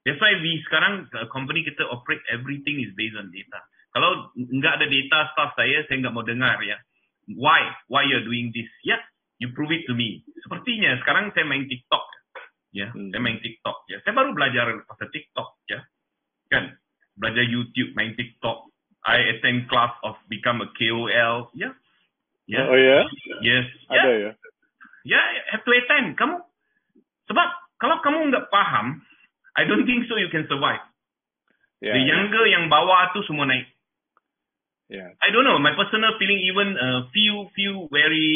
That's 0.07 0.17
why 0.23 0.33
we 0.41 0.63
sekarang 0.65 1.11
uh, 1.13 1.29
company 1.29 1.67
kita 1.67 1.85
operate 1.85 2.25
everything 2.33 2.81
is 2.81 2.95
based 2.97 3.19
on 3.19 3.29
data. 3.29 3.61
Kalau 3.93 4.33
enggak 4.39 4.81
ada 4.81 4.87
data 4.89 5.19
staff 5.35 5.53
saya, 5.59 5.85
saya 5.85 6.01
enggak 6.01 6.15
mau 6.17 6.25
dengar 6.25 6.57
ya. 6.65 6.81
Why? 7.37 7.61
Why 7.93 8.09
you're 8.09 8.25
doing 8.25 8.55
this? 8.57 8.69
Ya, 8.87 8.97
you 9.37 9.53
prove 9.53 9.75
it 9.75 9.85
to 9.85 9.93
me. 9.93 10.25
Sepertinya 10.41 10.97
sekarang 11.05 11.37
saya 11.37 11.45
main 11.45 11.69
TikTok. 11.69 12.05
Ya, 12.73 12.89
Hmm. 12.93 13.13
saya 13.13 13.21
main 13.21 13.41
TikTok 13.41 13.85
ya. 13.93 14.01
Saya 14.05 14.17
baru 14.17 14.33
belajar 14.33 14.81
pasal 14.89 15.09
TikTok 15.13 15.49
ya. 15.69 15.85
Kan? 16.49 16.73
Belajar 17.19 17.45
YouTube, 17.45 17.93
main 17.99 18.15
TikTok. 18.15 18.71
I 19.03 19.19
attend 19.37 19.67
class 19.67 19.91
of 20.07 20.15
become 20.31 20.63
a 20.63 20.69
KOL. 20.75 21.51
Ya. 21.55 21.71
Ya. 22.49 22.63
Oh 22.65 22.79
ya? 22.79 22.99
Yes. 23.45 23.67
Ada 23.91 24.11
ya? 24.17 24.31
Ya, 25.05 25.21
have 25.53 25.65
to 25.65 25.73
attend. 25.75 26.17
Kamu 26.17 26.41
sebab 27.29 27.49
kalau 27.79 28.01
kamu 28.01 28.33
nggak 28.33 28.49
paham, 28.49 29.03
I 29.59 29.67
don't 29.67 29.85
think 29.85 30.07
so 30.07 30.17
you 30.17 30.31
can 30.31 30.47
survive. 30.47 30.83
Ya. 31.79 31.95
The 31.95 32.03
younger 32.03 32.45
yang 32.51 32.67
bawah 32.71 33.15
tu 33.15 33.23
semua 33.27 33.47
naik. 33.47 33.69
Ya. 34.89 35.13
I 35.21 35.29
don't 35.31 35.45
know. 35.45 35.61
My 35.61 35.77
personal 35.77 36.17
feeling 36.17 36.41
even 36.49 36.75
uh, 36.75 37.07
few 37.13 37.53
few 37.53 37.87
very 37.93 38.29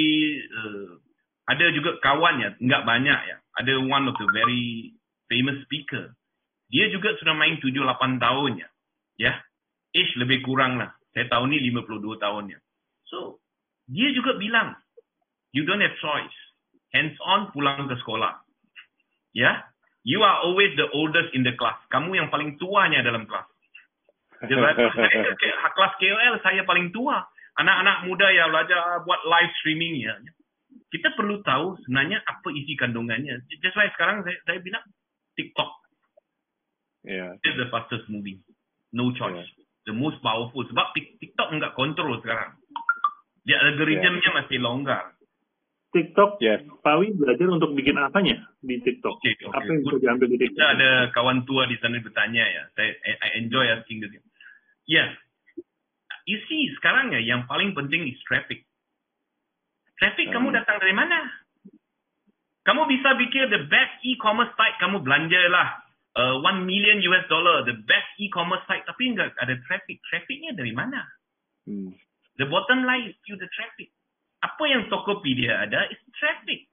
uh, 0.53 1.01
ada 1.49 1.73
juga 1.75 1.99
kawan 1.99 2.45
ya, 2.45 2.51
nggak 2.61 2.85
banyak 2.87 3.21
ya. 3.29 3.37
Ada 3.59 3.73
one 3.83 4.09
of 4.09 4.16
the 4.16 4.29
very 4.31 4.95
famous 5.29 5.59
speaker. 5.64 6.12
Dia 6.73 6.88
juga 6.88 7.12
sudah 7.21 7.37
main 7.37 7.61
7 7.61 7.68
8 7.68 8.16
tahun 8.16 8.64
ya. 8.64 8.68
Ya. 9.22 9.38
Age 9.94 10.18
lebih 10.18 10.42
kurang 10.42 10.82
lah. 10.82 10.90
Saya 11.14 11.30
tahun 11.30 11.54
ni 11.54 11.62
52 11.70 12.18
tahun 12.18 12.50
ya. 12.50 12.58
So, 13.06 13.38
dia 13.87 14.11
juga 14.16 14.35
bilang, 14.35 14.74
you 15.54 15.62
don't 15.62 15.85
have 15.85 15.94
choice. 16.02 16.35
Hands 16.90 17.14
on 17.22 17.52
pulang 17.54 17.87
ke 17.87 17.94
sekolah. 18.02 18.42
Ya. 19.37 19.62
You 20.02 20.26
are 20.26 20.42
always 20.42 20.74
the 20.74 20.90
oldest 20.90 21.30
in 21.38 21.46
the 21.46 21.54
class. 21.54 21.78
Kamu 21.94 22.18
yang 22.18 22.26
paling 22.26 22.58
tuanya 22.58 23.06
dalam 23.06 23.22
kelas. 23.30 23.46
Dia 24.50 24.58
saya 24.58 24.74
ke- 25.38 25.54
kelas 25.78 25.92
KOL 26.02 26.35
saya 26.42 26.66
paling 26.66 26.90
tua. 26.90 27.22
Anak-anak 27.62 28.11
muda 28.11 28.26
yang 28.35 28.50
belajar 28.50 29.06
buat 29.06 29.22
live 29.22 29.52
streaming 29.62 30.02
ya. 30.02 30.18
Kita 30.90 31.14
perlu 31.14 31.44
tahu 31.46 31.78
sebenarnya 31.87 32.24
apa 32.26 32.48
isi 32.50 32.74
kandungannya. 32.74 33.44
That's 33.62 33.76
why 33.78 33.87
sekarang 33.94 34.26
saya, 34.26 34.40
saya 34.42 34.58
bilang 34.58 34.82
TikTok 35.38 35.70
Ya. 37.06 37.35
is 37.38 37.54
the 37.58 37.70
fastest 37.70 38.11
moving. 38.11 38.42
No 38.92 39.11
choice. 39.12 39.48
The 39.85 39.96
most 39.96 40.20
powerful. 40.20 40.62
Sebab 40.62 40.87
Tik- 40.94 41.18
TikTok 41.18 41.48
enggak 41.50 41.72
kontrol 41.74 42.20
sekarang. 42.20 42.55
Dia 43.42 43.59
algoritmnya 43.59 44.31
masih 44.33 44.62
longgar. 44.62 45.16
TikTok, 45.92 46.40
Yes. 46.40 46.64
Pak 46.81 47.05
Wi 47.05 47.12
belajar 47.12 47.52
untuk 47.52 47.76
bikin 47.76 48.00
apanya 48.00 48.40
di 48.64 48.81
TikTok? 48.81 49.12
Oke, 49.12 49.37
oke. 49.44 49.52
Apa 49.52 49.68
yang 49.68 49.85
bisa 49.85 49.96
diambil 50.00 50.26
di 50.33 50.37
TikTok? 50.40 50.57
Kita 50.57 50.66
ada 50.72 50.90
kawan 51.12 51.44
tua 51.44 51.68
di 51.68 51.76
sana 51.85 52.00
bertanya 52.00 52.40
ya. 52.40 52.62
Saya 52.72 52.96
I, 52.96 53.12
I 53.12 53.28
enjoy 53.44 53.64
asking 53.76 54.00
this. 54.00 54.16
Ya. 54.88 55.05
you 56.24 56.38
see 56.48 56.70
sekarang 56.81 57.12
ya 57.12 57.20
yang 57.20 57.44
paling 57.44 57.74
penting 57.76 58.09
is 58.09 58.16
traffic. 58.24 58.64
Traffic 60.00 60.33
kamu 60.33 60.48
Hmm. 60.48 60.57
datang 60.62 60.81
dari 60.81 60.94
mana? 60.94 61.18
Kamu 62.62 62.87
bisa 62.87 63.18
bikin 63.18 63.50
the 63.50 63.66
best 63.66 63.92
e-commerce 64.07 64.55
site 64.55 64.78
kamu 64.78 65.02
belanja 65.02 65.40
lah. 65.50 65.82
Uh, 66.12 66.37
1 66.44 66.68
million 66.68 67.01
US 67.09 67.25
dollar, 67.33 67.64
the 67.64 67.72
best 67.88 68.05
e-commerce 68.20 68.61
site 68.68 68.85
tapi 68.85 69.16
enggak 69.16 69.33
ada 69.40 69.57
traffic. 69.64 69.96
Trafficnya 70.12 70.53
dari 70.53 70.77
mana? 70.77 71.01
Hmm. 71.64 71.96
The 72.37 72.44
bottom 72.53 72.85
line 72.85 73.09
is 73.09 73.16
you 73.25 73.40
the 73.40 73.48
traffic. 73.57 73.88
Apa 74.44 74.61
yang 74.68 74.92
Tokopedia 74.92 75.64
ada 75.64 75.88
is 75.88 75.96
traffic. 76.20 76.68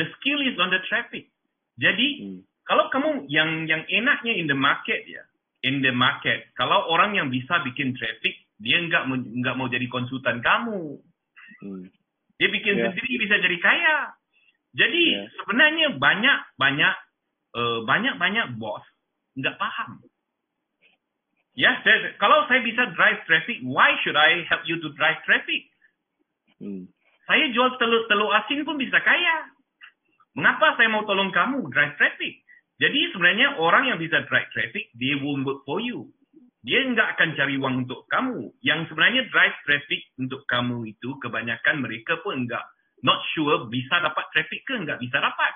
The 0.00 0.08
skill 0.16 0.40
is 0.46 0.56
on 0.56 0.72
the 0.72 0.80
traffic. 0.88 1.28
Jadi 1.76 2.08
Hmm. 2.24 2.40
kalau 2.64 2.88
kamu 2.88 3.28
yang 3.28 3.68
yang 3.68 3.84
enaknya 3.90 4.32
in 4.40 4.48
the 4.48 4.56
market 4.56 5.04
ya, 5.04 5.28
in 5.66 5.84
the 5.84 5.92
market, 5.92 6.48
kalau 6.56 6.88
orang 6.88 7.12
yang 7.18 7.28
bisa 7.28 7.60
bikin 7.68 7.92
traffic, 8.00 8.32
dia 8.56 8.80
enggak 8.80 9.04
enggak 9.12 9.54
mau 9.60 9.68
jadi 9.68 9.84
konsultan 9.92 10.40
kamu. 10.40 10.96
Hmm. 11.60 11.84
Dia 12.38 12.48
bikin 12.48 12.78
Yeah. 12.78 12.94
sendiri 12.94 13.28
bisa 13.28 13.36
jadi 13.42 13.58
kaya. 13.58 13.96
Jadi 14.78 15.02
Yeah. 15.10 15.26
sebenarnya 15.42 15.86
banyak 15.98 16.38
banyak 16.54 16.94
uh, 17.58 17.82
banyak 17.82 18.14
banyak 18.14 18.46
bos 18.62 18.86
nggak 19.34 19.58
paham. 19.58 20.02
Ya, 21.58 21.74
saya, 21.82 22.14
kalau 22.22 22.46
saya 22.46 22.62
bisa 22.62 22.86
drive 22.94 23.18
traffic, 23.26 23.58
why 23.66 23.90
should 24.06 24.14
I 24.14 24.46
help 24.46 24.62
you 24.62 24.78
to 24.78 24.94
drive 24.94 25.18
traffic? 25.26 25.66
Hmm. 26.62 26.86
Saya 27.26 27.50
jual 27.50 27.74
telur 27.82 28.06
telur 28.06 28.30
asin 28.30 28.62
pun 28.62 28.78
bisa 28.78 29.02
kaya. 29.02 29.50
Mengapa 30.38 30.78
saya 30.78 30.86
mau 30.86 31.02
tolong 31.02 31.34
kamu 31.34 31.66
drive 31.74 31.98
traffic? 31.98 32.46
Jadi 32.78 33.10
sebenarnya 33.10 33.58
orang 33.58 33.90
yang 33.90 33.98
bisa 33.98 34.22
drive 34.30 34.46
traffic, 34.54 34.86
dia 34.94 35.18
will 35.18 35.42
work 35.42 35.66
for 35.66 35.82
you. 35.82 36.14
Dia 36.62 36.86
nggak 36.86 37.18
akan 37.18 37.34
cari 37.34 37.58
uang 37.58 37.86
untuk 37.86 38.06
kamu. 38.06 38.54
Yang 38.62 38.94
sebenarnya 38.94 39.26
drive 39.26 39.56
traffic 39.66 40.00
untuk 40.14 40.46
kamu 40.46 40.94
itu 40.94 41.18
kebanyakan 41.18 41.82
mereka 41.82 42.22
pun 42.22 42.46
nggak 42.46 42.62
not 43.02 43.20
sure 43.34 43.66
bisa 43.70 44.00
dapat 44.02 44.24
traffic 44.34 44.62
ke 44.66 44.74
nggak 44.74 44.98
bisa 44.98 45.18
dapat. 45.22 45.52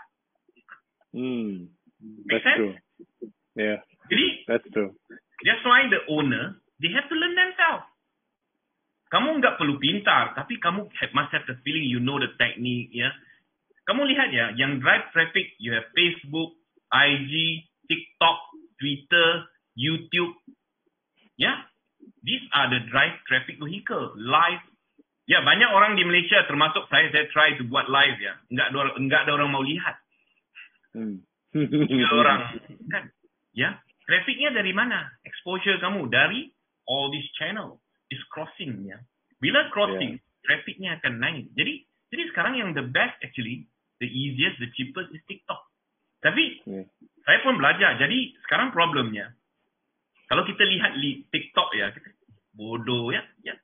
Hmm. 1.13 1.71
Make 2.03 2.43
That's 2.43 2.47
sense? 2.47 2.59
true. 2.59 2.75
Yeah, 3.53 3.79
Jadi 4.09 4.27
that's 4.49 4.67
true. 4.73 4.97
That's 5.45 5.65
why 5.67 5.87
the 5.91 6.01
owner, 6.09 6.57
they 6.81 6.91
have 6.95 7.07
to 7.11 7.17
learn 7.19 7.35
themselves. 7.37 7.87
Kamu 9.13 9.45
nggak 9.45 9.61
perlu 9.61 9.77
pintar, 9.77 10.33
tapi 10.33 10.57
kamu 10.57 10.89
have, 10.89 11.13
must 11.13 11.37
have 11.37 11.45
the 11.45 11.61
feeling 11.61 11.85
you 11.85 12.01
know 12.01 12.17
the 12.17 12.33
technique, 12.41 12.89
ya. 12.97 13.13
Kamu 13.85 14.09
lihat 14.09 14.33
ya, 14.33 14.57
yang 14.57 14.81
drive 14.81 15.05
traffic, 15.13 15.53
you 15.61 15.69
have 15.77 15.85
Facebook, 15.93 16.57
IG, 16.89 17.33
TikTok, 17.93 18.39
Twitter, 18.81 19.29
YouTube, 19.77 20.33
ya. 21.37 21.69
These 22.25 22.47
are 22.57 22.73
the 22.73 22.89
drive 22.89 23.21
traffic 23.29 23.61
vehicle, 23.61 24.17
live. 24.17 24.65
Ya, 25.33 25.41
banyak 25.41 25.71
orang 25.73 25.97
di 25.97 26.05
Malaysia, 26.05 26.45
termasuk 26.45 26.93
saya, 26.93 27.09
saya 27.09 27.25
try 27.33 27.57
to 27.57 27.65
buat 27.65 27.89
live 27.89 28.21
ya. 28.21 28.37
Nggak 28.53 28.67
ada, 28.69 28.77
orang- 28.85 28.97
nggak 29.09 29.21
ada 29.25 29.33
orang 29.33 29.49
mau 29.49 29.65
lihat. 29.65 29.97
Hmm. 30.93 31.25
tiga 31.89 32.09
orang. 32.13 32.41
Kan? 32.93 33.09
Ya. 33.57 33.81
Trafficnya 34.05 34.53
dari 34.53 34.77
mana? 34.77 35.09
Exposure 35.25 35.81
kamu. 35.81 36.13
Dari 36.13 36.53
all 36.85 37.09
this 37.09 37.25
channel. 37.41 37.81
Is 38.13 38.21
crossing 38.29 38.85
ya. 38.85 39.01
Bila 39.41 39.73
crossing 39.73 40.21
trafficnya 40.45 41.01
akan 41.01 41.17
naik. 41.17 41.49
Jadi 41.57 41.81
jadi 42.13 42.23
sekarang 42.29 42.61
yang 42.61 42.71
the 42.77 42.85
best 42.85 43.17
actually 43.25 43.65
the 44.05 44.09
easiest 44.09 44.61
the 44.61 44.69
cheapest 44.77 45.17
is 45.17 45.25
TikTok. 45.25 45.65
Tapi 46.21 46.61
Yeah. 46.69 46.85
saya 47.25 47.41
pun 47.41 47.57
belajar. 47.57 47.97
Jadi 47.97 48.37
sekarang 48.45 48.69
problemnya 48.69 49.33
kalau 50.29 50.45
kita 50.45 50.61
lihat 50.61 50.93
li 51.01 51.25
TikTok 51.33 51.73
ya 51.73 51.89
kita 51.97 52.13
bodoh 52.53 53.09
ya. 53.17 53.25
Ya 53.41 53.57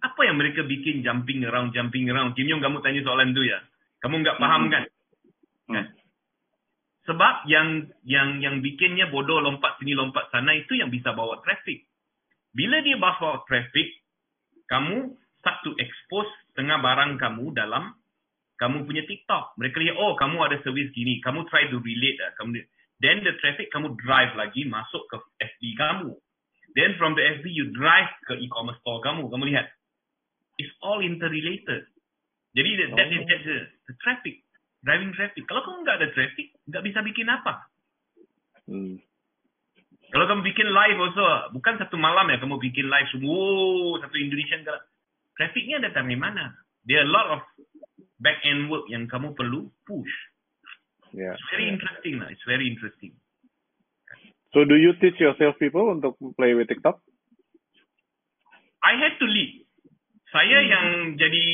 apa 0.00 0.20
yang 0.24 0.36
mereka 0.40 0.64
bikin 0.64 1.04
jumping 1.04 1.44
around 1.44 1.76
jumping 1.76 2.08
around 2.08 2.32
Kim 2.32 2.48
Yong 2.48 2.64
kamu 2.64 2.80
tanya 2.80 3.00
soalan 3.04 3.36
tu 3.36 3.44
ya 3.44 3.60
kamu 4.00 4.24
nggak 4.24 4.40
paham 4.40 4.68
Hmm. 4.68 4.72
kan 4.72 4.84
Hmm. 5.70 5.76
Kan? 5.78 5.86
Sebab 7.08 7.48
yang 7.48 7.88
yang 8.04 8.38
yang 8.44 8.60
bikinnya 8.60 9.08
bodoh 9.08 9.40
lompat 9.40 9.80
sini 9.80 9.96
lompat 9.96 10.28
sana 10.34 10.52
itu 10.54 10.76
yang 10.76 10.92
bisa 10.92 11.10
bawa 11.16 11.40
traffic. 11.40 11.86
Bila 12.50 12.82
dia 12.82 12.98
bawa 12.98 13.46
traffic, 13.46 13.88
kamu 14.66 15.14
start 15.40 15.58
to 15.64 15.72
expose 15.78 16.28
tengah 16.58 16.82
barang 16.82 17.16
kamu 17.16 17.54
dalam 17.56 17.94
kamu 18.60 18.84
punya 18.84 19.02
TikTok. 19.08 19.56
Mereka 19.56 19.80
lihat, 19.80 19.96
oh 19.96 20.12
kamu 20.20 20.36
ada 20.44 20.60
servis 20.60 20.92
gini, 20.92 21.16
kamu 21.24 21.48
try 21.48 21.64
to 21.72 21.80
relate 21.80 22.18
lah. 22.20 22.36
Kamu, 22.36 22.60
then 23.00 23.24
the 23.24 23.32
traffic 23.40 23.72
kamu 23.72 23.96
drive 23.96 24.36
lagi 24.36 24.68
masuk 24.68 25.08
ke 25.08 25.16
FB 25.40 25.62
kamu. 25.80 26.12
Then 26.76 27.00
from 27.00 27.16
the 27.16 27.24
FB 27.40 27.48
you 27.48 27.72
drive 27.72 28.12
ke 28.28 28.36
e-commerce 28.36 28.76
store 28.84 29.00
kamu. 29.00 29.32
Kamu 29.32 29.48
lihat, 29.48 29.72
it's 30.60 30.72
all 30.84 31.00
interrelated. 31.00 31.88
Jadi 32.52 32.70
that, 32.76 32.88
that 33.00 33.08
is 33.08 33.20
Oh. 33.24 33.28
that's 33.30 33.46
the, 33.46 33.58
the 33.88 33.94
traffic, 34.04 34.44
driving 34.84 35.16
traffic. 35.16 35.42
Kalau 35.48 35.64
kamu 35.64 35.88
nggak 35.88 35.96
ada 35.96 36.08
traffic, 36.12 36.52
nggak 36.68 36.84
bisa 36.84 36.98
bikin 37.00 37.26
apa. 37.32 37.64
Hmm. 38.68 39.00
Kalau 40.10 40.26
kamu 40.26 40.42
bikin 40.42 40.68
live 40.68 40.98
also, 41.00 41.54
bukan 41.54 41.78
satu 41.78 41.94
malam 41.94 42.28
ya 42.28 42.42
kamu 42.42 42.58
bikin 42.58 42.90
live 42.90 43.08
semua, 43.14 43.30
oh, 43.30 43.94
satu 44.02 44.18
Indonesian 44.18 44.66
ke 44.66 44.74
Trafficnya 45.40 45.80
datang 45.80 46.04
dari 46.04 46.20
mana? 46.20 46.52
There 46.84 47.00
are 47.00 47.08
a 47.08 47.12
lot 47.12 47.26
of 47.32 47.40
back 48.20 48.44
end 48.44 48.68
work 48.68 48.84
yang 48.92 49.08
kamu 49.08 49.32
perlu 49.32 49.72
push. 49.88 50.12
Yeah. 51.16 51.32
It's 51.32 51.48
very 51.48 51.72
interesting 51.72 52.20
lah. 52.20 52.28
It's 52.28 52.44
very 52.44 52.68
interesting. 52.68 53.16
So 54.52 54.68
do 54.68 54.76
you 54.76 54.92
teach 55.00 55.16
your 55.16 55.32
salespeople 55.40 55.96
untuk 55.96 56.20
play 56.36 56.52
with 56.52 56.68
TikTok? 56.68 57.00
I 58.84 59.00
had 59.00 59.16
to 59.16 59.24
lead. 59.24 59.59
Saya 60.30 60.58
Hmm. 60.62 60.70
yang 60.70 60.86
jadi 61.18 61.44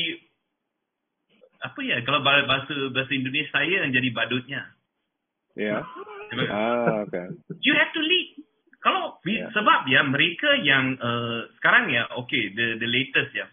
apa 1.57 1.79
ya 1.81 1.97
kalau 2.05 2.21
bah- 2.21 2.45
bahasa 2.45 2.73
bahasa 2.93 3.11
Indonesia 3.13 3.49
saya 3.49 3.85
yang 3.85 3.91
jadi 3.93 4.09
badutnya. 4.13 4.61
Yeah. 5.57 5.81
Ah, 6.53 7.01
okay. 7.01 7.33
You 7.65 7.73
have 7.73 7.89
to 7.97 8.01
lead. 8.03 8.45
Kalau 8.77 9.17
Yeah. 9.25 9.49
sebab 9.51 9.89
ya 9.89 10.05
mereka 10.05 10.53
yang 10.61 10.93
uh, 11.01 11.49
sekarang 11.57 11.89
ya 11.89 12.05
okay 12.13 12.53
the 12.53 12.77
the 12.77 12.85
latest 12.85 13.33
ya. 13.33 13.49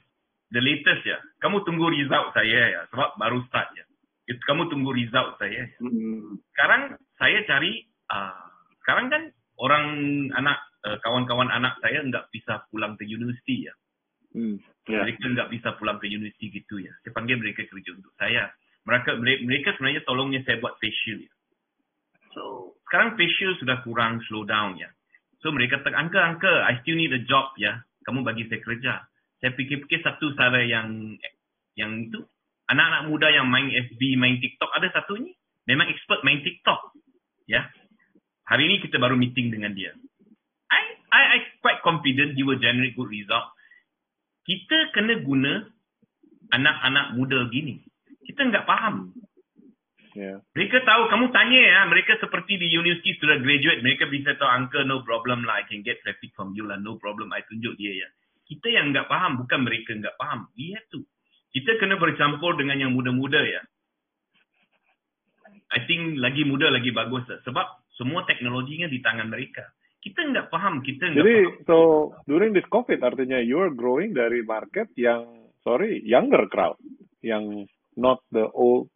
The 0.53 0.61
latest 0.61 1.03
ya. 1.09 1.17
Kamu 1.41 1.65
tunggu 1.65 1.89
result 1.89 2.37
saya 2.37 2.61
ya 2.77 2.81
sebab 2.93 3.17
baru 3.17 3.41
start 3.49 3.73
ya. 3.73 3.85
Kamu 4.45 4.69
tunggu 4.69 4.93
result 4.93 5.41
saya. 5.41 5.65
ya. 5.65 5.67
Hmm. 5.81 6.37
Sekarang 6.53 6.83
saya 7.17 7.41
cari 7.49 7.89
uh, 8.13 8.45
sekarang 8.85 9.09
kan 9.09 9.23
orang 9.57 9.87
anak 10.37 10.61
uh, 10.85 11.01
kawan-kawan 11.01 11.49
anak 11.49 11.81
saya 11.81 12.05
nggak 12.05 12.29
bisa 12.29 12.69
pulang 12.69 13.01
ke 13.01 13.09
universiti 13.09 13.65
ya. 13.65 13.75
Hmm. 14.37 14.61
Ya. 14.85 15.01
Mereka 15.01 15.25
nggak 15.33 15.49
bisa 15.49 15.73
pulang 15.81 15.97
ke 15.97 16.12
universiti 16.12 16.53
gitu 16.53 16.77
ya. 16.77 16.92
Saya 17.01 17.16
panggil 17.16 17.40
mereka 17.40 17.64
kerja 17.64 17.90
untuk 17.97 18.12
saya. 18.20 18.53
Mereka 18.85 19.16
mere- 19.16 19.40
mereka 19.40 19.73
sebenarnya 19.77 20.05
tolongnya 20.05 20.44
saya 20.44 20.61
buat 20.61 20.77
facial 20.77 21.25
ya. 21.25 21.33
So, 22.37 22.77
sekarang 22.85 23.16
facial 23.16 23.57
sudah 23.57 23.81
kurang 23.81 24.20
slow 24.29 24.44
down 24.44 24.77
ya. 24.77 24.92
So, 25.40 25.49
mereka 25.57 25.81
tak 25.81 25.97
angka 25.97 26.20
angka, 26.20 26.53
I 26.68 26.85
still 26.85 27.01
need 27.01 27.16
a 27.16 27.25
job 27.25 27.57
ya. 27.57 27.81
Kamu 28.05 28.20
bagi 28.20 28.44
saya 28.53 28.61
kerja. 28.61 29.09
Saya 29.40 29.57
fikir-fikir 29.57 30.05
satu 30.05 30.37
cara 30.37 30.61
yang 30.61 31.16
yang 31.81 32.12
itu 32.12 32.20
anak-anak 32.68 33.09
muda 33.09 33.29
yang 33.33 33.49
main 33.49 33.73
FB, 33.73 34.20
main 34.20 34.37
TikTok 34.37 34.68
ada 34.77 34.88
satu 34.92 35.16
ni 35.16 35.33
memang 35.64 35.88
expert 35.88 36.20
main 36.25 36.44
TikTok. 36.44 36.92
Ya. 37.49 37.73
Hari 38.44 38.68
ini 38.68 38.85
kita 38.85 39.01
baru 39.01 39.16
meeting 39.16 39.49
dengan 39.49 39.73
dia. 39.73 39.97
I 40.68 40.83
I 41.09 41.23
I 41.25 41.38
quite 41.64 41.81
confident 41.81 42.37
he 42.37 42.44
will 42.44 42.61
generate 42.61 42.92
good 42.92 43.09
result 43.09 43.49
kita 44.45 44.93
kena 44.93 45.21
guna 45.25 45.65
anak-anak 46.53 47.17
muda 47.17 47.49
gini. 47.49 47.81
Kita 48.25 48.45
nggak 48.49 48.69
paham. 48.69 49.13
Yeah. 50.15 50.39
Mereka 50.55 50.87
tahu, 50.87 51.11
kamu 51.11 51.35
tanya 51.35 51.59
ya, 51.59 51.81
mereka 51.91 52.15
seperti 52.23 52.55
di 52.55 52.71
universiti 52.71 53.19
sudah 53.19 53.43
graduate, 53.43 53.83
mereka 53.83 54.07
bisa 54.07 54.39
tahu 54.39 54.47
angka 54.47 54.87
no 54.87 55.03
problem 55.03 55.43
lah, 55.43 55.59
I 55.59 55.67
can 55.67 55.83
get 55.83 55.99
traffic 56.07 56.31
from 56.39 56.55
you 56.55 56.71
lah, 56.71 56.79
no 56.79 56.95
problem, 57.03 57.35
I 57.35 57.43
tunjuk 57.51 57.75
dia 57.75 58.07
ya. 58.07 58.09
Kita 58.47 58.71
yang 58.71 58.95
nggak 58.95 59.11
paham, 59.11 59.43
bukan 59.43 59.67
mereka 59.67 59.91
nggak 59.91 60.15
paham. 60.15 60.47
We 60.55 60.71
have 60.79 60.87
to. 60.95 61.03
Kita 61.51 61.83
kena 61.83 61.99
bercampur 61.99 62.55
dengan 62.55 62.79
yang 62.79 62.95
muda-muda 62.95 63.43
ya. 63.43 63.63
I 65.75 65.83
think 65.91 66.23
lagi 66.23 66.47
muda 66.47 66.71
lagi 66.71 66.95
bagus 66.95 67.27
lah. 67.27 67.43
Sebab 67.43 67.67
semua 67.99 68.23
teknologinya 68.27 68.87
di 68.87 69.03
tangan 69.03 69.27
mereka. 69.27 69.67
Kita 70.05 70.21
nggak 70.21 70.53
paham, 70.53 70.85
kita 70.85 71.09
nggak 71.09 71.17
Jadi, 71.17 71.37
paham. 71.49 71.64
so 71.64 71.77
during 72.29 72.53
this 72.53 72.69
COVID 72.69 73.01
artinya 73.01 73.40
you 73.40 73.57
are 73.57 73.73
growing 73.73 74.12
dari 74.12 74.45
market 74.45 74.93
yang 75.01 75.25
sorry 75.64 76.05
younger 76.05 76.45
crowd, 76.53 76.77
yang 77.25 77.64
not 77.97 78.21
the 78.29 78.45
old 78.53 78.93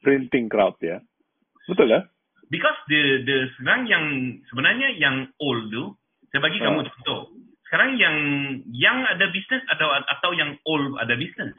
printing 0.00 0.48
crowd 0.48 0.80
ya. 0.80 1.04
Betul 1.68 1.92
ya? 1.92 2.00
Because 2.48 2.76
the 2.88 3.20
the 3.24 3.52
sekarang 3.60 3.84
yang 3.84 4.04
sebenarnya 4.48 4.96
yang 4.96 5.16
old 5.40 5.68
tu, 5.68 5.92
saya 6.32 6.40
bagi 6.40 6.60
Ah. 6.60 6.72
kamu 6.72 6.88
contoh. 6.88 7.20
Sekarang 7.68 7.96
yang 8.00 8.16
yang 8.72 9.04
ada 9.04 9.28
bisnes 9.28 9.64
atau 9.68 9.88
atau 9.92 10.30
yang 10.32 10.56
old 10.64 10.96
ada 11.00 11.16
bisnes. 11.20 11.52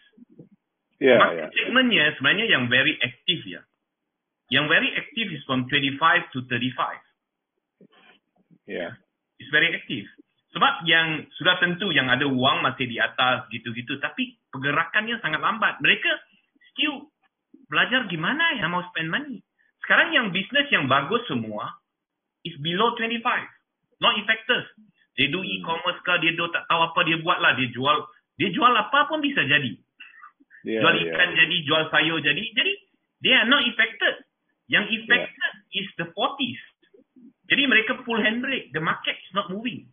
Ya, 0.97 1.19
Market 1.19 1.37
ya. 1.37 1.47
segmentnya 1.53 2.05
sebenarnya 2.15 2.45
yang 2.49 2.63
very 2.71 2.95
active 3.03 3.43
ya. 3.45 3.61
Yang 4.47 4.65
very 4.71 4.89
active 4.95 5.27
is 5.33 5.43
from 5.43 5.67
25 5.67 6.23
to 6.31 6.39
35. 6.47 7.01
Ya. 8.65 8.97
It's 9.37 9.51
very 9.53 9.73
active. 9.73 10.07
Sebab 10.55 10.87
yang 10.87 11.27
sudah 11.35 11.59
tentu 11.59 11.91
yang 11.91 12.07
ada 12.07 12.23
wang 12.25 12.63
masih 12.63 12.87
di 12.87 12.95
atas 12.95 13.43
gitu-gitu. 13.51 13.99
Tapi 13.99 14.39
pergerakannya 14.49 15.19
sangat 15.19 15.43
lambat. 15.43 15.83
Mereka 15.83 16.09
still 16.71 17.11
belajar 17.67 18.07
gimana 18.07 18.55
ya 18.55 18.71
mau 18.71 18.85
spend 18.93 19.11
money. 19.11 19.43
Sekarang 19.83 20.15
yang 20.15 20.31
bisnes 20.31 20.71
yang 20.71 20.87
bagus 20.87 21.21
semua 21.27 21.75
is 22.47 22.55
below 22.63 22.95
25. 22.97 23.19
Not 23.99 24.15
effective. 24.21 24.65
Dia 25.15 25.31
do 25.31 25.43
e-commerce 25.43 25.99
kah, 26.03 26.19
dia 26.19 26.35
do 26.35 26.47
tak 26.51 26.67
tahu 26.67 26.81
apa 26.91 26.99
dia 27.07 27.17
buat 27.23 27.39
lah. 27.39 27.55
Dia 27.55 27.71
jual 27.71 27.97
dia 28.35 28.51
jual 28.51 28.71
apa 28.71 29.07
pun 29.07 29.23
bisa 29.23 29.43
jadi. 29.47 29.71
Yeah, 30.65 30.81
jual 30.83 30.95
yeah. 30.97 31.13
ikan 31.13 31.29
jadi, 31.37 31.57
jual 31.63 31.83
sayur 31.93 32.19
jadi. 32.19 32.43
Jadi, 32.51 32.73
they 33.23 33.31
are 33.31 33.47
not 33.47 33.63
affected. 33.63 34.25
Yang 34.67 34.85
affected 34.99 35.51
is 35.77 35.87
the 36.01 36.09
40s. 36.11 36.61
Jadi 37.45 37.63
mereka 37.69 38.01
pull 38.01 38.17
handbrake. 38.21 38.73
The 38.73 38.81
market 38.81 39.15
is 39.15 39.31
not 39.37 39.53
moving. 39.53 39.85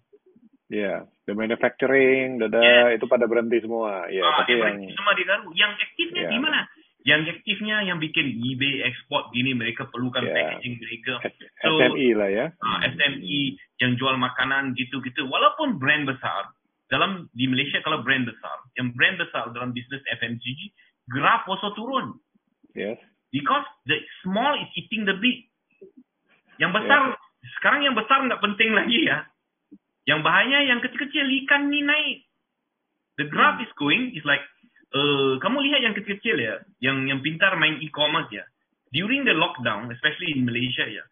Yeah, 0.72 1.04
the 1.28 1.36
manufacturing, 1.36 2.40
dada 2.40 2.56
Yeah. 2.56 2.96
itu 2.96 3.04
pada 3.04 3.28
berhenti 3.28 3.60
semua. 3.60 4.08
Ya, 4.08 4.24
ah, 4.24 4.40
tapi 4.40 4.56
yang 4.56 4.80
semua 4.96 5.12
digaru. 5.12 5.52
Yang 5.52 5.72
aktifnya 5.84 6.22
Yeah. 6.24 6.32
di 6.32 6.38
mana? 6.40 6.60
Yang 7.04 7.20
aktifnya 7.36 7.76
yang 7.84 7.98
bikin 8.00 8.40
eBay 8.40 8.88
export 8.88 9.28
gini 9.36 9.52
mereka 9.52 9.84
perlukan 9.92 10.24
Yeah. 10.24 10.32
packaging 10.32 10.80
mereka. 10.80 11.12
So- 11.60 11.76
SME 11.76 12.08
lah 12.16 12.30
ya. 12.32 12.46
Ah, 12.64 12.88
SME 12.88 13.60
yang 13.84 14.00
jual 14.00 14.16
makanan 14.16 14.72
gitu-gitu. 14.72 15.28
Walaupun 15.28 15.76
brand 15.76 16.08
besar 16.08 16.56
dalam 16.88 17.28
di 17.36 17.44
Malaysia 17.52 17.84
kalau 17.84 18.00
brand 18.00 18.24
besar, 18.24 18.64
yang 18.80 18.96
brand 18.96 19.20
besar 19.20 19.52
dalam 19.52 19.76
bisnes 19.76 20.00
FMCG, 20.08 20.72
graf 21.12 21.44
also 21.52 21.76
turun. 21.76 22.16
Yes. 22.72 22.96
Because 23.28 23.68
the 23.84 24.00
small 24.24 24.56
is 24.56 24.72
eating 24.72 25.04
the 25.04 25.16
big. 25.20 25.52
Yang 26.56 26.72
besar, 26.80 27.00
sekarang 27.58 27.82
yang 27.86 27.94
besar 27.98 28.22
nggak 28.22 28.42
penting 28.42 28.70
lagi 28.74 29.06
ya. 29.06 29.26
Yang 30.06 30.20
bahaya 30.26 30.58
yang 30.66 30.82
kecil-kecil 30.82 31.26
ikan 31.46 31.70
ni 31.70 31.82
naik. 31.82 32.26
The 33.20 33.28
graph 33.30 33.62
is 33.62 33.70
going 33.78 34.14
is 34.18 34.24
like, 34.26 34.42
uh, 34.94 35.38
kamu 35.38 35.62
lihat 35.70 35.80
yang 35.84 35.94
kecil-kecil 35.94 36.36
ya, 36.38 36.58
yang 36.82 37.06
yang 37.06 37.22
pintar 37.22 37.54
main 37.58 37.78
e-commerce 37.82 38.30
ya. 38.34 38.42
During 38.92 39.24
the 39.24 39.32
lockdown, 39.32 39.88
especially 39.94 40.36
in 40.36 40.44
Malaysia 40.44 40.84
ya, 40.84 41.04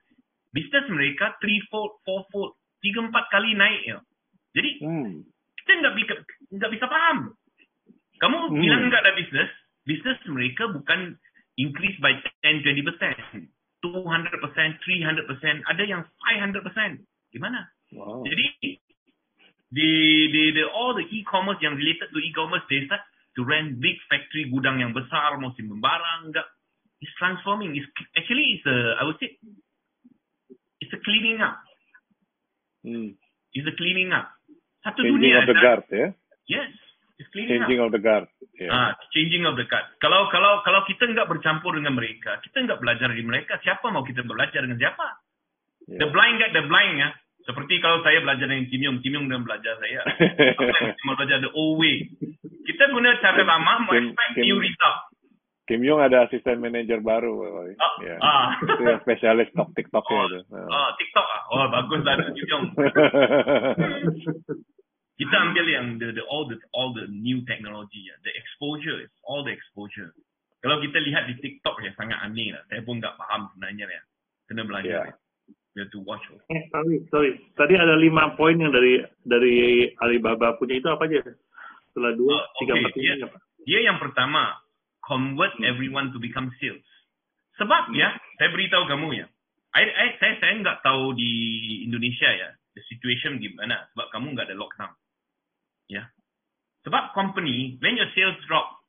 bisnes 0.52 0.86
mereka 0.90 1.38
three 1.38 1.62
fold, 1.70 2.02
four 2.02 2.26
fold, 2.34 2.58
tiga 2.82 3.04
empat 3.04 3.30
kali 3.30 3.54
naik 3.54 3.82
ya. 3.86 3.98
Jadi 4.56 4.70
Hmm. 4.82 5.22
kita 5.62 5.70
nggak 5.86 5.94
bisa 5.96 6.12
nggak 6.58 6.72
bisa 6.74 6.86
paham. 6.90 7.18
Kamu 8.20 8.36
Hmm. 8.50 8.58
bilang 8.58 8.82
nggak 8.90 9.02
ada 9.06 9.16
bisnes, 9.16 9.50
bisnes 9.86 10.18
mereka 10.28 10.68
bukan 10.68 11.14
increase 11.56 11.96
by 12.02 12.12
10-20%, 12.42 13.48
200%, 13.82 14.36
300%, 14.36 15.70
ada 15.70 15.82
yang 15.84 16.02
500%. 16.22 17.00
Gimana? 17.32 17.70
Wow. 17.94 18.22
Jadi 18.26 18.76
the, 19.72 19.90
the, 20.34 20.42
the, 20.60 20.64
all 20.70 20.92
the 20.94 21.06
e-commerce 21.08 21.58
yang 21.62 21.74
related 21.78 22.10
to 22.12 22.18
e-commerce, 22.18 22.62
they 22.68 22.84
start 22.86 23.00
to 23.38 23.46
rent 23.46 23.78
big 23.78 23.96
factory 24.10 24.50
gudang 24.50 24.82
yang 24.82 24.90
besar, 24.92 25.38
mau 25.38 25.54
simpan 25.54 25.78
barang, 25.78 26.30
enggak. 26.34 26.46
It's 27.00 27.14
transforming. 27.16 27.72
It's, 27.78 27.88
actually, 28.12 28.60
it's 28.60 28.66
a, 28.68 29.00
I 29.00 29.02
would 29.08 29.16
say, 29.16 29.38
it's 30.84 30.92
a 30.92 31.00
cleaning 31.00 31.40
up. 31.40 31.56
Hmm. 32.84 33.16
It's 33.56 33.64
a 33.64 33.74
cleaning 33.78 34.12
up. 34.12 34.28
Satu 34.84 35.04
Changing 35.04 35.32
dunia. 35.32 35.40
of 35.40 35.48
the 35.48 35.56
dah- 35.56 35.64
guard 35.64 35.84
ya. 35.88 36.08
Yes, 36.50 36.72
it's 37.20 37.28
cleaning 37.30 37.60
Changing 37.60 37.78
up. 37.84 37.86
of 37.86 37.92
the 37.92 38.00
guard. 38.00 38.24
Ya. 38.56 38.68
Ah, 38.72 38.90
changing 39.12 39.44
of 39.44 39.60
the 39.60 39.68
guard. 39.68 39.84
Kalau 40.00 40.32
kalau 40.32 40.64
kalau 40.64 40.80
kita 40.88 41.04
nggak 41.04 41.28
bercampur 41.28 41.76
dengan 41.76 41.92
mereka, 41.92 42.40
kita 42.40 42.64
nggak 42.64 42.80
belajar 42.80 43.12
dari 43.12 43.20
mereka, 43.20 43.60
siapa 43.60 43.84
mau 43.92 44.00
kita 44.00 44.24
belajar 44.24 44.64
dengan 44.64 44.80
siapa? 44.80 45.06
Ya. 45.86 46.00
The 46.00 46.08
blind 46.08 46.40
guide 46.40 46.56
the 46.56 46.64
blind 46.64 46.96
ya. 46.98 47.12
Seperti 47.40 47.80
kalau 47.80 48.04
saya 48.04 48.20
belajar 48.20 48.46
dengan 48.46 48.68
Kim 48.68 48.80
Yong, 48.84 48.96
Kim 49.00 49.16
Yong 49.16 49.26
dan 49.28 49.40
belajar 49.42 49.72
saya. 49.80 50.00
Apa 50.60 50.64
yang 50.64 50.92
mau 51.04 51.16
belajar 51.16 51.40
the 51.40 51.50
old 51.52 51.80
way. 51.80 52.04
Kita 52.68 52.92
guna 52.92 53.16
cara 53.18 53.40
lama, 53.42 53.88
expect 53.90 54.44
new 54.44 54.60
result. 54.60 54.98
Kim 55.64 55.80
Yong 55.80 56.04
ada 56.04 56.28
asisten 56.28 56.60
manager 56.60 57.00
baru. 57.00 57.32
Ah, 57.80 57.94
Ya. 58.04 58.16
ah. 58.20 58.46
Itu 58.60 58.82
yang 58.82 59.00
spesialis 59.00 59.48
tok 59.56 59.72
TikToknya 59.72 60.12
Oh, 60.12 60.24
itu. 60.28 60.38
Ah. 60.52 60.68
oh, 60.68 60.88
TikTok 61.00 61.26
ah. 61.26 61.40
Oh, 61.48 61.64
bagus 61.72 62.00
lah 62.04 62.14
Kim 62.28 62.44
Yong. 62.44 62.64
Kita 65.20 65.36
ambil 65.36 65.66
yang 65.68 65.86
the, 66.00 66.16
the 66.16 66.24
all 66.26 66.48
the 66.48 66.56
new 67.40 67.48
technology 67.48 68.04
ya, 68.04 68.14
the 68.20 68.32
exposure, 68.36 69.00
is 69.00 69.08
all 69.24 69.40
the 69.40 69.52
exposure. 69.56 70.12
Kalau 70.60 70.76
kita 70.84 71.00
lihat 71.00 71.24
di 71.24 71.40
TikTok 71.40 71.80
ya 71.80 71.88
sangat 71.96 72.20
aneh 72.20 72.52
lah. 72.52 72.60
Saya 72.68 72.84
pun 72.84 73.00
nggak 73.00 73.16
paham 73.16 73.48
sebenarnya 73.56 73.88
ya. 73.88 74.02
Kena 74.44 74.62
belajar. 74.68 74.92
Ya. 74.92 75.02
ya. 75.08 75.14
You 75.72 75.86
have 75.86 75.92
to 75.94 76.02
watch. 76.04 76.20
Eh, 76.50 76.66
sorry, 76.68 77.00
sorry. 77.08 77.30
Tadi 77.54 77.78
ada 77.78 77.94
lima 77.96 78.34
poin 78.36 78.58
yang 78.58 78.74
dari 78.74 79.00
dari 79.24 79.86
Alibaba 80.02 80.58
punya 80.60 80.76
itu 80.76 80.90
apa 80.90 81.06
aja? 81.08 81.22
Setelah 81.94 82.12
dua, 82.18 82.34
Oh, 82.36 82.42
tiga, 82.60 82.74
okay. 82.76 82.80
empat 82.84 82.92
ini 82.92 83.02
Dia- 83.06 83.18
apa? 83.30 83.38
Dia 83.64 83.80
yang 83.86 83.98
pertama, 84.02 84.42
convert 85.00 85.54
everyone 85.62 86.10
to 86.12 86.18
become 86.18 86.50
sales. 86.58 86.84
Sebab 87.56 87.92
ya, 87.94 88.12
saya 88.36 88.50
beritahu 88.52 88.84
kamu 88.90 89.20
ya. 89.20 89.26
I, 89.78 89.84
I, 89.86 90.06
saya 90.18 90.34
saya 90.42 90.52
nggak 90.58 90.82
tahu 90.82 91.14
di 91.14 91.30
Indonesia 91.86 92.26
ya, 92.34 92.50
the 92.74 92.82
situation 92.90 93.38
gimana. 93.38 93.86
Sebab 93.94 94.10
kamu 94.10 94.34
nggak 94.34 94.50
ada 94.50 94.58
lockdown. 94.58 94.92
Sebab 96.88 97.12
company, 97.12 97.76
when 97.84 97.96
your 98.00 98.08
sales 98.16 98.40
drop, 98.48 98.80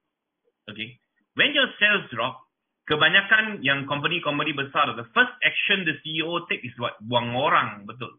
okay, 0.71 0.95
when 1.35 1.51
your 1.51 1.67
sales 1.75 2.07
drop, 2.07 2.39
kebanyakan 2.87 3.59
yang 3.63 3.83
company-company 3.83 4.55
besar, 4.55 4.95
the 4.95 5.07
first 5.11 5.33
action 5.43 5.83
the 5.83 5.99
CEO 6.03 6.43
take 6.47 6.63
is 6.63 6.75
what? 6.79 6.95
Buang 7.03 7.35
orang, 7.35 7.83
betul. 7.83 8.15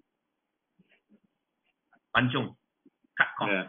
Pancung. 2.12 2.52
Cut 3.16 3.30
cost. 3.40 3.52
Ya. 3.52 3.64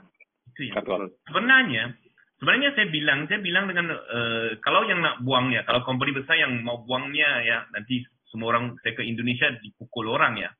Itu 0.51 0.59
yang 0.67 0.75
Cut 0.79 0.85
cost. 0.87 1.15
sebenarnya 1.31 1.95
sebenarnya 2.43 2.75
saya 2.75 2.87
bilang 2.91 3.23
saya 3.31 3.39
bilang 3.39 3.71
dengan 3.71 3.95
uh, 3.95 4.59
kalau 4.59 4.83
yang 4.83 4.99
nak 4.99 5.23
buang 5.23 5.55
ya 5.55 5.63
kalau 5.63 5.79
company 5.87 6.11
besar 6.11 6.35
yang 6.35 6.59
mau 6.59 6.83
buangnya 6.83 7.39
ya 7.47 7.63
nanti 7.71 8.03
semua 8.27 8.51
orang 8.51 8.75
saya 8.83 8.99
ke 8.99 9.03
Indonesia 9.07 9.47
dipukul 9.63 10.11
orang 10.11 10.35
ya 10.35 10.51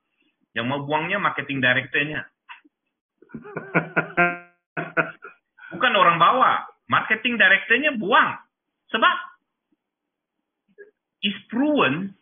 yang 0.56 0.72
mau 0.72 0.88
buangnya 0.88 1.20
marketing 1.20 1.60
directornya 1.60 2.24
bukan 5.84 6.00
orang 6.00 6.16
bawa 6.16 6.64
marketing 6.88 7.36
directornya 7.36 7.92
buang 8.00 8.40
sebab 8.88 9.16
is 11.28 11.36
proven 11.52 12.16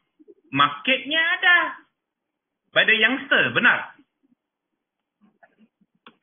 marketnya 0.49 1.21
ada 1.21 1.57
the 2.73 2.95
youngster 2.97 3.53
benar 3.53 3.93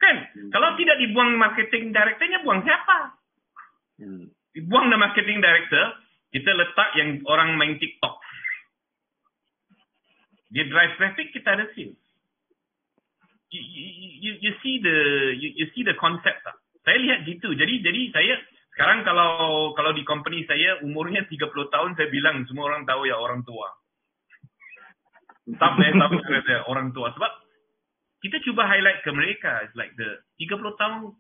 kan 0.02 0.16
kalau 0.50 0.74
tidak 0.74 0.98
dibuang 0.98 1.38
marketing 1.38 1.94
directornya 1.94 2.42
buang 2.42 2.66
siapa 2.66 3.18
Hmm. 3.98 4.30
dibuang 4.54 4.94
the 4.94 4.98
marketing 4.98 5.42
director, 5.42 5.84
kita 6.30 6.54
letak 6.54 6.88
yang 6.94 7.18
orang 7.26 7.58
main 7.58 7.74
TikTok. 7.82 8.14
Dia 10.54 10.64
drive 10.70 10.94
traffic, 10.96 11.34
kita 11.34 11.58
ada 11.58 11.66
sales. 11.74 11.98
You, 13.50 13.58
you, 13.58 13.86
you, 14.22 14.32
you 14.38 14.52
see 14.62 14.78
the 14.78 14.96
you, 15.34 15.48
you 15.56 15.66
see 15.72 15.82
the 15.82 15.96
concept 15.98 16.44
tak? 16.44 16.56
Saya 16.88 17.04
lihat 17.04 17.28
gitu. 17.28 17.52
Jadi 17.52 17.84
jadi 17.84 18.00
saya 18.16 18.40
sekarang 18.72 19.04
kalau 19.04 19.76
kalau 19.76 19.92
di 19.92 20.00
company 20.08 20.48
saya 20.48 20.80
umurnya 20.80 21.28
30 21.28 21.36
tahun 21.68 21.92
saya 22.00 22.08
bilang 22.08 22.48
semua 22.48 22.72
orang 22.72 22.88
tahu 22.88 23.04
ya 23.04 23.20
orang 23.20 23.44
tua. 23.44 23.68
Saya 25.52 25.92
tahu 26.00 26.16
saya 26.24 26.64
orang 26.64 26.96
tua 26.96 27.12
sebab 27.12 27.32
kita 28.24 28.40
cuba 28.40 28.64
highlight 28.64 29.04
ke 29.04 29.12
mereka 29.12 29.68
it's 29.68 29.76
like 29.76 29.92
the 30.00 30.16
30 30.40 30.64
tahun 30.80 31.12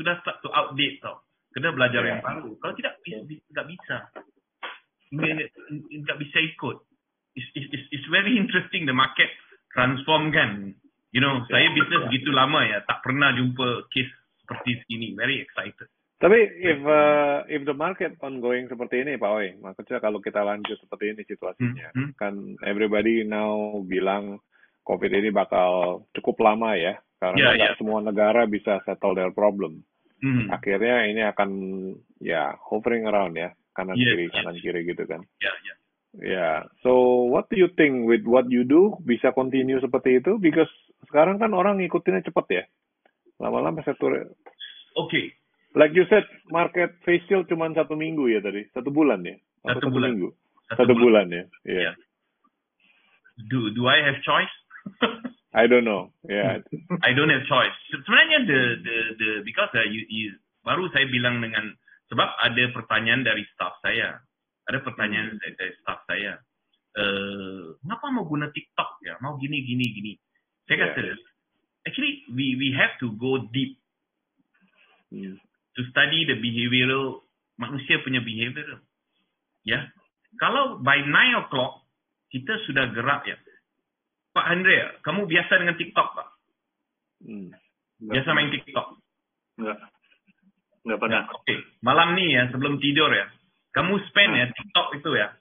sudah 0.00 0.16
start 0.24 0.40
to 0.40 0.48
outdate 0.56 0.96
tau. 1.04 1.20
Kena 1.52 1.76
belajar 1.76 2.00
Ya. 2.00 2.16
yang 2.16 2.24
baru. 2.24 2.56
Kalau 2.56 2.72
tidak 2.80 2.96
nggak 3.04 3.66
bisa. 3.68 3.96
Nggak 5.12 6.16
bisa 6.16 6.38
ikut. 6.48 6.76
It's, 7.36 7.46
it's, 7.52 7.86
it's, 7.92 8.08
very 8.08 8.40
interesting 8.40 8.88
the 8.88 8.96
market 8.96 9.28
transform 9.76 10.32
kan. 10.32 10.72
You 11.12 11.20
know, 11.22 11.42
saya 11.50 11.70
bisnes 11.74 12.10
gitu 12.14 12.30
lama 12.30 12.62
ya, 12.66 12.82
tak 12.86 13.02
pernah 13.02 13.34
jumpa 13.34 13.86
case 13.90 14.10
seperti 14.50 14.82
ini. 14.90 15.14
Very 15.14 15.38
excited. 15.38 15.86
Tapi 16.20 16.36
if 16.60 16.78
uh, 16.84 17.48
if 17.48 17.64
the 17.64 17.72
market 17.72 18.18
ongoing 18.20 18.68
seperti 18.68 19.00
ini 19.00 19.16
Pak 19.16 19.30
Oi, 19.30 19.56
maksudnya 19.56 20.04
kalau 20.04 20.20
kita 20.20 20.44
lanjut 20.44 20.76
seperti 20.76 21.16
ini 21.16 21.22
situasinya, 21.24 21.96
Hmm, 21.96 22.12
hmm. 22.12 22.12
kan 22.20 22.34
everybody 22.60 23.24
now 23.24 23.80
bilang 23.88 24.36
COVID 24.84 25.08
ini 25.16 25.32
bakal 25.32 26.04
cukup 26.12 26.36
lama 26.44 26.76
ya, 26.76 27.00
karena 27.16 27.56
nggak 27.56 27.72
ya. 27.72 27.78
semua 27.80 28.04
negara 28.04 28.44
bisa 28.44 28.84
settle 28.84 29.16
their 29.16 29.32
problem. 29.32 29.80
Hmm. 30.20 30.52
Akhirnya 30.52 31.08
ini 31.08 31.24
akan 31.24 31.50
ya 32.20 32.52
hovering 32.68 33.08
around 33.08 33.40
ya, 33.40 33.56
kanan 33.72 33.96
Yes, 33.96 34.12
kiri 34.12 34.24
yes. 34.28 34.34
kanan 34.36 34.56
kiri 34.60 34.80
gitu 34.84 35.04
kan. 35.08 35.24
Ya, 35.40 35.52
ya. 35.64 35.74
Ya, 36.10 36.50
so 36.82 37.22
what 37.30 37.46
do 37.48 37.56
you 37.56 37.70
think 37.78 38.02
with 38.04 38.26
what 38.26 38.44
you 38.50 38.66
do 38.66 38.98
bisa 39.06 39.30
continue 39.30 39.78
seperti 39.78 40.18
itu? 40.18 40.36
Because 40.42 40.68
sekarang 41.06 41.38
kan 41.38 41.54
orang 41.54 41.78
ngikutinnya 41.78 42.26
cepet 42.26 42.46
ya, 42.50 42.64
lama-lama 43.38 43.80
satu 44.92 45.06
Okay. 45.06 45.30
Like 45.70 45.94
you 45.94 46.02
said, 46.10 46.26
market 46.50 46.98
facial 47.06 47.46
cuma 47.46 47.70
satu 47.70 47.94
minggu 47.94 48.26
ya 48.26 48.42
tadi, 48.42 48.66
satu 48.74 48.90
bulan 48.90 49.22
ya, 49.22 49.38
Atau 49.62 49.78
Satu 49.78 49.88
bulan. 49.94 50.08
minggu, 50.18 50.28
satu, 50.66 50.92
bulan. 50.98 51.26
ya, 51.30 51.44
iya. 51.62 51.80
Ya. 51.86 51.92
Do 53.48 53.70
do 53.72 53.86
I 53.86 54.02
have 54.02 54.18
choice? 54.26 54.50
I 55.54 55.66
don't 55.70 55.86
know. 55.86 56.10
Yeah. 56.26 56.60
I 57.06 57.10
don't 57.14 57.30
have 57.30 57.46
choice. 57.46 57.74
Se- 57.90 58.02
Sebenarnya 58.02 58.38
the 58.46 58.60
the 58.82 58.96
the 59.18 59.30
because 59.46 59.70
uh, 59.74 59.86
you, 59.88 60.02
you 60.10 60.26
baru 60.62 60.90
saya 60.92 61.06
bilang 61.08 61.38
dengan 61.40 61.74
sebab 62.10 62.28
ada 62.42 62.64
pertanyaan 62.74 63.24
dari 63.24 63.46
staff 63.54 63.78
saya. 63.80 64.20
Ada 64.68 64.82
pertanyaan 64.84 65.38
dari, 65.40 65.54
dari 65.56 65.72
staff 65.82 66.04
saya. 66.06 66.38
Uh, 66.98 67.78
kenapa 67.80 68.10
mau 68.10 68.26
guna 68.26 68.50
TikTok 68.50 68.90
ya? 69.06 69.16
Mau 69.24 69.38
gini 69.40 69.62
gini 69.64 69.86
gini. 69.94 70.12
Saya 70.68 70.76
Yeah. 70.76 70.92
kata 70.94 71.02
actually 71.88 72.12
we 72.30 72.54
we 72.60 72.68
have 72.76 72.92
to 73.00 73.10
go 73.16 73.40
deep 73.56 73.79
Hmm. 75.10 75.36
to 75.74 75.80
study 75.90 76.22
the 76.26 76.38
behavioral 76.38 77.26
manusia 77.58 77.98
punya 78.02 78.22
behavioral. 78.22 78.78
Ya. 79.66 79.90
Kalau 80.38 80.78
by 80.80 81.02
9 81.02 81.42
o'clock 81.46 81.82
kita 82.30 82.54
sudah 82.66 82.94
gerak 82.94 83.26
ya. 83.26 83.36
Pak 84.30 84.46
Andre, 84.46 85.02
kamu 85.02 85.26
biasa 85.26 85.52
dengan 85.58 85.74
TikTok 85.74 86.08
Pak? 86.14 86.28
Hmm. 87.26 87.50
Biasa 88.00 88.28
main 88.32 88.54
TikTok. 88.54 88.86
Enggak. 89.58 89.78
Enggak 90.86 90.98
pernah. 91.02 91.22
Oke, 91.34 91.54
malam 91.82 92.14
nih 92.14 92.38
ya 92.38 92.42
sebelum 92.54 92.78
tidur 92.78 93.10
ya. 93.10 93.26
Kamu 93.74 93.98
spend 94.08 94.32
ya 94.38 94.46
TikTok 94.54 94.88
itu 94.96 95.10
ya. 95.18 95.34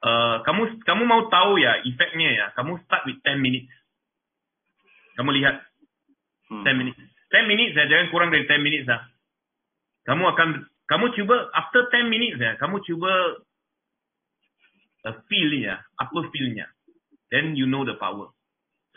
Uh, 0.00 0.40
kamu 0.48 0.80
kamu 0.88 1.02
mau 1.04 1.28
tahu 1.28 1.60
ya 1.60 1.84
efeknya 1.84 2.30
ya. 2.32 2.46
Kamu 2.56 2.80
start 2.88 3.04
with 3.04 3.20
10 3.22 3.36
minutes. 3.38 3.70
Kamu 5.20 5.30
lihat 5.36 5.60
Hmm. 6.50 6.66
10 6.66 6.82
minutes. 6.82 7.09
10 7.30 7.50
minutes 7.50 7.74
ya, 7.78 7.86
jangan 7.86 8.10
kurang 8.10 8.34
dari 8.34 8.44
10 8.46 8.58
minutes 8.62 8.86
lah. 8.90 9.02
Kamu 10.06 10.24
akan 10.34 10.48
kamu 10.90 11.06
cuba 11.14 11.36
after 11.54 11.86
10 11.86 12.10
minutes 12.10 12.38
ya, 12.42 12.58
kamu 12.58 12.82
cuba 12.82 13.10
uh, 15.06 15.16
feel 15.30 15.50
ya, 15.54 15.78
apa 15.98 16.18
feel-nya. 16.34 16.66
Then 17.30 17.54
you 17.54 17.70
know 17.70 17.86
the 17.86 17.94
power. 17.94 18.34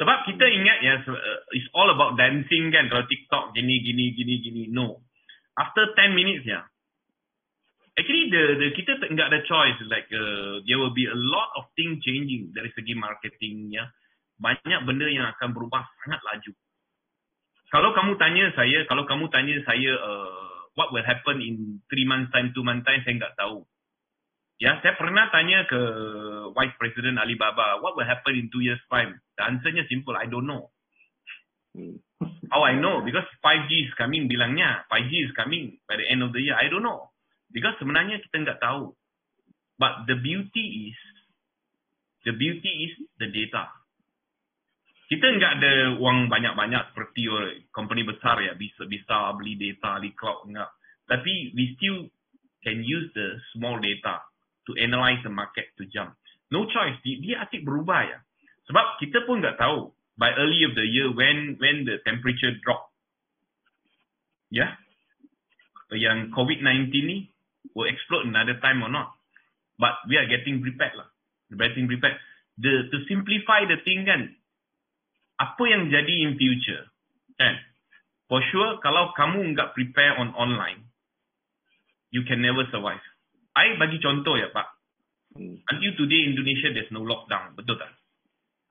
Sebab 0.01 0.25
kita 0.25 0.45
ingat 0.49 0.77
ya, 0.81 0.93
uh, 1.05 1.39
it's 1.53 1.69
all 1.77 1.93
about 1.93 2.17
dancing 2.17 2.73
kan, 2.73 2.89
kalau 2.89 3.05
TikTok 3.05 3.53
gini, 3.53 3.77
gini, 3.86 4.09
gini, 4.17 4.41
gini. 4.41 4.63
No. 4.73 5.05
After 5.53 5.93
10 5.93 6.17
minutes 6.17 6.49
ya, 6.49 6.65
actually 7.93 8.34
the, 8.34 8.43
the 8.57 8.67
kita 8.73 8.97
tak- 8.97 9.13
ada 9.13 9.39
choice. 9.45 9.77
Like 9.86 10.09
uh, 10.09 10.65
there 10.65 10.81
will 10.81 10.93
be 10.97 11.05
a 11.05 11.17
lot 11.17 11.53
of 11.53 11.69
thing 11.77 12.01
changing 12.01 12.49
dari 12.53 12.73
segi 12.73 12.97
marketingnya. 12.97 13.93
Banyak 14.41 14.81
benda 14.89 15.05
yang 15.05 15.29
akan 15.29 15.53
berubah 15.53 15.86
sangat 16.01 16.21
laju. 16.25 16.51
Kalau 17.74 17.89
kamu 17.97 18.21
tanya 18.21 18.53
saya, 18.53 18.86
kalau 18.86 19.09
kamu 19.09 19.34
tanya 19.34 19.57
saya, 19.65 19.97
uh, 19.97 20.69
what 20.78 20.93
will 20.93 21.01
happen 21.01 21.41
in 21.41 21.82
three 21.89 22.05
months 22.05 22.30
time, 22.30 22.53
two 22.53 22.61
months 22.61 22.86
time, 22.86 23.01
saya 23.01 23.17
nggak 23.17 23.34
tahu. 23.34 23.65
Ya, 24.61 24.78
saya 24.86 24.93
pernah 24.93 25.34
tanya 25.34 25.65
ke 25.65 25.82
Vice 26.53 26.78
President 26.78 27.17
Alibaba, 27.17 27.82
what 27.82 27.97
will 27.97 28.05
happen 28.05 28.38
in 28.38 28.53
two 28.53 28.61
years 28.61 28.78
time? 28.93 29.17
The 29.41 29.49
answernya 29.49 29.89
simple, 29.89 30.13
I 30.13 30.30
don't 30.30 30.45
know. 30.45 30.69
Hmm. 31.74 31.97
How 32.53 32.61
I 32.61 32.78
know? 32.78 33.01
Because 33.01 33.26
5G 33.41 33.89
is 33.89 33.93
coming 33.97 34.30
bilangnya. 34.30 34.86
5G 34.93 35.11
is 35.26 35.34
coming 35.34 35.82
by 35.89 35.97
the 35.97 36.05
end 36.05 36.21
of 36.21 36.30
the 36.30 36.45
year. 36.45 36.53
I 36.53 36.69
don't 36.69 36.86
know. 36.86 37.09
Because 37.49 37.74
sebenarnya 37.82 38.21
kita 38.21 38.45
nggak 38.45 38.61
tahu. 38.61 38.93
But 39.82 40.05
the 40.05 40.21
beauty 40.21 40.93
is, 40.93 40.99
the 42.30 42.38
beauty 42.38 42.71
is 42.86 42.93
the 43.17 43.34
data. 43.34 43.74
Kita 45.12 45.26
nggak 45.30 45.54
ada 45.60 45.74
uang 45.99 46.32
banyak-banyak 46.32 46.95
seperti 46.95 47.28
company 47.76 48.08
besar 48.08 48.39
ya, 48.39 48.56
bisa 48.56 48.88
bisa 48.88 49.36
beli 49.36 49.60
data 49.60 49.99
di 49.99 50.16
cloud 50.16 50.47
enggak. 50.47 50.72
Tapi 51.06 51.51
we 51.51 51.76
still 51.76 52.08
can 52.64 52.80
use 52.80 53.12
the 53.12 53.36
small 53.51 53.76
data 53.84 54.24
to 54.66 54.72
analyze 54.80 55.20
the 55.28 55.34
market 55.34 55.68
to 55.76 55.84
jump. 55.91 56.16
No 56.47 56.64
choice, 56.70 56.95
dia, 57.04 57.20
dia 57.20 57.36
asyik 57.43 57.68
berubah 57.68 58.01
ya. 58.08 58.20
Sebab 58.72 59.04
kita 59.04 59.28
pun 59.28 59.43
nggak 59.43 59.60
tahu 59.60 59.91
by 60.16 60.32
early 60.39 60.64
of 60.64 60.78
the 60.78 60.86
year 60.88 61.12
when 61.12 61.60
when 61.60 61.84
the 61.84 61.99
temperature 62.08 62.56
drop. 62.64 62.88
Ya. 64.54 64.80
Yang 65.93 66.34
COVID-19 66.34 66.89
ni 67.06 67.30
will 67.76 67.89
explode 67.89 68.26
another 68.26 68.58
time 68.64 68.82
or 68.82 68.89
not. 68.89 69.14
But 69.78 69.99
we 70.08 70.18
are 70.18 70.30
getting 70.30 70.62
prepared 70.62 70.95
lah. 70.95 71.10
Getting 71.54 71.89
prepared. 71.89 72.18
The 72.58 72.88
to 72.93 72.97
simplify 73.10 73.66
the 73.66 73.82
thing 73.82 74.06
kan, 74.06 74.34
apa 75.39 75.63
yang 75.65 75.89
jadi 75.89 76.13
in 76.29 76.38
future, 76.38 76.89
kan? 77.38 77.55
For 78.29 78.41
sure, 78.49 78.81
kalau 78.81 79.13
kamu 79.13 79.53
nggak 79.53 79.73
prepare 79.77 80.17
on 80.17 80.34
online, 80.34 80.89
you 82.13 82.25
can 82.25 82.41
never 82.41 82.65
survive. 82.69 83.01
I 83.53 83.77
bagi 83.77 84.01
contoh 84.01 84.38
ya 84.38 84.49
Pak. 84.49 84.67
Hmm. 85.34 85.57
Until 85.69 85.93
today 85.97 86.29
Indonesia 86.29 86.69
there's 86.73 86.89
no 86.93 87.01
lockdown, 87.05 87.57
betul 87.57 87.77
tak? 87.77 87.89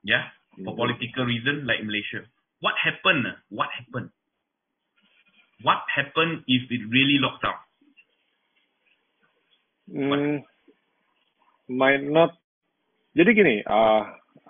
Ya, 0.03 0.31
for 0.63 0.75
Hmm. 0.75 0.79
political 0.87 1.23
reason 1.27 1.63
like 1.67 1.83
Malaysia. 1.83 2.27
What 2.63 2.75
happened? 2.79 3.27
ah? 3.27 3.37
What 3.51 3.71
happened? 3.71 4.11
What 5.63 5.83
happened 5.87 6.43
if 6.47 6.67
it 6.67 6.83
really 6.91 7.19
locked 7.19 7.43
down? 7.43 7.59
Hmm, 9.87 10.43
might 11.67 12.03
not. 12.03 12.35
Jadi 13.13 13.29
gini, 13.35 13.55
uh, 13.67 14.07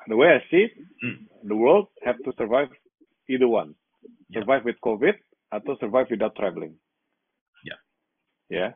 the 0.07 0.17
way 0.17 0.29
I 0.35 0.41
see 0.49 0.69
it, 0.69 0.73
Hmm. 1.03 1.27
the 1.43 1.55
world 1.55 1.91
have 2.03 2.19
to 2.23 2.31
survive 2.39 2.71
either 3.27 3.47
one. 3.47 3.75
Yeah. 4.29 4.41
Survive 4.41 4.63
with 4.65 4.79
COVID 4.83 5.15
atau 5.51 5.77
survive 5.79 6.09
without 6.09 6.35
traveling. 6.35 6.75
Yeah. 7.63 7.79
Yeah. 8.49 8.71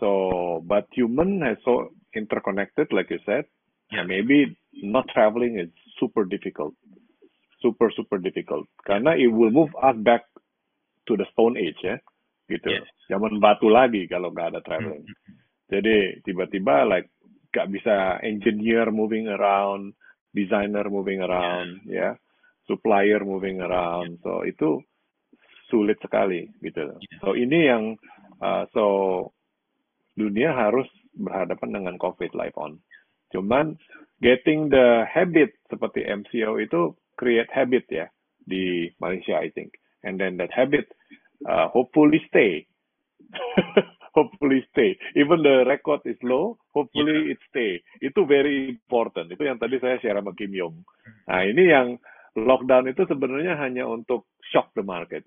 So, 0.00 0.62
but 0.66 0.88
human 0.94 1.42
has 1.42 1.58
so 1.62 1.94
interconnected, 2.14 2.90
like 2.90 3.10
you 3.10 3.20
said. 3.26 3.46
Yeah. 3.92 4.08
Maybe 4.08 4.56
not 4.72 5.06
traveling 5.12 5.60
is 5.60 5.70
super 6.00 6.24
difficult. 6.24 6.74
Super, 7.60 7.92
super 7.94 8.18
difficult. 8.18 8.66
Karena 8.82 9.14
it 9.14 9.30
will 9.30 9.52
move 9.52 9.70
us 9.78 9.94
back 10.02 10.26
to 11.06 11.14
the 11.14 11.26
stone 11.30 11.54
age 11.60 11.78
ya. 11.84 12.00
Gitu. 12.50 12.66
Yes. 12.66 12.88
Zaman 13.06 13.38
batu 13.38 13.70
lagi 13.70 14.08
kalau 14.10 14.32
nggak 14.34 14.56
ada 14.56 14.60
traveling. 14.64 15.06
Hmm. 15.06 15.36
Jadi 15.72 16.20
tiba-tiba 16.26 16.84
like 16.84 17.08
gak 17.52 17.68
bisa 17.68 18.16
engineer 18.24 18.88
moving 18.88 19.28
around, 19.28 19.92
designer 20.32 20.88
moving 20.88 21.20
around, 21.20 21.84
ya, 21.86 22.16
supplier 22.66 23.20
moving 23.24 23.60
around. 23.60 24.18
So 24.24 24.42
itu 24.44 24.80
sulit 25.72 25.96
sekali 26.04 26.52
gitu. 26.60 27.00
So 27.24 27.32
ini 27.32 27.68
yang 27.68 27.96
uh, 28.40 28.68
so 28.76 28.84
dunia 30.16 30.52
harus 30.52 30.88
berhadapan 31.16 31.80
dengan 31.80 31.94
COVID 31.96 32.36
live 32.36 32.56
on. 32.60 32.80
Cuman 33.32 33.80
getting 34.20 34.68
the 34.68 35.08
habit 35.08 35.56
seperti 35.72 36.04
MCO 36.04 36.60
itu 36.60 36.92
create 37.16 37.48
habit 37.48 37.88
ya 37.88 38.06
di 38.44 38.92
Malaysia 39.00 39.40
I 39.40 39.48
think. 39.52 39.76
And 40.04 40.20
then 40.20 40.36
that 40.42 40.52
habit 40.52 40.92
uh, 41.48 41.72
hopefully 41.72 42.20
stay. 42.28 42.68
hopefully 44.12 44.64
stay. 44.70 44.96
Even 45.16 45.42
the 45.42 45.64
record 45.66 46.04
is 46.04 46.20
low, 46.22 46.60
hopefully 46.72 47.32
it 47.32 47.40
stay. 47.48 47.80
Itu 47.98 48.28
very 48.28 48.68
important. 48.68 49.32
Itu 49.32 49.48
yang 49.48 49.58
tadi 49.58 49.80
saya 49.80 49.98
share 49.98 50.20
sama 50.20 50.36
Kim 50.36 50.52
Yong. 50.52 50.84
Nah 51.28 51.42
ini 51.44 51.72
yang 51.72 51.96
lockdown 52.36 52.88
itu 52.88 53.04
sebenarnya 53.08 53.56
hanya 53.60 53.88
untuk 53.88 54.28
shock 54.52 54.72
the 54.76 54.84
market, 54.84 55.24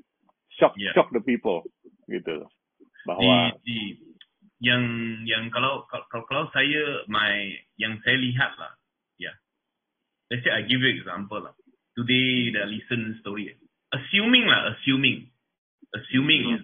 shock 0.57 0.73
Yeah. 0.77 0.93
shock 0.93 1.09
the 1.11 1.21
people 1.21 1.65
gitu. 2.09 2.45
di, 2.45 3.05
Bahwa 3.05 3.53
di 3.61 3.77
yang 4.63 4.81
yang 5.27 5.51
kalau 5.51 5.85
kalau 5.91 6.25
kalau 6.25 6.45
saya 6.55 7.05
my 7.11 7.53
yang 7.75 7.99
saya 8.01 8.17
lihat 8.17 8.55
lah 8.55 8.71
ya 9.19 9.29
let's 10.31 10.41
say 10.47 10.49
I 10.49 10.63
give 10.63 10.79
you 10.79 10.89
example 10.95 11.43
lah 11.43 11.53
today 11.93 12.55
the 12.55 12.63
listen 12.65 13.19
story 13.19 13.51
assuming 13.91 14.47
lah 14.47 14.73
assuming 14.73 15.27
assuming 15.91 16.41
ya 16.55 16.59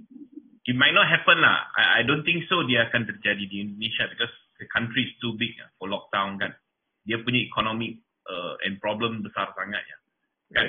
it 0.66 0.76
might 0.78 0.93
not 0.93 1.09
happen 1.09 1.41
lah. 1.41 1.70
I, 1.74 2.01
I 2.01 2.01
don't 2.05 2.22
think 2.22 2.45
so 2.45 2.62
dia 2.66 2.89
akan 2.89 3.09
terjadi 3.09 3.43
di 3.49 3.66
Indonesia 3.66 4.05
because 4.09 4.34
the 4.62 4.70
country 4.70 5.09
is 5.09 5.14
too 5.18 5.34
big 5.38 5.57
ya, 5.57 5.66
for 5.82 5.89
lockdown 5.89 6.38
kan. 6.38 6.53
Dia 7.01 7.18
punya 7.26 7.41
ekonomi 7.41 7.97
uh, 8.30 8.53
and 8.62 8.78
problem 8.78 9.26
besar 9.26 9.49
sangat 9.57 9.82
ya. 9.82 9.97
Kan? 10.53 10.68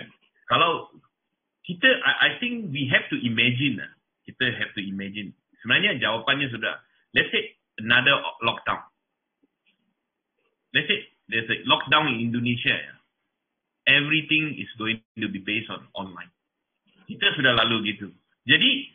Kalau 0.49 0.89
kita 1.69 1.89
I, 2.01 2.13
I 2.29 2.31
think 2.41 2.73
we 2.73 2.89
have 2.89 3.05
to 3.13 3.21
imagine 3.21 3.85
lah. 3.85 3.93
Kita 4.25 4.49
have 4.57 4.73
to 4.79 4.83
imagine. 4.83 5.37
Sebenarnya 5.61 6.01
jawapannya 6.01 6.49
sudah. 6.49 6.81
Let's 7.13 7.29
say 7.29 7.53
another 7.77 8.17
lockdown. 8.41 8.81
Let's 10.73 10.89
say 10.89 11.05
there's 11.29 11.51
a 11.53 11.59
lockdown 11.69 12.17
in 12.17 12.33
Indonesia 12.33 12.73
ya. 12.73 12.95
Everything 13.83 14.57
is 14.57 14.71
going 14.79 15.03
to 15.21 15.29
be 15.29 15.43
based 15.43 15.69
on 15.69 15.85
online. 15.93 16.31
Kita 17.05 17.35
sudah 17.35 17.53
lalu 17.61 17.93
gitu. 17.93 18.09
Jadi 18.47 18.89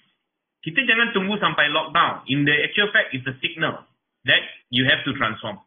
kita 0.65 0.83
jangan 0.87 1.13
tunggu 1.13 1.37
sampai 1.37 1.69
lockdown 1.69 2.25
in 2.27 2.43
the 2.43 2.55
actual 2.65 2.89
fact 2.95 3.13
it's 3.13 3.25
a 3.29 3.35
signal 3.39 3.85
that 4.25 4.41
you 4.73 4.83
have 4.83 5.01
to 5.05 5.13
transform 5.15 5.61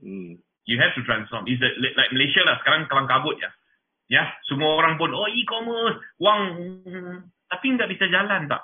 hmm, 0.00 0.40
you 0.70 0.78
have 0.78 0.94
to 0.94 1.02
transform. 1.02 1.50
Is 1.50 1.58
like 1.60 2.14
Malaysia 2.14 2.46
lah 2.46 2.62
sekarang 2.62 2.86
kelang 2.86 3.10
kabut 3.10 3.34
ya. 3.42 3.50
Ya, 4.10 4.26
semua 4.50 4.74
orang 4.74 4.98
pun 4.98 5.14
oh 5.14 5.30
e-commerce, 5.30 6.02
wang 6.18 6.42
tapi 7.46 7.66
nggak 7.74 7.90
bisa 7.94 8.10
jalan 8.10 8.50
tak. 8.50 8.62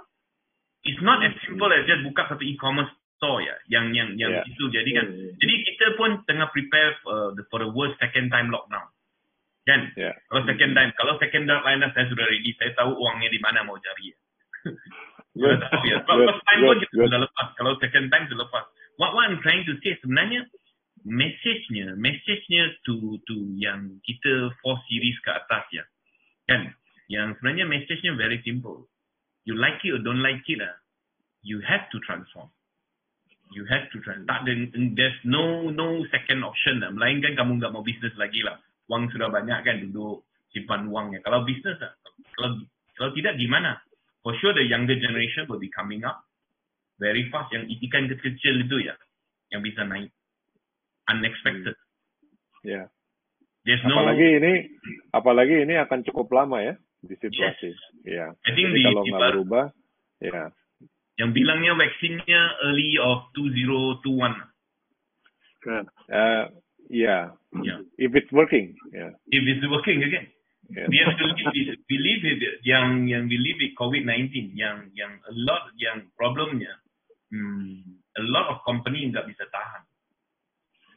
It's 0.86 1.02
not 1.02 1.22
as 1.22 1.34
simple 1.42 1.70
as 1.70 1.86
just 1.86 2.02
buka 2.06 2.30
satu 2.30 2.42
e-commerce 2.42 2.90
store 3.18 3.42
ya, 3.42 3.54
yang 3.70 3.90
yang 3.94 4.14
yang 4.18 4.42
Yeah. 4.42 4.46
itu 4.46 4.64
jadi 4.70 4.90
kan. 5.02 5.06
Jadi 5.38 5.54
kita 5.66 5.86
pun 5.98 6.22
tengah 6.26 6.50
prepare 6.50 6.98
uh, 7.06 7.30
the, 7.34 7.42
for 7.50 7.62
the 7.62 7.70
worst 7.70 7.98
second 8.02 8.30
time 8.30 8.50
lockdown. 8.50 8.86
Kan? 9.66 9.90
Yeah. 9.98 10.14
Kalau 10.30 10.46
second 10.46 10.78
time, 10.78 10.90
kalau 10.94 11.18
second 11.18 11.46
time 11.50 11.82
saya 11.90 12.06
sudah 12.06 12.26
ready, 12.26 12.54
saya 12.54 12.70
tahu 12.78 12.94
uangnya 12.94 13.30
di 13.30 13.40
mana 13.42 13.66
mau 13.66 13.78
cari. 13.78 14.14
Good. 14.62 14.78
Sebab 15.36 16.16
Good. 16.16 16.28
first 16.32 16.42
time 16.48 16.60
pun 16.64 16.76
kita 16.80 16.94
sudah 16.96 17.20
lepas. 17.28 17.46
Kalau 17.60 17.72
second 17.78 18.06
time 18.08 18.24
sudah 18.32 18.40
lepas. 18.48 18.64
What, 18.96 19.12
what 19.12 19.28
I'm 19.28 19.38
trying 19.44 19.68
to 19.68 19.76
say 19.84 19.92
sebenarnya 20.00 20.48
message-nya, 21.04 21.94
message-nya 22.00 22.62
to 22.88 23.20
to 23.28 23.36
yang 23.54 24.00
kita 24.02 24.50
four 24.64 24.80
series 24.88 25.16
ke 25.20 25.30
atas 25.30 25.64
ya. 25.70 25.84
Kan? 26.48 26.72
Yang 27.12 27.38
sebenarnya 27.38 27.64
message-nya 27.68 28.12
very 28.16 28.40
simple. 28.42 28.88
You 29.46 29.54
like 29.54 29.78
it 29.84 29.94
or 29.94 30.00
don't 30.02 30.24
like 30.24 30.42
it 30.48 30.58
lah. 30.58 30.74
You 31.46 31.62
have 31.62 31.86
to 31.94 32.02
transform. 32.02 32.50
You 33.54 33.62
have 33.70 33.86
to 33.94 33.96
transform. 34.02 34.26
Tak 34.26 34.42
ada, 34.42 34.52
there's 34.98 35.20
no 35.22 35.70
no 35.70 36.02
second 36.10 36.42
option 36.42 36.82
lah. 36.82 36.90
Melainkan 36.90 37.38
kamu 37.38 37.62
nggak 37.62 37.70
mau 37.70 37.86
bisnes 37.86 38.16
lagi 38.18 38.42
lah. 38.42 38.58
Wang 38.90 39.06
sudah 39.14 39.30
banyak 39.30 39.62
kan 39.62 39.78
duduk 39.86 40.26
simpan 40.50 40.90
uangnya. 40.90 41.22
Kalau 41.22 41.46
bisnes 41.46 41.78
lah. 41.78 41.94
Kalau 42.34 42.58
kalau 42.98 43.10
tidak 43.14 43.38
gimana? 43.38 43.78
For 44.26 44.34
sure 44.42 44.58
the 44.58 44.66
younger 44.66 44.98
generation 44.98 45.46
will 45.46 45.62
be 45.62 45.70
coming 45.70 46.02
up 46.02 46.26
very 46.98 47.30
fast. 47.30 47.46
Yang 47.54 47.78
ikan 47.86 48.10
kecil-kecil 48.10 48.66
itu 48.66 48.90
ya. 48.90 48.98
Yang 49.54 49.70
bisa 49.70 49.86
naik. 49.86 50.10
Unexpected. 51.06 51.78
Ya. 52.66 52.90
There's 53.62 53.78
no, 53.86 54.02
Apalagi 54.02 54.42
ini, 54.42 54.52
apalagi 55.14 55.56
ini 55.62 55.78
akan 55.78 56.02
cukup 56.10 56.26
lama 56.34 56.58
ya 56.58 56.74
di 57.06 57.14
situasi. 57.22 57.70
Ya. 58.02 58.34
I 58.34 58.50
think 58.58 58.74
Jadi 58.74 58.82
the, 58.82 58.86
kalau 58.90 59.02
nggak 59.06 59.30
berubah, 59.38 59.64
ya. 60.18 60.50
yang 61.22 61.30
bilangnya 61.30 61.78
vaksinnya 61.78 62.40
early 62.66 62.98
of 62.98 63.30
2021. 63.38 64.42
Kan. 65.62 65.86
Eh, 66.10 66.44
ya. 66.90 67.30
Yeah. 67.62 67.78
If 67.94 68.10
it's 68.18 68.34
working, 68.34 68.74
ya. 68.90 69.14
If 69.30 69.46
it's 69.46 69.66
working 69.70 70.02
again. 70.02 70.34
Ya. 70.66 70.82
We 70.90 70.98
believe 71.86 72.22
yang 72.66 73.06
yang 73.06 73.30
believe 73.30 73.58
it 73.62 73.78
COVID-19, 73.78 74.58
yang 74.58 74.90
yang 74.98 75.12
a 75.22 75.32
lot 75.46 75.70
yang 75.78 76.10
problemnya, 76.18 76.74
hmm, 77.30 78.02
a 78.18 78.22
lot 78.26 78.50
of 78.50 78.58
company 78.66 79.06
nggak 79.06 79.30
bisa 79.30 79.46
tahan. 79.54 79.82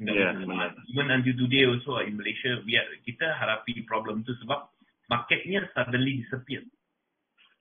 Nggak 0.02 0.16
Yeah, 0.16 0.32
bisa 0.34 0.46
benar. 0.50 0.58
tahan. 0.74 0.90
Even 0.90 1.08
until 1.14 1.36
today 1.38 1.64
also 1.70 2.02
in 2.02 2.18
Malaysia, 2.18 2.58
we 2.66 2.74
are, 2.82 2.90
kita 3.06 3.30
hadapi 3.38 3.86
problem 3.86 4.26
tu 4.26 4.34
sebab 4.42 4.74
marketnya 5.06 5.70
suddenly 5.78 6.26
disappear. 6.26 6.66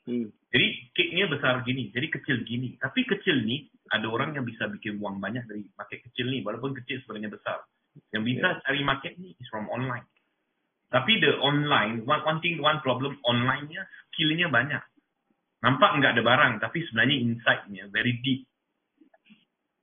Hmm. 0.09 0.33
Jadi 0.49 0.67
cake-nya 0.97 1.29
besar 1.29 1.61
gini, 1.69 1.93
jadi 1.93 2.09
kecil 2.09 2.41
gini. 2.49 2.81
Tapi 2.81 3.05
kecil 3.05 3.45
ni 3.45 3.69
ada 3.93 4.09
orang 4.09 4.33
yang 4.33 4.49
bisa 4.49 4.65
bikin 4.73 4.97
uang 4.97 5.21
banyak 5.21 5.45
dari 5.45 5.69
market 5.77 6.01
kecil 6.09 6.33
ni 6.33 6.41
walaupun 6.41 6.73
kecil 6.73 7.05
sebenarnya 7.05 7.37
besar. 7.37 7.61
Yang 8.17 8.25
bisa 8.33 8.47
cari 8.65 8.81
market 8.81 9.13
ni 9.21 9.37
is 9.37 9.49
from 9.53 9.69
online. 9.69 10.09
Tapi 10.89 11.21
the 11.21 11.37
online, 11.45 12.09
one, 12.09 12.25
one 12.25 12.41
thing, 12.41 12.57
one 12.59 12.81
problem 12.81 13.21
online-nya 13.29 13.85
skill-nya 14.09 14.49
banyak. 14.49 14.81
Nampak 15.61 16.01
enggak 16.01 16.17
ada 16.17 16.23
barang, 16.25 16.53
tapi 16.65 16.81
sebenarnya 16.89 17.17
insight-nya 17.19 17.85
very 17.93 18.17
deep. 18.25 18.49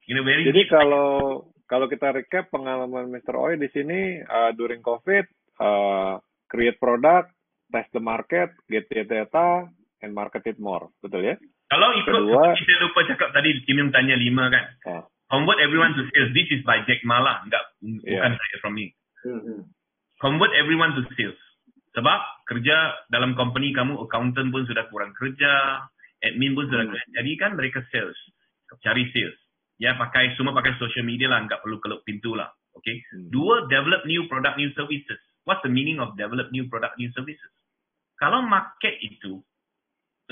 You 0.09 0.17
know, 0.17 0.25
very 0.25 0.45
Jadi 0.45 0.65
deep. 0.65 0.73
kalau 0.73 1.45
kalau 1.65 1.85
kita 1.89 2.13
recap 2.13 2.49
pengalaman 2.49 3.09
Mr. 3.09 3.33
Oi 3.37 3.57
di 3.57 3.69
sini 3.69 4.21
uh, 4.21 4.53
during 4.53 4.81
COVID, 4.81 5.25
uh, 5.61 6.17
create 6.45 6.77
product, 6.77 7.33
test 7.69 7.89
the 7.93 8.01
market, 8.01 8.53
get 8.69 8.85
the 8.89 9.01
data, 9.05 9.65
and 10.01 10.13
market 10.13 10.45
it 10.45 10.57
more, 10.61 10.93
betul 11.01 11.25
ya? 11.25 11.37
Kalau 11.65 11.89
ikut, 11.97 12.13
Kedua- 12.13 12.53
kita 12.53 12.81
lupa 12.81 13.01
cakap 13.09 13.29
tadi, 13.33 13.57
Kim 13.65 13.81
tanya 13.89 14.13
lima 14.13 14.53
kan. 14.53 14.65
Ah. 14.85 15.03
Convert 15.25 15.57
everyone 15.57 15.97
to 15.97 16.05
sales. 16.13 16.29
This 16.37 16.45
is 16.53 16.61
by 16.61 16.85
Jack 16.85 17.01
Ma 17.01 17.17
lah. 17.17 17.41
Enggak, 17.41 17.65
Yeah. 17.81 18.21
bukan 18.21 18.31
saya 18.37 18.55
from 18.61 18.73
me. 18.77 18.93
Hmm. 19.25 19.65
Convert 20.25 20.49
everyone 20.57 20.97
to 20.97 21.05
sales. 21.13 21.37
Sebab 21.93 22.49
kerja 22.49 23.05
dalam 23.13 23.37
company 23.37 23.69
kamu, 23.77 23.93
accountant 24.09 24.49
pun 24.49 24.65
sudah 24.65 24.89
kurang 24.89 25.13
kerja, 25.13 25.85
admin 26.25 26.57
pun 26.57 26.65
sudah 26.65 26.89
Hmm. 26.89 26.91
kerja. 26.97 27.07
Jadi 27.21 27.31
kan 27.37 27.53
mereka 27.53 27.85
sales, 27.93 28.17
cari 28.81 29.05
sales. 29.13 29.37
Ya 29.77 29.93
pakai 29.93 30.33
semua 30.33 30.57
pakai 30.57 30.73
social 30.81 31.05
media 31.05 31.29
lah, 31.29 31.45
nggak 31.45 31.61
perlu 31.61 31.77
kelup 31.77 32.01
pintu 32.01 32.33
lah. 32.33 32.49
Okay. 32.73 33.05
Hmm. 33.13 33.29
Dua, 33.29 33.69
develop 33.69 34.03
new 34.09 34.25
product, 34.25 34.57
new 34.57 34.73
services. 34.73 35.21
What's 35.45 35.61
the 35.61 35.69
meaning 35.69 36.01
of 36.01 36.17
develop 36.17 36.49
new 36.49 36.65
product, 36.67 36.97
new 36.97 37.13
services? 37.13 37.53
Kalau 38.17 38.41
market 38.41 38.97
itu 39.05 39.45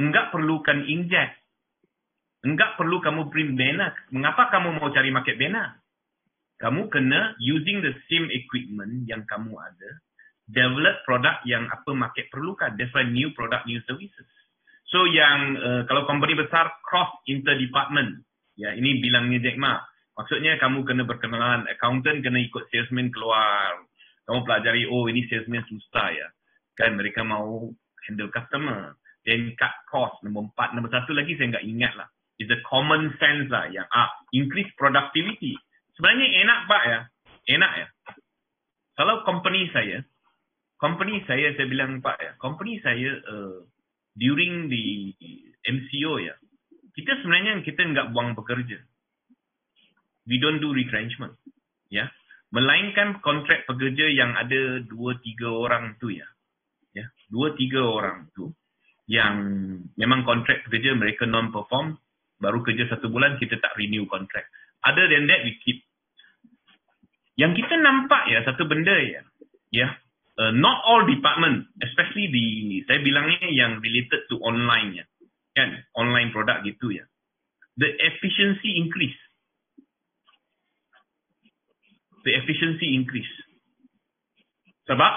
enggak 0.02 0.34
perlukan 0.34 0.90
inject, 0.90 1.38
enggak 2.42 2.76
perlu 2.82 2.98
kamu 2.98 3.30
print 3.30 3.54
banner. 3.54 3.94
Mengapa 4.10 4.50
kamu 4.50 4.82
mau 4.82 4.90
cari 4.90 5.14
market 5.14 5.38
banner? 5.38 5.83
Kamu 6.62 6.88
kena 6.94 7.36
using 7.42 7.82
the 7.82 7.94
same 8.08 8.30
equipment 8.30 9.10
yang 9.10 9.26
kamu 9.28 9.54
ada, 9.58 9.92
develop 10.48 11.02
produk 11.08 11.40
yang 11.48 11.68
apa 11.72 11.92
market 11.96 12.30
perlukan. 12.30 12.76
Why 12.76 13.08
new 13.08 13.32
product, 13.34 13.68
new 13.68 13.80
services. 13.88 14.28
So 14.92 15.10
yang 15.10 15.58
uh, 15.58 15.82
kalau 15.90 16.06
company 16.06 16.38
besar 16.38 16.70
cross 16.86 17.10
inter-department, 17.26 18.22
ya 18.54 18.78
ini 18.78 19.02
bilangnya 19.02 19.42
Jack 19.42 19.58
Ma. 19.58 19.82
Maksudnya 20.14 20.62
kamu 20.62 20.86
kena 20.86 21.10
berkenalan, 21.10 21.66
accountant 21.66 22.22
kena 22.22 22.38
ikut 22.46 22.70
salesman 22.70 23.10
keluar. 23.10 23.82
Kamu 24.30 24.46
pelajari, 24.46 24.86
oh 24.86 25.10
ini 25.10 25.26
salesman 25.26 25.66
susah 25.66 26.14
ya. 26.14 26.28
Kan 26.78 27.02
mereka 27.02 27.26
mau 27.26 27.74
handle 28.06 28.30
customer. 28.30 28.94
Then 29.26 29.58
cut 29.58 29.74
cost. 29.90 30.22
Nombor 30.22 30.54
empat, 30.54 30.78
nombor 30.78 30.94
satu 30.94 31.18
lagi 31.18 31.34
saya 31.40 31.58
nggak 31.58 31.66
ingat 31.66 31.94
lah. 31.98 32.08
It's 32.38 32.52
a 32.54 32.62
common 32.68 33.14
sense 33.18 33.50
lah 33.50 33.72
yang 33.74 33.90
ah, 33.90 34.10
increase 34.36 34.70
productivity. 34.78 35.58
Sebenarnya 35.98 36.28
enak 36.46 36.60
pak 36.66 36.84
ya, 36.90 37.00
enak 37.54 37.74
ya. 37.78 37.88
Kalau 38.98 39.26
company 39.26 39.70
saya, 39.74 40.02
company 40.82 41.22
saya 41.26 41.54
saya 41.54 41.68
bilang 41.70 42.02
pak 42.02 42.18
ya, 42.18 42.32
company 42.42 42.82
saya 42.82 43.18
uh, 43.30 43.62
during 44.18 44.70
the 44.70 45.14
MCO 45.66 46.22
ya, 46.22 46.34
kita 46.94 47.22
sebenarnya 47.22 47.62
kita 47.62 47.82
nggak 47.86 48.10
buang 48.14 48.34
pekerja. 48.34 48.82
We 50.24 50.40
don't 50.40 50.64
do 50.64 50.72
retrenchment, 50.72 51.36
ya. 51.92 52.10
Melainkan 52.54 53.18
kontrak 53.26 53.66
pekerja 53.66 54.14
yang 54.14 54.38
ada 54.38 54.82
dua 54.86 55.18
tiga 55.26 55.50
orang 55.50 55.98
tu 55.98 56.14
ya, 56.14 56.26
ya 56.94 57.10
dua 57.34 57.58
tiga 57.58 57.82
orang 57.82 58.30
tu 58.38 58.54
yang 59.10 59.36
memang 59.98 60.24
kontrak 60.24 60.64
pekerja 60.70 60.96
mereka 60.96 61.26
non 61.26 61.50
perform 61.50 61.98
baru 62.38 62.62
kerja 62.64 62.94
satu 62.94 63.10
bulan 63.10 63.42
kita 63.42 63.58
tak 63.58 63.74
renew 63.76 64.06
kontrak. 64.06 64.48
Other 64.84 65.08
than 65.08 65.32
that 65.32 65.48
we 65.48 65.56
keep. 65.64 65.80
Yang 67.40 67.66
kita 67.66 67.76
nampak 67.82 68.30
ya 68.30 68.46
satu 68.46 68.68
benda 68.70 68.94
ya, 68.94 69.22
ya 69.74 69.88
uh, 70.38 70.54
not 70.54 70.84
all 70.86 71.08
department, 71.08 71.72
especially 71.82 72.30
di 72.30 72.46
saya 72.86 73.02
bilangnya 73.02 73.50
yang 73.50 73.82
related 73.82 74.28
to 74.30 74.38
online 74.44 75.02
ya, 75.02 75.06
kan 75.58 75.82
online 75.98 76.30
product 76.30 76.68
gitu 76.68 76.94
ya. 76.94 77.06
The 77.80 77.90
efficiency 77.90 78.78
increase. 78.78 79.18
The 82.24 82.38
efficiency 82.38 82.94
increase. 82.94 83.34
Sebab 84.86 85.14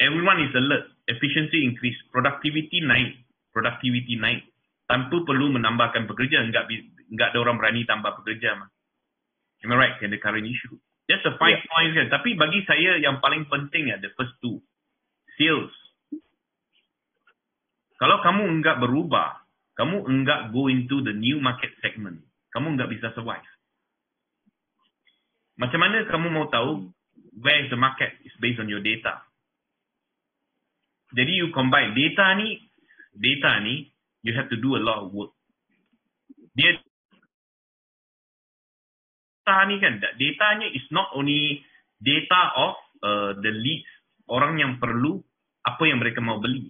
everyone 0.00 0.40
is 0.46 0.52
alert, 0.56 0.88
efficiency 1.10 1.68
increase, 1.68 1.98
productivity 2.08 2.80
naik, 2.80 3.18
productivity 3.52 4.16
naik 4.16 4.46
tanpa 4.88 5.20
perlu 5.20 5.52
menambahkan 5.52 6.08
pekerja, 6.08 6.40
enggak 6.48 6.70
enggak 7.12 7.28
ada 7.36 7.38
orang 7.44 7.60
berani 7.60 7.84
tambah 7.84 8.14
pekerja 8.24 8.56
mah. 8.56 8.72
Am 9.64 9.72
I 9.72 9.76
right? 9.76 9.96
In 10.02 10.10
the 10.14 10.20
current 10.22 10.46
issue. 10.46 10.78
That's 11.08 11.24
the 11.24 11.34
five 11.40 11.58
Yeah. 11.58 11.70
points 11.72 11.94
kan. 11.96 12.06
Tapi 12.12 12.36
bagi 12.36 12.60
saya 12.68 13.00
yang 13.00 13.18
paling 13.18 13.48
penting 13.48 13.88
ya, 13.90 13.96
the 13.98 14.12
first 14.14 14.36
two. 14.44 14.60
Sales. 15.40 15.72
Kalau 17.98 18.22
kamu 18.22 18.46
enggak 18.60 18.78
berubah, 18.78 19.42
kamu 19.74 20.06
enggak 20.06 20.54
go 20.54 20.70
into 20.70 21.02
the 21.02 21.14
new 21.14 21.42
market 21.42 21.74
segment, 21.82 22.22
kamu 22.54 22.78
enggak 22.78 22.90
bisa 22.90 23.10
survive. 23.14 23.42
Macam 25.58 25.82
mana 25.82 26.06
kamu 26.06 26.30
mau 26.30 26.46
tahu 26.46 26.86
where 27.42 27.58
is 27.62 27.70
the 27.70 27.78
market? 27.78 28.14
It's 28.22 28.34
based 28.38 28.62
on 28.62 28.70
your 28.70 28.82
data. 28.82 29.22
Jadi 31.10 31.42
you 31.42 31.50
combine 31.50 31.96
data 31.96 32.38
ni, 32.38 32.62
data 33.16 33.58
ni, 33.64 33.90
you 34.22 34.34
have 34.38 34.46
to 34.52 34.58
do 34.60 34.78
a 34.78 34.82
lot 34.82 35.02
of 35.02 35.10
work. 35.10 35.34
Dia 36.54 36.78
data 39.48 39.64
ni 39.64 39.80
kan, 39.80 39.96
datanya 40.20 40.68
is 40.76 40.84
not 40.92 41.08
only 41.16 41.64
data 42.04 42.42
of 42.52 42.76
uh, 43.00 43.30
the 43.40 43.48
leads, 43.48 43.88
orang 44.28 44.60
yang 44.60 44.76
perlu 44.76 45.24
apa 45.64 45.82
yang 45.88 46.04
mereka 46.04 46.20
mau 46.20 46.36
beli. 46.36 46.68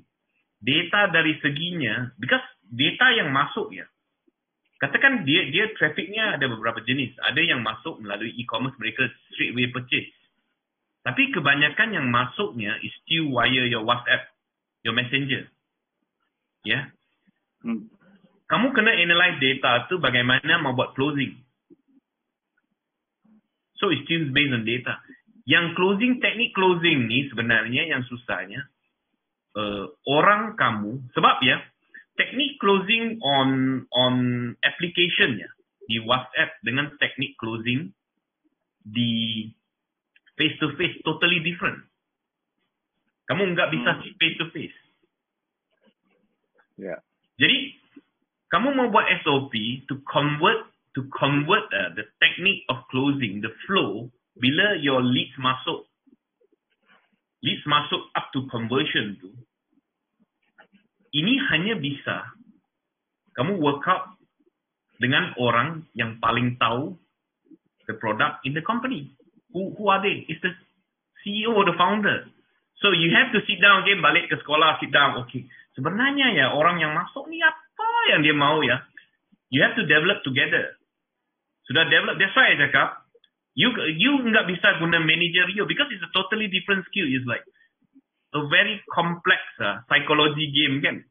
Data 0.63 1.11
dari 1.11 1.35
seginya, 1.43 2.15
because 2.23 2.43
data 2.71 3.19
yang 3.19 3.35
masuk 3.35 3.75
ya, 3.75 3.87
katakan 4.79 5.27
dia 5.27 5.51
dia 5.51 5.75
trafficnya 5.75 6.39
ada 6.39 6.47
beberapa 6.47 6.79
jenis. 6.87 7.19
Ada 7.19 7.43
yang 7.43 7.67
masuk 7.67 7.99
melalui 7.99 8.31
e-commerce 8.39 8.79
mereka 8.79 9.11
straight 9.35 9.55
away 9.55 9.71
purchase. 9.75 10.11
Tapi 11.03 11.35
kebanyakan 11.35 11.95
yang 11.95 12.07
masuknya 12.11 12.79
is 12.83 12.95
still 13.03 13.35
via 13.35 13.67
your 13.67 13.83
WhatsApp, 13.83 14.31
your 14.87 14.95
messenger. 14.95 15.51
Ya. 16.63 16.91
Hmm. 17.63 17.91
Kamu 18.47 18.71
kena 18.71 18.95
analyze 18.95 19.39
data 19.43 19.87
tu 19.91 19.99
bagaimana 19.99 20.63
mau 20.63 20.75
buat 20.79 20.95
closing. 20.95 21.48
So 23.79 23.91
it's 23.95 24.03
still 24.07 24.31
based 24.35 24.55
on 24.55 24.67
data. 24.67 24.99
yang 25.49 25.73
closing 25.73 26.21
teknik 26.21 26.53
closing 26.53 27.09
ni 27.09 27.25
sebenarnya 27.33 27.89
yang 27.89 28.05
susahnya 28.05 28.69
uh, 29.57 29.89
orang 30.05 30.61
kamu 30.61 31.09
sebab 31.17 31.41
ya 31.41 31.57
teknik 32.21 32.61
closing 32.61 33.17
on 33.25 33.81
on 33.89 34.15
application 34.61 35.41
ya 35.41 35.49
di 35.89 36.05
WhatsApp 36.05 36.61
dengan 36.61 36.93
teknik 37.01 37.33
closing 37.41 37.97
di 38.85 39.49
face 40.37 40.61
to 40.61 40.77
face 40.77 41.01
totally 41.01 41.41
different. 41.41 41.81
Kamu 43.25 43.57
nggak 43.57 43.73
bisa 43.73 43.91
Hmm. 43.97 44.01
see 44.05 44.13
face 44.21 44.37
to 44.37 44.53
face. 44.53 44.79
Ya. 46.77 47.01
Jadi 47.41 47.73
kamu 48.53 48.77
mau 48.77 48.89
buat 48.93 49.09
SOP 49.25 49.57
to 49.89 50.05
convert 50.05 50.69
to 50.95 51.05
convert 51.13 51.67
uh, 51.73 51.93
the 51.97 52.05
technique 52.23 52.65
of 52.69 52.85
closing 52.93 53.41
the 53.45 53.53
flow 53.67 54.09
bila 54.39 54.79
your 54.79 55.03
leads 55.03 55.35
masuk 55.37 55.89
leads 57.43 57.65
masuk 57.67 58.03
up 58.15 58.31
to 58.31 58.47
conversion 58.49 59.19
tu 59.19 59.31
ini 61.13 61.41
hanya 61.53 61.75
bisa 61.81 62.37
kamu 63.33 63.57
work 63.59 63.87
out 63.87 64.19
dengan 64.99 65.33
orang 65.39 65.87
yang 65.95 66.19
paling 66.19 66.59
tahu 66.59 66.99
the 67.87 67.95
product 67.97 68.43
in 68.45 68.53
the 68.53 68.61
company. 68.61 69.15
Who 69.55 69.73
who 69.79 69.89
are 69.89 70.03
they? 70.03 70.27
It's 70.29 70.43
the 70.43 70.53
CEO 71.25 71.55
or 71.55 71.65
the 71.65 71.79
founder. 71.79 72.29
So 72.83 72.93
you 72.93 73.15
have 73.15 73.33
to 73.33 73.41
sit 73.47 73.63
down 73.63 73.87
again 73.87 74.05
balik 74.05 74.29
ke 74.29 74.37
sekolah 74.43 74.83
sit 74.83 74.93
down. 74.93 75.23
Okay 75.25 75.49
sebenarnya 75.79 76.35
ya 76.35 76.47
orang 76.59 76.83
yang 76.83 76.91
masuk 76.99 77.31
ni 77.31 77.39
apa 77.39 77.87
yang 78.11 78.27
dia 78.27 78.35
mau 78.35 78.59
ya? 78.67 78.83
You 79.49 79.63
have 79.65 79.79
to 79.79 79.87
develop 79.87 80.21
together 80.27 80.78
sudah 81.69 81.85
develop 81.87 82.17
that's 82.17 82.33
why 82.33 82.49
I 82.51 82.57
cakap 82.57 83.09
you 83.59 83.75
you 83.99 84.13
nggak 84.23 84.47
bisa 84.47 84.79
guna 84.79 85.03
managerial 85.03 85.67
because 85.67 85.91
it's 85.91 86.07
a 86.07 86.13
totally 86.15 86.47
different 86.47 86.87
skill. 86.87 87.11
It's 87.11 87.27
like 87.27 87.43
a 88.39 88.47
very 88.47 88.79
complex 88.95 89.43
uh, 89.59 89.83
psychology 89.91 90.47
game 90.55 90.79
kan? 90.79 91.03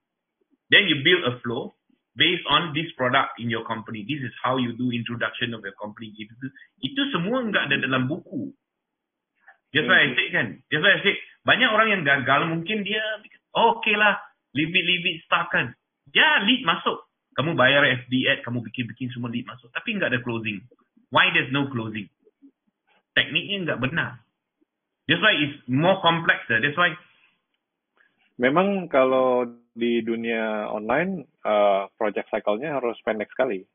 Then 0.71 0.87
you 0.87 1.03
build 1.03 1.27
a 1.27 1.43
flow 1.43 1.75
based 2.15 2.47
on 2.47 2.71
this 2.71 2.87
product 2.95 3.35
in 3.43 3.51
your 3.51 3.67
company. 3.67 4.07
This 4.07 4.23
is 4.23 4.31
how 4.39 4.55
you 4.55 4.79
do 4.79 4.95
introduction 4.95 5.51
of 5.51 5.61
your 5.61 5.75
company. 5.75 6.15
Gitu 6.15 6.31
itu 6.79 7.01
semua 7.11 7.43
nggak 7.43 7.67
ada 7.67 7.77
dalam 7.83 8.07
buku. 8.07 8.55
That's 9.75 9.83
why 9.83 10.07
I 10.07 10.15
say 10.15 10.27
kan? 10.31 10.47
That's 10.71 10.83
why 10.87 10.95
I 10.95 11.01
say 11.03 11.15
banyak 11.43 11.67
orang 11.67 11.87
yang 11.99 12.03
gagal 12.07 12.47
mungkin 12.47 12.87
dia 12.87 13.03
oh, 13.59 13.79
okay 13.79 13.95
lah 13.99 14.15
leave 14.55 14.71
it 14.71 14.85
leave 14.87 15.03
it 15.03 15.19
start 15.27 15.51
kan? 15.51 15.75
Ya 16.15 16.47
lead 16.47 16.63
masuk 16.63 17.06
kamu 17.37 17.53
bayar 17.53 17.85
FB 18.05 18.11
ad 18.33 18.39
kamu 18.41 18.65
bikin-bikin 18.65 19.13
semua 19.13 19.29
lead 19.29 19.45
masuk 19.45 19.69
tapi 19.71 19.95
nggak 19.95 20.11
ada 20.11 20.19
closing 20.25 20.59
why 21.13 21.29
there's 21.31 21.53
no 21.53 21.69
closing 21.69 22.09
tekniknya 23.13 23.63
nggak 23.63 23.81
benar 23.81 24.19
that's 25.05 25.21
why 25.21 25.31
it's 25.37 25.57
more 25.69 26.01
complex 26.01 26.43
uh. 26.49 26.57
that's 26.59 26.75
why 26.75 26.91
Memang 28.37 28.85
kalau 28.85 29.49
di 29.73 30.05
dunia 30.05 30.69
online, 30.69 31.25
uh, 31.41 31.89
project 31.97 32.29
cycle-nya 32.29 32.77
harus 32.77 32.93
pendek 33.01 33.33
sekali. 33.33 33.65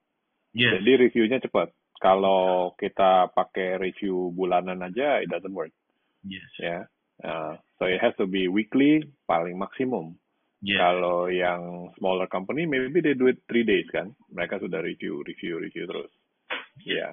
yes 0.54 0.78
Jadi 0.78 0.92
reviewnya 1.10 1.42
cepat. 1.42 1.74
Kalau 1.98 2.74
kita 2.78 3.30
pakai 3.34 3.78
review 3.78 4.30
bulanan 4.34 4.82
aja, 4.86 5.18
it 5.18 5.30
doesn't 5.30 5.54
work. 5.54 5.74
yes 6.22 6.46
Ya. 6.62 6.86
Uh, 7.22 7.54
so 7.78 7.86
it 7.86 8.02
has 8.02 8.14
to 8.18 8.26
be 8.26 8.50
weekly, 8.50 9.06
paling 9.26 9.58
maksimum. 9.58 10.18
Yes 10.62 10.78
Kalau 10.78 11.26
yang 11.28 11.90
smaller 11.98 12.30
company, 12.30 12.64
maybe 12.64 13.02
they 13.02 13.18
do 13.18 13.26
it 13.26 13.42
three 13.50 13.66
days 13.66 13.86
kan. 13.90 14.14
Mereka 14.30 14.62
sudah 14.62 14.78
review, 14.78 15.20
review, 15.26 15.58
review 15.58 15.84
terus. 15.90 16.10
Ya. 16.86 17.12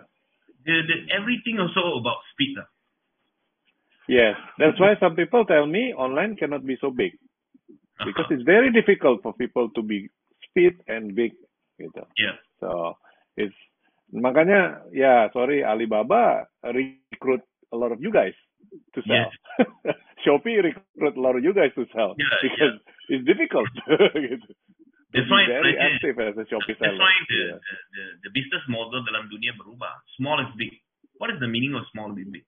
the, 0.65 0.75
the 0.85 0.97
everything 1.13 1.59
also 1.59 1.99
about 1.99 2.19
speed 2.33 2.57
uh. 2.57 2.67
Yes, 4.09 4.33
that's 4.57 4.79
why 4.81 4.97
some 4.99 5.13
people 5.13 5.45
tell 5.45 5.69
me 5.69 5.93
online 5.93 6.35
cannot 6.35 6.65
be 6.65 6.77
so 6.81 6.89
big 6.89 7.13
because 8.05 8.25
it's 8.31 8.41
very 8.41 8.73
difficult 8.73 9.21
for 9.21 9.33
people 9.33 9.69
to 9.75 9.83
be 9.83 10.09
speed 10.49 10.81
and 10.89 11.13
big 11.13 11.37
gitu. 11.77 12.01
yeah 12.17 12.33
So 12.57 12.97
it's 13.37 13.53
makanya 14.09 14.81
ya 14.89 15.29
sorry 15.29 15.61
Alibaba 15.61 16.49
recruit 16.65 17.45
a 17.69 17.77
lot 17.77 17.93
of 17.93 18.01
you 18.01 18.09
guys 18.09 18.33
to 18.97 18.99
sell. 19.05 19.29
Shopee 20.25 20.59
recruit 20.63 21.15
a 21.15 21.21
lot 21.21 21.35
of 21.35 21.43
you 21.43 21.53
guys 21.53 21.71
to 21.79 21.85
sell 21.95 22.15
Yeah, 22.19 22.27
because 22.43 22.75
it's 23.09 23.25
difficult. 23.25 23.69
That's 25.09 25.25
why 25.25 25.41
very 25.49 25.73
active 25.73 26.19
as 26.21 26.37
a 26.37 26.45
Shopee 26.45 26.77
That's 26.77 26.93
seller. 26.93 27.01
why 27.01 27.13
the, 27.27 27.39
Yeah. 27.39 27.57
the, 27.57 27.75
the, 27.95 28.03
the 28.27 28.31
business 28.35 28.61
model 28.69 29.01
dalam 29.07 29.25
dunia 29.31 29.57
berubah. 29.57 29.93
Small 30.21 30.37
is 30.45 30.51
big. 30.53 30.69
What 31.17 31.33
is 31.33 31.39
the 31.41 31.49
meaning 31.49 31.73
of 31.73 31.83
small 31.91 32.13
is 32.13 32.29
big? 32.29 32.45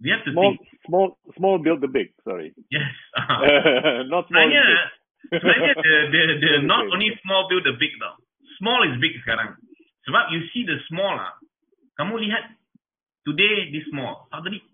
We 0.00 0.08
have 0.14 0.24
to 0.24 0.32
Small, 0.32 0.56
think. 0.56 0.64
small, 0.88 1.06
small 1.36 1.56
build 1.60 1.84
the 1.84 1.90
big. 1.90 2.14
Sorry, 2.24 2.54
Yes. 2.72 2.88
Ah. 3.20 4.06
not 4.08 4.30
small. 4.30 4.48
is 4.48 4.54
big. 4.54 4.80
sebenarnya 5.36 5.74
the, 5.76 5.94
the, 6.08 6.20
the 6.40 6.50
not 6.72 6.88
only 6.88 7.12
small 7.26 7.44
build 7.52 7.66
the 7.68 7.76
big 7.76 7.92
tau. 8.00 8.16
Small 8.62 8.80
is 8.88 8.96
big 9.02 9.12
sekarang. 9.26 9.58
Sebab 10.08 10.32
you 10.32 10.40
see 10.56 10.64
the 10.64 10.80
small 10.88 11.12
lah. 11.18 11.36
Kamu 12.00 12.16
lihat 12.16 12.54
today 13.28 13.68
this 13.74 13.84
small. 13.92 14.24
Suddenly. 14.32 14.64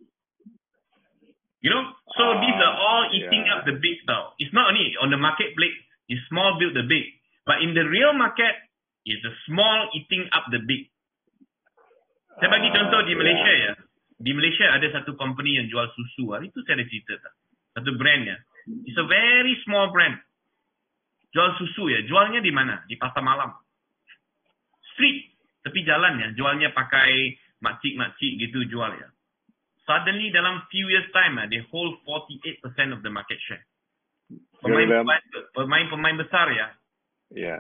You 1.67 1.75
know? 1.75 1.83
So 2.15 2.23
Ah, 2.23 2.39
these 2.39 2.59
are 2.63 2.77
all 2.79 3.05
eating 3.11 3.43
yeah. 3.43 3.59
up 3.59 3.67
the 3.67 3.75
big 3.83 3.99
tau. 4.07 4.39
It's 4.39 4.55
not 4.55 4.71
only 4.71 4.95
on 5.03 5.11
the 5.11 5.19
marketplace. 5.19 5.75
It's 6.07 6.23
small 6.31 6.55
build 6.63 6.79
the 6.79 6.87
big. 6.87 7.11
But 7.43 7.59
in 7.67 7.75
the 7.75 7.83
real 7.83 8.15
market, 8.15 8.55
it's 9.03 9.19
the 9.27 9.35
small 9.51 9.91
eating 9.91 10.31
up 10.31 10.47
the 10.55 10.63
big. 10.63 10.87
Saya 12.39 12.55
bagi 12.55 12.71
Ah, 12.71 12.75
contoh 12.79 13.03
di. 13.03 13.19
Malaysia 13.19 13.53
ya. 13.59 13.73
Di 14.17 14.31
Malaysia 14.31 14.71
ada 14.79 14.87
satu 14.95 15.19
company 15.19 15.59
yang 15.59 15.67
jual 15.67 15.91
susu. 15.91 16.31
Hari 16.31 16.55
itu 16.55 16.63
saya 16.63 16.79
ada 16.79 16.87
cerita 16.87 17.19
tak? 17.19 17.35
Satu 17.83 17.99
brand 17.99 18.23
ya. 18.31 18.37
It's 18.87 18.97
a 18.97 19.07
very 19.11 19.59
small 19.67 19.91
brand. 19.91 20.15
Jual 21.35 21.51
susu 21.59 21.91
ya. 21.91 22.07
Jualnya 22.07 22.39
di 22.47 22.55
mana? 22.55 22.87
Di 22.87 22.95
pasar 22.95 23.27
malam. 23.27 23.51
Street. 24.95 25.35
Tepi 25.67 25.83
jalan 25.83 26.23
ya. 26.23 26.29
Jualnya 26.39 26.71
pakai 26.71 27.35
makcik-makcik 27.59 28.39
gitu 28.39 28.63
jual 28.71 28.95
ya. 28.95 29.11
Suddenly 29.87 30.35
dalam 30.35 30.67
few 30.69 30.91
years 30.91 31.07
time 31.15 31.39
ya, 31.39 31.47
they 31.47 31.63
hold 31.71 32.03
48% 32.03 32.91
of 32.91 33.01
the 33.07 33.11
market 33.11 33.39
share. 33.47 33.63
Gorilla- 34.59 35.07
Pemain-pemain 35.07 35.23
pemain-pemain 35.55 36.17
besar 36.19 36.51
ya. 36.51 36.69
Ya, 37.31 37.59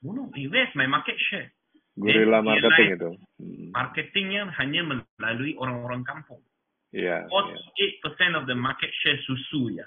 Oh 0.00 0.14
no, 0.16 0.32
eh, 0.32 0.48
where's 0.48 0.72
my 0.74 0.88
market 0.88 1.18
share? 1.28 1.52
guerrilla 1.98 2.40
Then 2.40 2.48
marketing 2.48 2.88
itu. 2.96 3.10
Hmm. 3.36 3.68
Marketingnya 3.76 4.42
hanya 4.56 4.80
melalui 5.20 5.52
orang-orang 5.60 6.02
kampung. 6.08 6.40
Iya. 6.90 7.28
iya. 7.28 7.98
48% 8.00 8.38
of 8.40 8.48
the 8.48 8.56
market 8.56 8.88
share 9.04 9.20
susu 9.28 9.76
ya. 9.76 9.84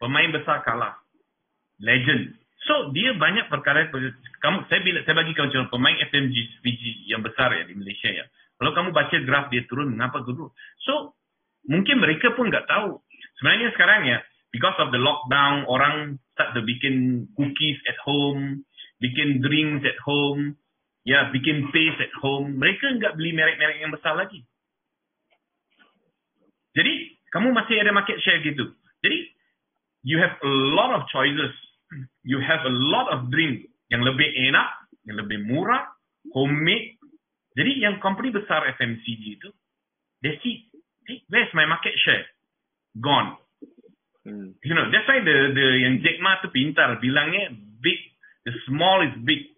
Pemain 0.00 0.32
besar 0.32 0.64
kalah. 0.64 0.96
Legend. 1.78 2.32
So 2.64 2.94
dia 2.96 3.12
banyak 3.12 3.52
perkara 3.52 3.92
kamu 4.40 4.64
saya 4.72 4.80
bila 4.80 5.04
saya 5.04 5.20
bagi 5.20 5.36
kamu 5.36 5.52
contoh 5.52 5.70
pemain 5.76 6.00
FMCG 6.08 7.12
yang 7.12 7.20
besar 7.20 7.52
ya 7.52 7.68
di 7.68 7.76
Malaysia 7.76 8.08
ya. 8.08 8.24
Kalau 8.64 8.72
kamu 8.72 8.96
baca 8.96 9.16
graf 9.28 9.52
dia 9.52 9.60
turun 9.68 9.92
mengapa 9.92 10.24
turun? 10.24 10.48
So 10.88 11.12
mungkin 11.68 12.00
mereka 12.00 12.32
pun 12.32 12.48
nggak 12.48 12.64
tahu. 12.64 12.96
Sebenarnya 13.36 13.76
sekarang 13.76 14.08
ya 14.08 14.24
because 14.56 14.72
of 14.80 14.88
the 14.88 14.96
lockdown 14.96 15.68
orang 15.68 16.16
start 16.32 16.56
to 16.56 16.64
bikin 16.64 17.28
cookies 17.36 17.76
at 17.84 18.00
home, 18.08 18.64
bikin 19.04 19.44
drinks 19.44 19.84
at 19.84 20.00
home, 20.00 20.56
ya 21.04 21.28
bikin 21.28 21.68
paste 21.76 22.00
at 22.00 22.14
home. 22.24 22.56
Mereka 22.56 22.96
nggak 22.96 23.20
beli 23.20 23.36
merek-merek 23.36 23.84
yang 23.84 23.92
besar 23.92 24.16
lagi. 24.16 24.40
Jadi 26.72 27.20
kamu 27.36 27.52
masih 27.52 27.84
ada 27.84 27.92
market 27.92 28.16
share 28.24 28.40
gitu. 28.40 28.72
Jadi 29.04 29.28
you 30.08 30.16
have 30.16 30.40
a 30.40 30.52
lot 30.72 30.88
of 30.96 31.04
choices. 31.12 31.52
You 32.24 32.40
have 32.40 32.64
a 32.64 32.72
lot 32.72 33.12
of 33.12 33.28
drink 33.28 33.68
yang 33.92 34.00
lebih 34.00 34.24
enak, 34.24 34.88
yang 35.04 35.20
lebih 35.20 35.44
murah, 35.44 35.84
homemade. 36.32 36.93
Jadi 37.54 37.72
yang 37.78 38.02
company 38.02 38.34
besar 38.34 38.66
FMCG 38.74 39.22
itu, 39.38 39.48
they 40.26 40.34
see, 40.42 40.66
hey, 41.06 41.22
where's 41.30 41.50
my 41.54 41.64
market 41.70 41.94
share? 42.02 42.26
Gone. 42.98 43.38
Hmm. 44.26 44.58
You 44.64 44.74
know, 44.74 44.90
that's 44.90 45.06
why 45.06 45.22
the 45.22 45.54
the 45.54 45.66
yang 45.86 46.02
Jack 46.02 46.18
Ma 46.18 46.42
tu 46.42 46.50
pintar 46.50 46.98
bilangnya 46.98 47.54
big, 47.78 47.98
the 48.42 48.52
small 48.66 49.06
is 49.06 49.14
big. 49.22 49.54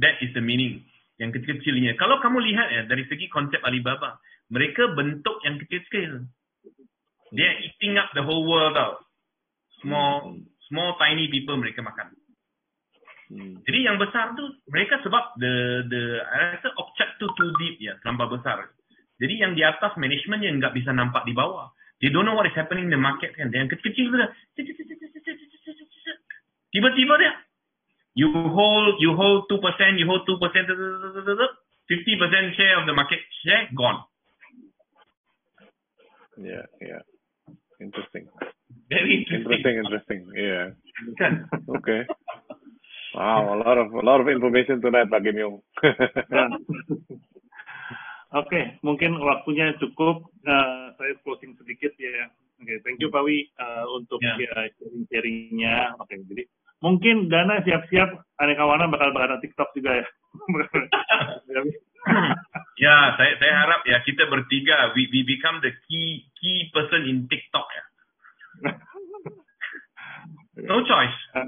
That 0.00 0.20
is 0.24 0.32
the 0.32 0.44
meaning. 0.44 0.84
Yang 1.16 1.40
kecil-kecilnya. 1.40 1.96
Kalau 1.96 2.20
kamu 2.20 2.38
lihat 2.40 2.68
ya 2.72 2.82
dari 2.88 3.08
segi 3.08 3.28
konsep 3.32 3.60
Alibaba, 3.64 4.20
mereka 4.48 4.92
bentuk 4.96 5.40
yang 5.44 5.60
kecil-kecil. 5.60 6.24
They 7.36 7.44
are 7.44 7.58
eating 7.60 8.00
up 8.00 8.12
the 8.16 8.24
whole 8.24 8.48
world 8.48 8.78
tau. 8.78 9.04
Small, 9.84 10.40
small 10.72 10.96
tiny 10.96 11.28
people 11.28 11.60
mereka 11.60 11.84
makan. 11.84 12.15
Hmm. 13.26 13.58
Jadi 13.66 13.78
yang 13.82 13.98
besar 13.98 14.38
tu 14.38 14.46
mereka 14.70 15.02
sebab 15.02 15.34
the 15.42 15.82
the 15.90 16.02
I 16.22 16.54
rasa 16.54 16.70
object 16.78 17.18
tu 17.18 17.26
too 17.34 17.50
deep 17.58 17.82
ya, 17.82 17.98
terlampau 18.02 18.30
besar. 18.30 18.70
Jadi 19.18 19.34
yang 19.40 19.58
di 19.58 19.66
atas 19.66 19.98
management 19.98 20.46
yang 20.46 20.62
nggak 20.62 20.76
bisa 20.76 20.94
nampak 20.94 21.26
di 21.26 21.34
bawah. 21.34 21.74
They 21.98 22.12
don't 22.12 22.28
know 22.28 22.36
what 22.36 22.46
is 22.46 22.54
happening 22.54 22.86
in 22.86 22.92
the 22.92 23.00
market 23.00 23.32
kan. 23.34 23.48
Yang 23.48 23.80
kecil-kecil 23.80 24.12
tu. 24.12 24.16
Tiba-tiba 26.76 27.14
dia 27.16 27.32
you 28.16 28.32
hold 28.32 28.96
you 29.00 29.16
hold 29.16 29.48
2%, 29.48 29.98
you 30.00 30.06
hold 30.08 30.28
2%, 30.28 30.40
50% 30.40 32.56
share 32.56 32.80
of 32.80 32.86
the 32.88 32.94
market 32.96 33.20
share 33.44 33.68
gone. 33.76 34.00
Yeah, 36.36 36.66
yeah. 36.80 37.00
Interesting. 37.80 38.28
Very 38.88 39.24
interesting. 39.24 39.52
Interesting, 39.52 39.76
interesting. 39.84 40.20
Yeah. 40.32 40.72
Kan? 41.20 41.44
Okay. 41.80 42.08
Wow, 43.16 43.48
a 43.48 43.56
lot 43.64 43.80
of 43.80 43.88
a 43.96 44.04
lot 44.04 44.20
of 44.20 44.28
information 44.28 44.84
tonight, 44.84 45.08
Pak 45.08 45.24
Kim 45.24 45.40
Yong. 45.40 45.56
Ya. 46.28 46.52
Oke, 48.36 48.76
mungkin 48.84 49.16
waktunya 49.24 49.72
cukup. 49.80 50.28
Eh, 50.44 50.84
saya 51.00 51.16
closing 51.24 51.56
sedikit 51.56 51.96
ya. 51.96 52.28
Oke, 52.60 52.76
thank 52.84 53.00
you 53.00 53.08
Pak 53.08 53.24
Wi 53.24 53.48
eh, 53.48 53.84
untuk 53.96 54.20
Ya. 54.20 54.36
ya, 54.36 54.68
sharing-sharingnya. 54.76 55.96
Oke, 55.96 56.20
jadi 56.28 56.44
mungkin 56.84 57.32
Dana 57.32 57.64
siap-siap 57.64 58.36
aneka 58.36 58.68
warna 58.68 58.92
bakal 58.92 59.16
bakal 59.16 59.40
TikTok 59.40 59.72
juga 59.72 60.04
ya. 60.04 60.06
ya, 62.84 62.96
saya 63.16 63.32
saya 63.40 63.54
harap 63.64 63.80
ya 63.88 63.96
kita 64.04 64.28
bertiga 64.28 64.92
we, 64.92 65.08
we 65.08 65.24
become 65.24 65.64
the 65.64 65.72
key 65.88 66.28
key 66.36 66.68
person 66.76 67.08
in 67.08 67.24
TikTok 67.32 67.64
ya. 67.72 67.84
No 70.56 70.80
choice. 70.88 71.18
Eh, 71.36 71.44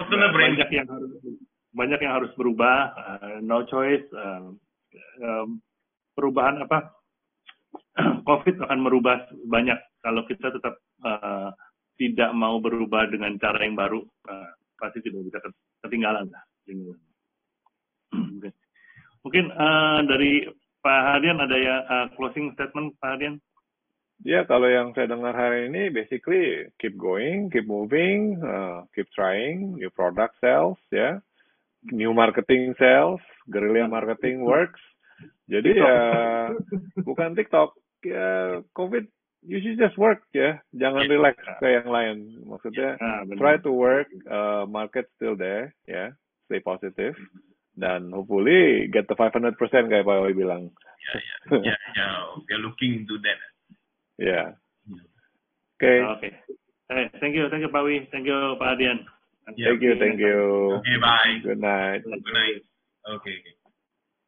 Personal 0.00 0.32
brand. 0.32 0.56
banyak 0.56 0.70
yang 0.72 0.88
harus 0.88 1.12
banyak 1.76 1.98
yang 2.00 2.14
harus 2.16 2.32
berubah. 2.40 2.76
eh, 2.96 3.38
no 3.44 3.68
choice. 3.68 4.08
eh, 4.08 4.42
em, 5.20 5.60
perubahan 6.16 6.64
apa? 6.64 6.96
COVID 8.28 8.64
akan 8.64 8.80
merubah 8.80 9.28
banyak 9.44 9.76
kalau 10.00 10.24
kita 10.24 10.48
tetap 10.56 10.80
eh, 11.04 11.50
tidak 12.00 12.32
mau 12.32 12.56
berubah 12.64 13.12
dengan 13.12 13.36
cara 13.36 13.60
yang 13.60 13.76
baru. 13.76 14.00
eh, 14.32 14.50
pasti 14.80 15.04
tidak 15.04 15.28
bisa 15.28 15.38
ket- 15.44 15.60
ketinggalan 15.84 16.24
lah. 16.32 16.42
Mungkin 19.20 19.44
eh, 19.52 20.00
dari 20.08 20.32
Pak 20.80 21.00
Hadian 21.12 21.44
ada 21.44 21.56
ya 21.60 21.76
eh, 21.84 22.06
closing 22.16 22.56
statement 22.56 22.96
Pak 22.96 23.20
Hadian? 23.20 23.36
Ya, 24.20 24.44
kalau 24.44 24.68
yang 24.68 24.92
saya 24.92 25.08
dengar 25.08 25.32
hari 25.32 25.72
ini, 25.72 25.88
basically 25.88 26.68
keep 26.76 26.92
going, 27.00 27.48
keep 27.48 27.64
moving, 27.64 28.36
uh, 28.44 28.84
keep 28.92 29.08
trying, 29.16 29.80
new 29.80 29.88
product 29.88 30.36
sales, 30.44 30.76
ya, 30.92 31.24
new 31.88 32.12
marketing 32.12 32.76
sales, 32.76 33.20
guerrilla 33.48 33.88
marketing 33.88 34.44
works. 34.44 34.80
Jadi 35.48 35.72
ya 35.72 35.96
bukan 37.00 37.32
TikTok, 37.32 37.76
ya 38.04 38.60
COVID, 38.76 39.08
you 39.44 39.56
should 39.64 39.80
just 39.80 39.96
work 39.96 40.20
ya, 40.36 40.60
jangan 40.76 41.08
relax 41.08 41.40
kayak 41.58 41.84
yang 41.84 41.90
lain. 41.90 42.16
Maksudnya 42.44 43.00
Ah, 43.00 43.24
benar. 43.24 43.40
try 43.40 43.54
to 43.64 43.72
work, 43.72 44.08
uh, 44.28 44.68
market 44.68 45.08
still 45.16 45.32
there, 45.34 45.72
ya, 45.88 46.12
stay 46.44 46.60
positive, 46.60 47.16
dan 47.72 48.12
hopefully 48.12 48.84
get 48.92 49.08
the 49.08 49.16
500% 49.16 49.56
kayak 49.88 50.04
Pak 50.04 50.20
Oi 50.28 50.36
bilang. 50.36 50.68
Ya, 51.50 51.76
ya, 51.96 52.08
we 52.36 52.52
are 52.52 52.60
looking 52.60 53.02
into 53.02 53.16
that. 53.24 53.40
Ya. 54.20 54.52
Okay. 55.80 56.04
Okay. 56.04 56.32
Eh, 56.92 57.08
thank 57.24 57.32
you, 57.32 57.48
thank 57.48 57.64
you 57.64 57.72
Pak 57.72 57.80
Wi, 57.88 58.04
thank 58.12 58.28
you 58.28 58.36
Pak 58.60 58.76
Hadian. 58.76 59.08
Thank 59.48 59.80
you, 59.80 59.96
thank 59.96 60.20
you. 60.20 60.76
Okay, 60.84 60.96
bye. 61.00 61.40
Good 61.40 61.58
night. 61.58 62.04
Good 62.04 62.20
night. 62.20 62.60
Okay, 63.08 63.34
okay. 63.40 63.59